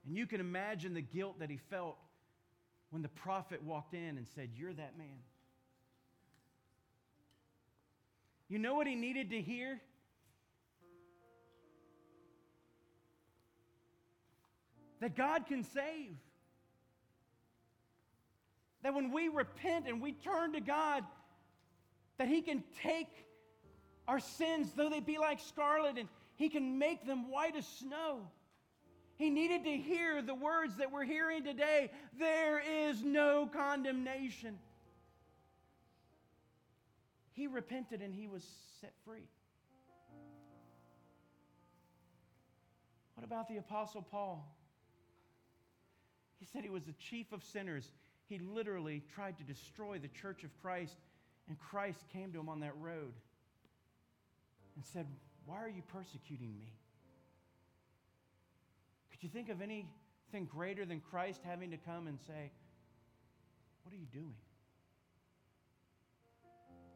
And 0.07 0.17
you 0.17 0.27
can 0.27 0.41
imagine 0.41 0.95
the 0.95 1.03
guilt 1.03 1.39
that 1.41 1.51
he 1.51 1.59
felt 1.71 1.97
when 2.91 3.03
the 3.03 3.09
prophet 3.09 3.63
walked 3.63 3.95
in 3.95 4.17
and 4.17 4.27
said, 4.35 4.51
You're 4.55 4.73
that 4.73 4.99
man. 4.99 5.21
You 8.49 8.59
know 8.59 8.75
what 8.75 8.87
he 8.87 8.95
needed 8.95 9.31
to 9.31 9.41
hear? 9.41 9.81
That 15.01 15.17
God 15.17 15.47
can 15.47 15.65
save. 15.65 16.15
That 18.83 18.95
when 18.95 19.13
we 19.13 19.29
repent 19.29 19.87
and 19.89 20.01
we 20.01 20.13
turn 20.13 20.53
to 20.53 20.61
God, 20.61 21.05
that 22.19 22.29
He 22.29 22.43
can 22.43 22.63
take 22.83 23.09
our 24.07 24.21
sins, 24.21 24.73
though 24.77 24.91
they 24.91 25.01
be 25.01 25.19
like 25.19 25.41
scarlet, 25.41 25.99
and 25.99 26.09
He 26.37 26.49
can 26.49 26.79
make 26.79 27.07
them 27.07 27.31
white 27.31 27.57
as 27.57 27.67
snow. 27.67 28.29
He 29.23 29.31
needed 29.31 29.63
to 29.63 29.77
hear 29.77 30.21
the 30.21 30.35
words 30.35 30.79
that 30.79 30.91
we're 30.91 31.05
hearing 31.05 31.45
today 31.45 31.93
there 32.19 32.61
is 32.61 33.05
no 33.05 33.49
condemnation. 33.53 34.59
He 37.31 37.47
repented 37.47 38.03
and 38.03 38.13
he 38.13 38.27
was 38.27 38.45
set 38.81 38.93
free. 39.05 39.29
What 43.15 43.25
about 43.25 43.49
the 43.49 43.59
Apostle 43.59 44.03
Paul? 44.03 44.45
He 46.41 46.47
said 46.53 46.65
he 46.65 46.71
was 46.71 46.83
the 46.83 46.95
chief 46.95 47.31
of 47.31 47.45
sinners 47.45 47.93
he 48.29 48.41
literally 48.41 49.05
tried 49.15 49.39
to 49.39 49.45
destroy 49.45 50.01
the 50.01 50.09
church 50.09 50.43
of 50.43 50.51
Christ, 50.61 50.97
and 51.49 51.57
Christ 51.61 52.01
came 52.13 52.33
to 52.33 52.41
him 52.41 52.49
on 52.49 52.59
that 52.59 52.77
road 52.81 53.13
and 54.75 54.85
said, 54.85 55.07
Why 55.47 55.59
are 55.59 55.69
you 55.69 55.83
persecuting 55.93 56.59
me? 56.59 56.73
Could 59.23 59.29
you 59.29 59.39
think 59.39 59.51
of 59.51 59.63
anything 59.63 60.49
greater 60.51 60.85
than 60.85 60.99
Christ 60.99 61.43
having 61.45 61.71
to 61.71 61.77
come 61.77 62.09
and 62.09 62.19
say, 62.27 62.51
What 63.85 63.95
are 63.95 63.97
you 63.97 64.09
doing? 64.13 64.35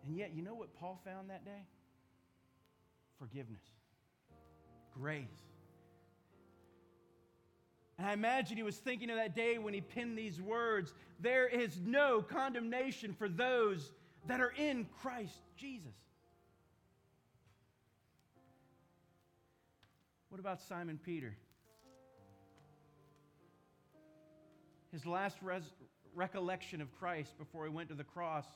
And 0.04 0.16
yet, 0.16 0.34
you 0.34 0.42
know 0.42 0.56
what 0.56 0.74
Paul 0.74 1.00
found 1.04 1.30
that 1.30 1.44
day? 1.44 1.62
Forgiveness, 3.20 3.62
grace. 4.92 5.28
And 7.96 8.08
I 8.08 8.12
imagine 8.12 8.56
he 8.56 8.64
was 8.64 8.76
thinking 8.76 9.08
of 9.08 9.18
that 9.18 9.36
day 9.36 9.58
when 9.58 9.72
he 9.72 9.80
penned 9.80 10.18
these 10.18 10.42
words 10.42 10.94
There 11.20 11.46
is 11.46 11.78
no 11.84 12.22
condemnation 12.22 13.14
for 13.14 13.28
those 13.28 13.92
that 14.26 14.40
are 14.40 14.52
in 14.58 14.88
Christ 15.00 15.38
Jesus. 15.56 15.94
What 20.28 20.40
about 20.40 20.60
Simon 20.60 20.98
Peter? 21.04 21.36
His 24.97 25.05
last 25.05 25.36
res- 25.42 25.74
recollection 26.14 26.80
of 26.80 26.90
Christ 26.99 27.36
before 27.36 27.66
he 27.66 27.70
went 27.70 27.90
to 27.90 27.94
the 27.94 28.03
cross 28.03 28.47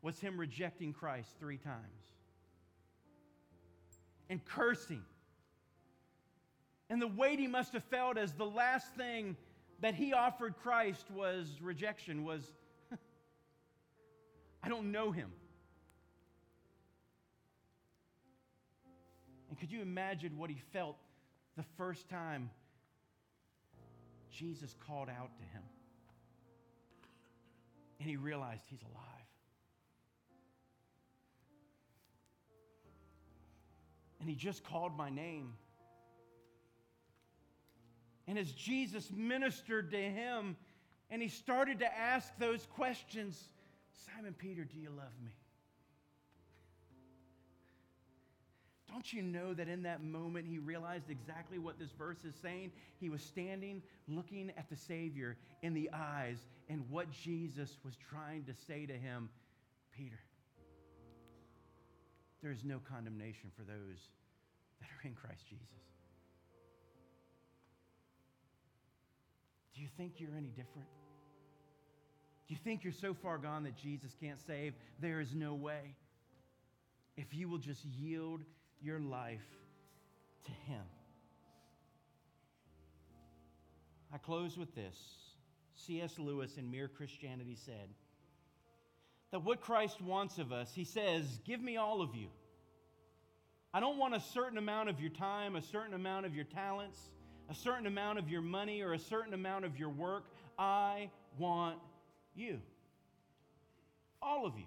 was 0.00 0.18
him 0.18 0.40
rejecting 0.40 0.94
Christ 0.94 1.28
three 1.38 1.58
times 1.58 2.14
and 4.30 4.42
cursing 4.46 5.02
and 6.88 7.02
the 7.02 7.06
weight 7.06 7.38
he 7.38 7.46
must 7.46 7.74
have 7.74 7.84
felt 7.84 8.16
as 8.16 8.32
the 8.32 8.46
last 8.46 8.94
thing 8.94 9.36
that 9.80 9.94
he 9.94 10.14
offered 10.14 10.54
Christ 10.62 11.10
was 11.10 11.58
rejection, 11.60 12.24
was, 12.24 12.52
I 14.62 14.70
don't 14.70 14.90
know 14.90 15.10
him. 15.10 15.30
And 19.50 19.60
could 19.60 19.70
you 19.70 19.82
imagine 19.82 20.38
what 20.38 20.48
he 20.48 20.56
felt 20.72 20.96
the 21.54 21.64
first 21.76 22.08
time 22.08 22.48
Jesus 24.36 24.74
called 24.86 25.08
out 25.08 25.30
to 25.38 25.42
him? 25.44 25.62
And 28.00 28.08
he 28.08 28.16
realized 28.16 28.62
he's 28.68 28.82
alive. 28.82 29.04
And 34.20 34.28
he 34.28 34.34
just 34.34 34.64
called 34.64 34.96
my 34.96 35.08
name. 35.08 35.54
And 38.26 38.38
as 38.38 38.50
Jesus 38.52 39.10
ministered 39.14 39.90
to 39.92 39.96
him 39.96 40.56
and 41.10 41.22
he 41.22 41.28
started 41.28 41.78
to 41.78 41.98
ask 41.98 42.36
those 42.38 42.66
questions 42.74 43.48
Simon 43.92 44.34
Peter, 44.36 44.64
do 44.64 44.78
you 44.78 44.90
love 44.90 45.12
me? 45.24 45.30
Don't 48.96 49.12
you 49.12 49.20
know 49.20 49.52
that 49.52 49.68
in 49.68 49.82
that 49.82 50.02
moment 50.02 50.46
he 50.48 50.56
realized 50.56 51.10
exactly 51.10 51.58
what 51.58 51.78
this 51.78 51.90
verse 51.98 52.24
is 52.24 52.34
saying? 52.40 52.72
He 52.98 53.10
was 53.10 53.20
standing 53.20 53.82
looking 54.08 54.50
at 54.56 54.70
the 54.70 54.76
Savior 54.76 55.36
in 55.60 55.74
the 55.74 55.90
eyes 55.92 56.38
and 56.70 56.82
what 56.88 57.10
Jesus 57.10 57.76
was 57.84 57.92
trying 58.08 58.44
to 58.44 58.54
say 58.66 58.86
to 58.86 58.94
him 58.94 59.28
Peter, 59.94 60.18
there 62.42 62.50
is 62.50 62.64
no 62.64 62.78
condemnation 62.90 63.50
for 63.54 63.64
those 63.64 64.08
that 64.80 64.88
are 64.88 65.06
in 65.06 65.14
Christ 65.14 65.44
Jesus. 65.46 65.66
Do 69.74 69.82
you 69.82 69.88
think 69.98 70.14
you're 70.16 70.38
any 70.38 70.48
different? 70.48 70.88
Do 72.48 72.54
you 72.54 72.60
think 72.64 72.82
you're 72.82 72.94
so 72.94 73.12
far 73.12 73.36
gone 73.36 73.64
that 73.64 73.76
Jesus 73.76 74.16
can't 74.18 74.40
save? 74.46 74.72
There 75.00 75.20
is 75.20 75.34
no 75.34 75.52
way. 75.52 75.94
If 77.18 77.34
you 77.34 77.50
will 77.50 77.58
just 77.58 77.84
yield 77.84 78.40
your 78.82 79.00
life 79.00 79.46
to 80.44 80.52
Him. 80.52 80.82
I 84.12 84.18
close 84.18 84.56
with 84.56 84.74
this. 84.74 84.96
C.S. 85.74 86.18
Lewis 86.18 86.56
in 86.56 86.70
Mere 86.70 86.88
Christianity 86.88 87.56
said 87.64 87.90
that 89.30 89.44
what 89.44 89.60
Christ 89.60 90.00
wants 90.00 90.38
of 90.38 90.52
us, 90.52 90.72
He 90.74 90.84
says, 90.84 91.40
Give 91.44 91.60
me 91.60 91.76
all 91.76 92.00
of 92.00 92.14
you. 92.14 92.28
I 93.74 93.80
don't 93.80 93.98
want 93.98 94.14
a 94.14 94.20
certain 94.20 94.56
amount 94.56 94.88
of 94.88 95.00
your 95.00 95.10
time, 95.10 95.54
a 95.54 95.62
certain 95.62 95.92
amount 95.92 96.24
of 96.24 96.34
your 96.34 96.46
talents, 96.46 96.98
a 97.50 97.54
certain 97.54 97.86
amount 97.86 98.18
of 98.18 98.28
your 98.30 98.40
money 98.40 98.80
or 98.80 98.94
a 98.94 98.98
certain 98.98 99.34
amount 99.34 99.64
of 99.64 99.78
your 99.78 99.90
work. 99.90 100.24
I 100.58 101.10
want 101.38 101.76
you. 102.34 102.60
All 104.22 104.46
of 104.46 104.56
you. 104.56 104.64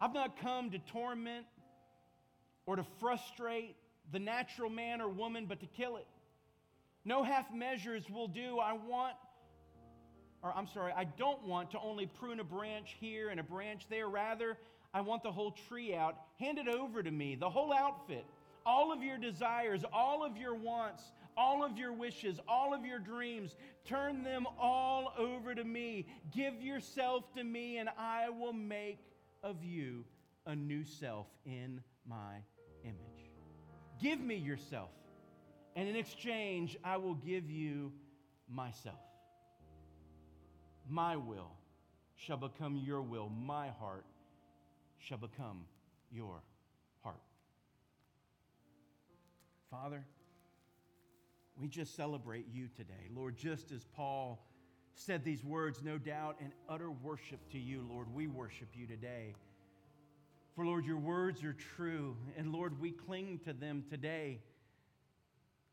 I've 0.00 0.14
not 0.14 0.40
come 0.40 0.70
to 0.70 0.78
torment 0.78 1.44
or 2.68 2.76
to 2.76 2.84
frustrate 3.00 3.76
the 4.12 4.18
natural 4.18 4.68
man 4.68 5.00
or 5.00 5.08
woman, 5.08 5.46
but 5.48 5.58
to 5.58 5.66
kill 5.66 5.96
it. 5.96 6.06
No 7.02 7.22
half 7.22 7.50
measures 7.50 8.04
will 8.10 8.28
do. 8.28 8.58
I 8.58 8.74
want, 8.74 9.14
or 10.42 10.52
I'm 10.54 10.66
sorry, 10.66 10.92
I 10.94 11.04
don't 11.04 11.42
want 11.46 11.70
to 11.70 11.80
only 11.80 12.04
prune 12.04 12.40
a 12.40 12.44
branch 12.44 12.94
here 13.00 13.30
and 13.30 13.40
a 13.40 13.42
branch 13.42 13.86
there. 13.88 14.06
Rather, 14.06 14.58
I 14.92 15.00
want 15.00 15.22
the 15.22 15.32
whole 15.32 15.52
tree 15.70 15.94
out. 15.94 16.18
Hand 16.38 16.58
it 16.58 16.68
over 16.68 17.02
to 17.02 17.10
me, 17.10 17.36
the 17.36 17.48
whole 17.48 17.72
outfit, 17.72 18.26
all 18.66 18.92
of 18.92 19.02
your 19.02 19.16
desires, 19.16 19.82
all 19.90 20.22
of 20.22 20.36
your 20.36 20.54
wants, 20.54 21.02
all 21.38 21.64
of 21.64 21.78
your 21.78 21.94
wishes, 21.94 22.38
all 22.46 22.74
of 22.74 22.84
your 22.84 22.98
dreams. 22.98 23.56
Turn 23.86 24.22
them 24.22 24.46
all 24.60 25.14
over 25.16 25.54
to 25.54 25.64
me. 25.64 26.06
Give 26.36 26.60
yourself 26.60 27.32
to 27.34 27.42
me, 27.42 27.78
and 27.78 27.88
I 27.98 28.28
will 28.28 28.52
make 28.52 28.98
of 29.42 29.64
you 29.64 30.04
a 30.44 30.54
new 30.54 30.84
self 30.84 31.28
in 31.46 31.80
my 32.06 32.42
image. 32.84 33.30
Give 34.00 34.20
me 34.20 34.36
yourself, 34.36 34.90
and 35.76 35.88
in 35.88 35.96
exchange, 35.96 36.76
I 36.84 36.96
will 36.96 37.14
give 37.14 37.50
you 37.50 37.92
myself. 38.48 39.00
My 40.88 41.16
will 41.16 41.52
shall 42.16 42.36
become 42.36 42.76
your 42.76 43.02
will, 43.02 43.28
my 43.28 43.68
heart 43.68 44.04
shall 44.98 45.18
become 45.18 45.64
your 46.10 46.42
heart. 47.02 47.20
Father, 49.70 50.04
we 51.60 51.68
just 51.68 51.94
celebrate 51.94 52.46
you 52.52 52.68
today. 52.76 53.08
Lord, 53.14 53.36
just 53.36 53.72
as 53.72 53.84
Paul 53.84 54.44
said 54.94 55.24
these 55.24 55.44
words, 55.44 55.82
no 55.82 55.98
doubt, 55.98 56.36
in 56.40 56.52
utter 56.68 56.90
worship 56.90 57.40
to 57.52 57.58
you, 57.58 57.86
Lord, 57.88 58.12
we 58.12 58.26
worship 58.26 58.68
you 58.74 58.86
today. 58.86 59.34
For, 60.58 60.66
Lord, 60.66 60.86
your 60.86 60.98
words 60.98 61.44
are 61.44 61.54
true, 61.76 62.16
and 62.36 62.52
Lord, 62.52 62.80
we 62.80 62.90
cling 62.90 63.38
to 63.44 63.52
them 63.52 63.84
today. 63.88 64.40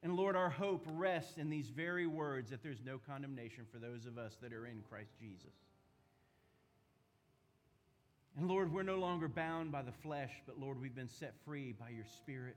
And 0.03 0.15
Lord, 0.15 0.35
our 0.35 0.51
hope 0.51 0.85
rests 0.87 1.39
in 1.39 1.49
these 1.49 1.69
very 1.69 2.05
words 2.05 2.51
that 2.51 2.61
there's 2.61 2.83
no 2.85 2.99
condemnation 2.99 3.65
for 3.71 3.79
those 3.79 4.05
of 4.05 4.19
us 4.19 4.37
that 4.43 4.53
are 4.53 4.67
in 4.67 4.83
Christ 4.87 5.09
Jesus. 5.19 5.55
And 8.37 8.47
Lord, 8.47 8.71
we're 8.71 8.83
no 8.83 8.97
longer 8.97 9.27
bound 9.27 9.71
by 9.71 9.81
the 9.81 9.91
flesh, 9.91 10.29
but 10.45 10.59
Lord, 10.59 10.79
we've 10.79 10.93
been 10.93 11.09
set 11.09 11.33
free 11.43 11.71
by 11.71 11.89
your 11.89 12.05
Spirit. 12.05 12.55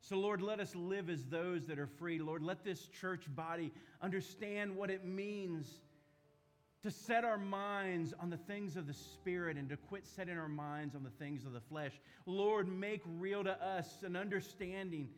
So, 0.00 0.16
Lord, 0.16 0.40
let 0.40 0.60
us 0.60 0.74
live 0.74 1.10
as 1.10 1.26
those 1.26 1.66
that 1.66 1.78
are 1.78 1.90
free. 1.98 2.18
Lord, 2.18 2.42
let 2.42 2.64
this 2.64 2.86
church 2.86 3.24
body 3.36 3.70
understand 4.00 4.74
what 4.74 4.88
it 4.88 5.04
means 5.04 5.80
to 6.86 6.92
set 6.92 7.24
our 7.24 7.36
minds 7.36 8.14
on 8.20 8.30
the 8.30 8.36
things 8.36 8.76
of 8.76 8.86
the 8.86 8.94
Spirit 8.94 9.56
and 9.56 9.68
to 9.68 9.76
quit 9.76 10.06
setting 10.06 10.38
our 10.38 10.48
minds 10.48 10.94
on 10.94 11.02
the 11.02 11.10
things 11.10 11.44
of 11.44 11.52
the 11.52 11.60
flesh. 11.60 11.90
Lord, 12.26 12.68
make 12.68 13.02
real 13.18 13.42
to 13.42 13.60
us 13.64 14.04
an 14.04 14.14
understanding. 14.14 15.08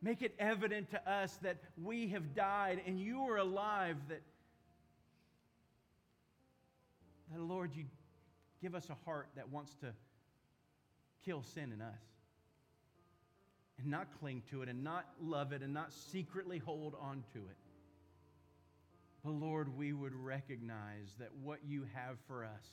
Make 0.00 0.22
it 0.22 0.34
evident 0.38 0.90
to 0.92 1.10
us 1.10 1.38
that 1.42 1.58
we 1.82 2.08
have 2.08 2.34
died 2.34 2.80
and 2.86 2.98
you 2.98 3.20
are 3.28 3.36
alive, 3.36 3.98
that, 4.08 4.22
that 7.30 7.42
Lord, 7.42 7.74
you 7.74 7.84
give 8.62 8.74
us 8.74 8.88
a 8.88 8.96
heart 9.04 9.28
that 9.36 9.50
wants 9.50 9.74
to 9.82 9.92
kill 11.26 11.42
sin 11.42 11.72
in 11.74 11.82
us 11.82 12.00
and 13.78 13.90
not 13.90 14.06
cling 14.18 14.42
to 14.50 14.62
it 14.62 14.70
and 14.70 14.82
not 14.82 15.04
love 15.22 15.52
it 15.52 15.60
and 15.60 15.74
not 15.74 15.92
secretly 15.92 16.56
hold 16.56 16.94
on 16.98 17.22
to 17.34 17.40
it. 17.40 17.56
But 19.24 19.32
Lord, 19.32 19.76
we 19.76 19.92
would 19.92 20.14
recognize 20.14 21.14
that 21.18 21.34
what 21.42 21.58
you 21.66 21.86
have 21.92 22.16
for 22.26 22.44
us 22.44 22.66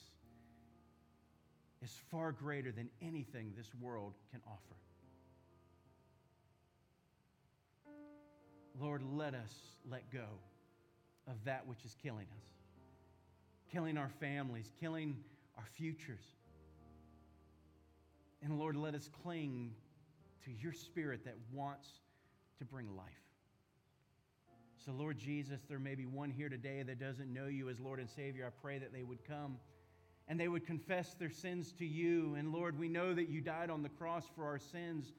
is 1.82 1.90
far 2.10 2.32
greater 2.32 2.72
than 2.72 2.88
anything 3.02 3.52
this 3.56 3.70
world 3.80 4.14
can 4.30 4.40
offer. 4.46 4.76
Lord, 8.80 9.02
let 9.02 9.34
us 9.34 9.52
let 9.90 10.10
go 10.12 10.26
of 11.28 11.34
that 11.44 11.66
which 11.66 11.84
is 11.84 11.94
killing 12.02 12.26
us, 12.38 12.44
killing 13.72 13.96
our 13.96 14.10
families, 14.20 14.70
killing 14.80 15.16
our 15.56 15.66
futures. 15.74 16.24
And 18.42 18.58
Lord, 18.58 18.76
let 18.76 18.94
us 18.94 19.08
cling 19.22 19.72
to 20.44 20.52
your 20.52 20.72
spirit 20.72 21.24
that 21.24 21.36
wants 21.52 21.88
to 22.58 22.64
bring 22.64 22.94
life. 22.96 23.25
So, 24.86 24.92
Lord 24.92 25.18
Jesus, 25.18 25.62
there 25.68 25.80
may 25.80 25.96
be 25.96 26.06
one 26.06 26.30
here 26.30 26.48
today 26.48 26.80
that 26.84 27.00
doesn't 27.00 27.34
know 27.34 27.46
you 27.46 27.68
as 27.68 27.80
Lord 27.80 27.98
and 27.98 28.08
Savior. 28.08 28.46
I 28.46 28.50
pray 28.62 28.78
that 28.78 28.92
they 28.92 29.02
would 29.02 29.18
come 29.26 29.56
and 30.28 30.38
they 30.38 30.46
would 30.46 30.64
confess 30.64 31.12
their 31.14 31.30
sins 31.30 31.72
to 31.80 31.84
you. 31.84 32.36
And 32.38 32.52
Lord, 32.52 32.78
we 32.78 32.88
know 32.88 33.12
that 33.12 33.28
you 33.28 33.40
died 33.40 33.68
on 33.68 33.82
the 33.82 33.88
cross 33.88 34.22
for 34.36 34.44
our 34.44 34.60
sins. 34.60 35.12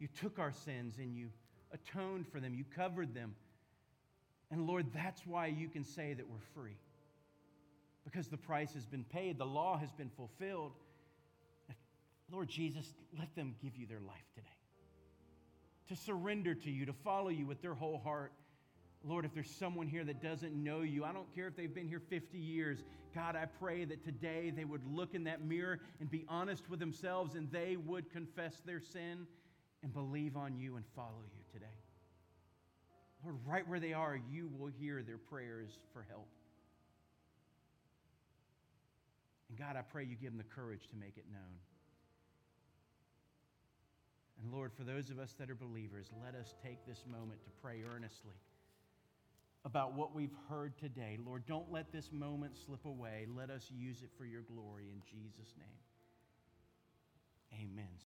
You 0.00 0.08
took 0.20 0.40
our 0.40 0.50
sins 0.50 0.96
and 0.98 1.14
you 1.14 1.28
atoned 1.72 2.26
for 2.26 2.40
them, 2.40 2.54
you 2.54 2.64
covered 2.74 3.14
them. 3.14 3.36
And 4.50 4.66
Lord, 4.66 4.86
that's 4.92 5.24
why 5.24 5.46
you 5.46 5.68
can 5.68 5.84
say 5.84 6.14
that 6.14 6.28
we're 6.28 6.36
free. 6.52 6.76
Because 8.04 8.26
the 8.26 8.36
price 8.36 8.72
has 8.72 8.84
been 8.84 9.04
paid, 9.04 9.38
the 9.38 9.46
law 9.46 9.78
has 9.78 9.92
been 9.92 10.10
fulfilled. 10.10 10.72
Lord 12.32 12.48
Jesus, 12.48 12.94
let 13.16 13.32
them 13.36 13.54
give 13.62 13.76
you 13.76 13.86
their 13.86 14.00
life 14.00 14.26
today. 14.34 14.48
To 15.88 15.94
surrender 15.94 16.56
to 16.56 16.70
you, 16.70 16.84
to 16.86 16.92
follow 16.92 17.28
you 17.28 17.46
with 17.46 17.62
their 17.62 17.74
whole 17.74 17.98
heart. 17.98 18.32
Lord, 19.04 19.24
if 19.24 19.32
there's 19.32 19.50
someone 19.50 19.86
here 19.86 20.04
that 20.04 20.20
doesn't 20.20 20.52
know 20.52 20.80
you, 20.80 21.04
I 21.04 21.12
don't 21.12 21.32
care 21.34 21.46
if 21.46 21.56
they've 21.56 21.72
been 21.72 21.88
here 21.88 22.02
50 22.10 22.36
years. 22.36 22.82
God, 23.14 23.36
I 23.36 23.46
pray 23.46 23.84
that 23.84 24.04
today 24.04 24.52
they 24.54 24.64
would 24.64 24.82
look 24.84 25.14
in 25.14 25.24
that 25.24 25.44
mirror 25.44 25.78
and 26.00 26.10
be 26.10 26.24
honest 26.28 26.68
with 26.68 26.80
themselves 26.80 27.34
and 27.34 27.50
they 27.50 27.76
would 27.76 28.10
confess 28.10 28.60
their 28.66 28.80
sin 28.80 29.26
and 29.82 29.92
believe 29.92 30.36
on 30.36 30.56
you 30.56 30.76
and 30.76 30.84
follow 30.96 31.22
you 31.32 31.42
today. 31.52 31.66
Lord, 33.24 33.36
right 33.46 33.68
where 33.68 33.80
they 33.80 33.92
are, 33.92 34.18
you 34.30 34.50
will 34.58 34.70
hear 34.78 35.02
their 35.02 35.18
prayers 35.18 35.70
for 35.92 36.04
help. 36.08 36.28
And 39.48 39.58
God, 39.58 39.76
I 39.76 39.82
pray 39.82 40.04
you 40.04 40.16
give 40.16 40.30
them 40.30 40.38
the 40.38 40.54
courage 40.54 40.86
to 40.90 40.96
make 40.96 41.16
it 41.16 41.24
known. 41.32 41.58
And 44.42 44.52
Lord, 44.52 44.72
for 44.76 44.84
those 44.84 45.10
of 45.10 45.18
us 45.18 45.34
that 45.38 45.50
are 45.50 45.54
believers, 45.54 46.10
let 46.22 46.34
us 46.34 46.54
take 46.62 46.84
this 46.86 47.04
moment 47.10 47.42
to 47.44 47.50
pray 47.62 47.82
earnestly 47.88 48.34
about 49.68 49.92
what 49.92 50.14
we've 50.14 50.34
heard 50.48 50.72
today. 50.78 51.18
Lord, 51.22 51.44
don't 51.46 51.70
let 51.70 51.92
this 51.92 52.10
moment 52.10 52.56
slip 52.56 52.86
away. 52.86 53.26
Let 53.36 53.50
us 53.50 53.70
use 53.70 54.00
it 54.02 54.08
for 54.16 54.24
your 54.24 54.40
glory 54.40 54.84
in 54.90 55.02
Jesus' 55.04 55.52
name. 55.58 55.68
Amen. 57.52 57.88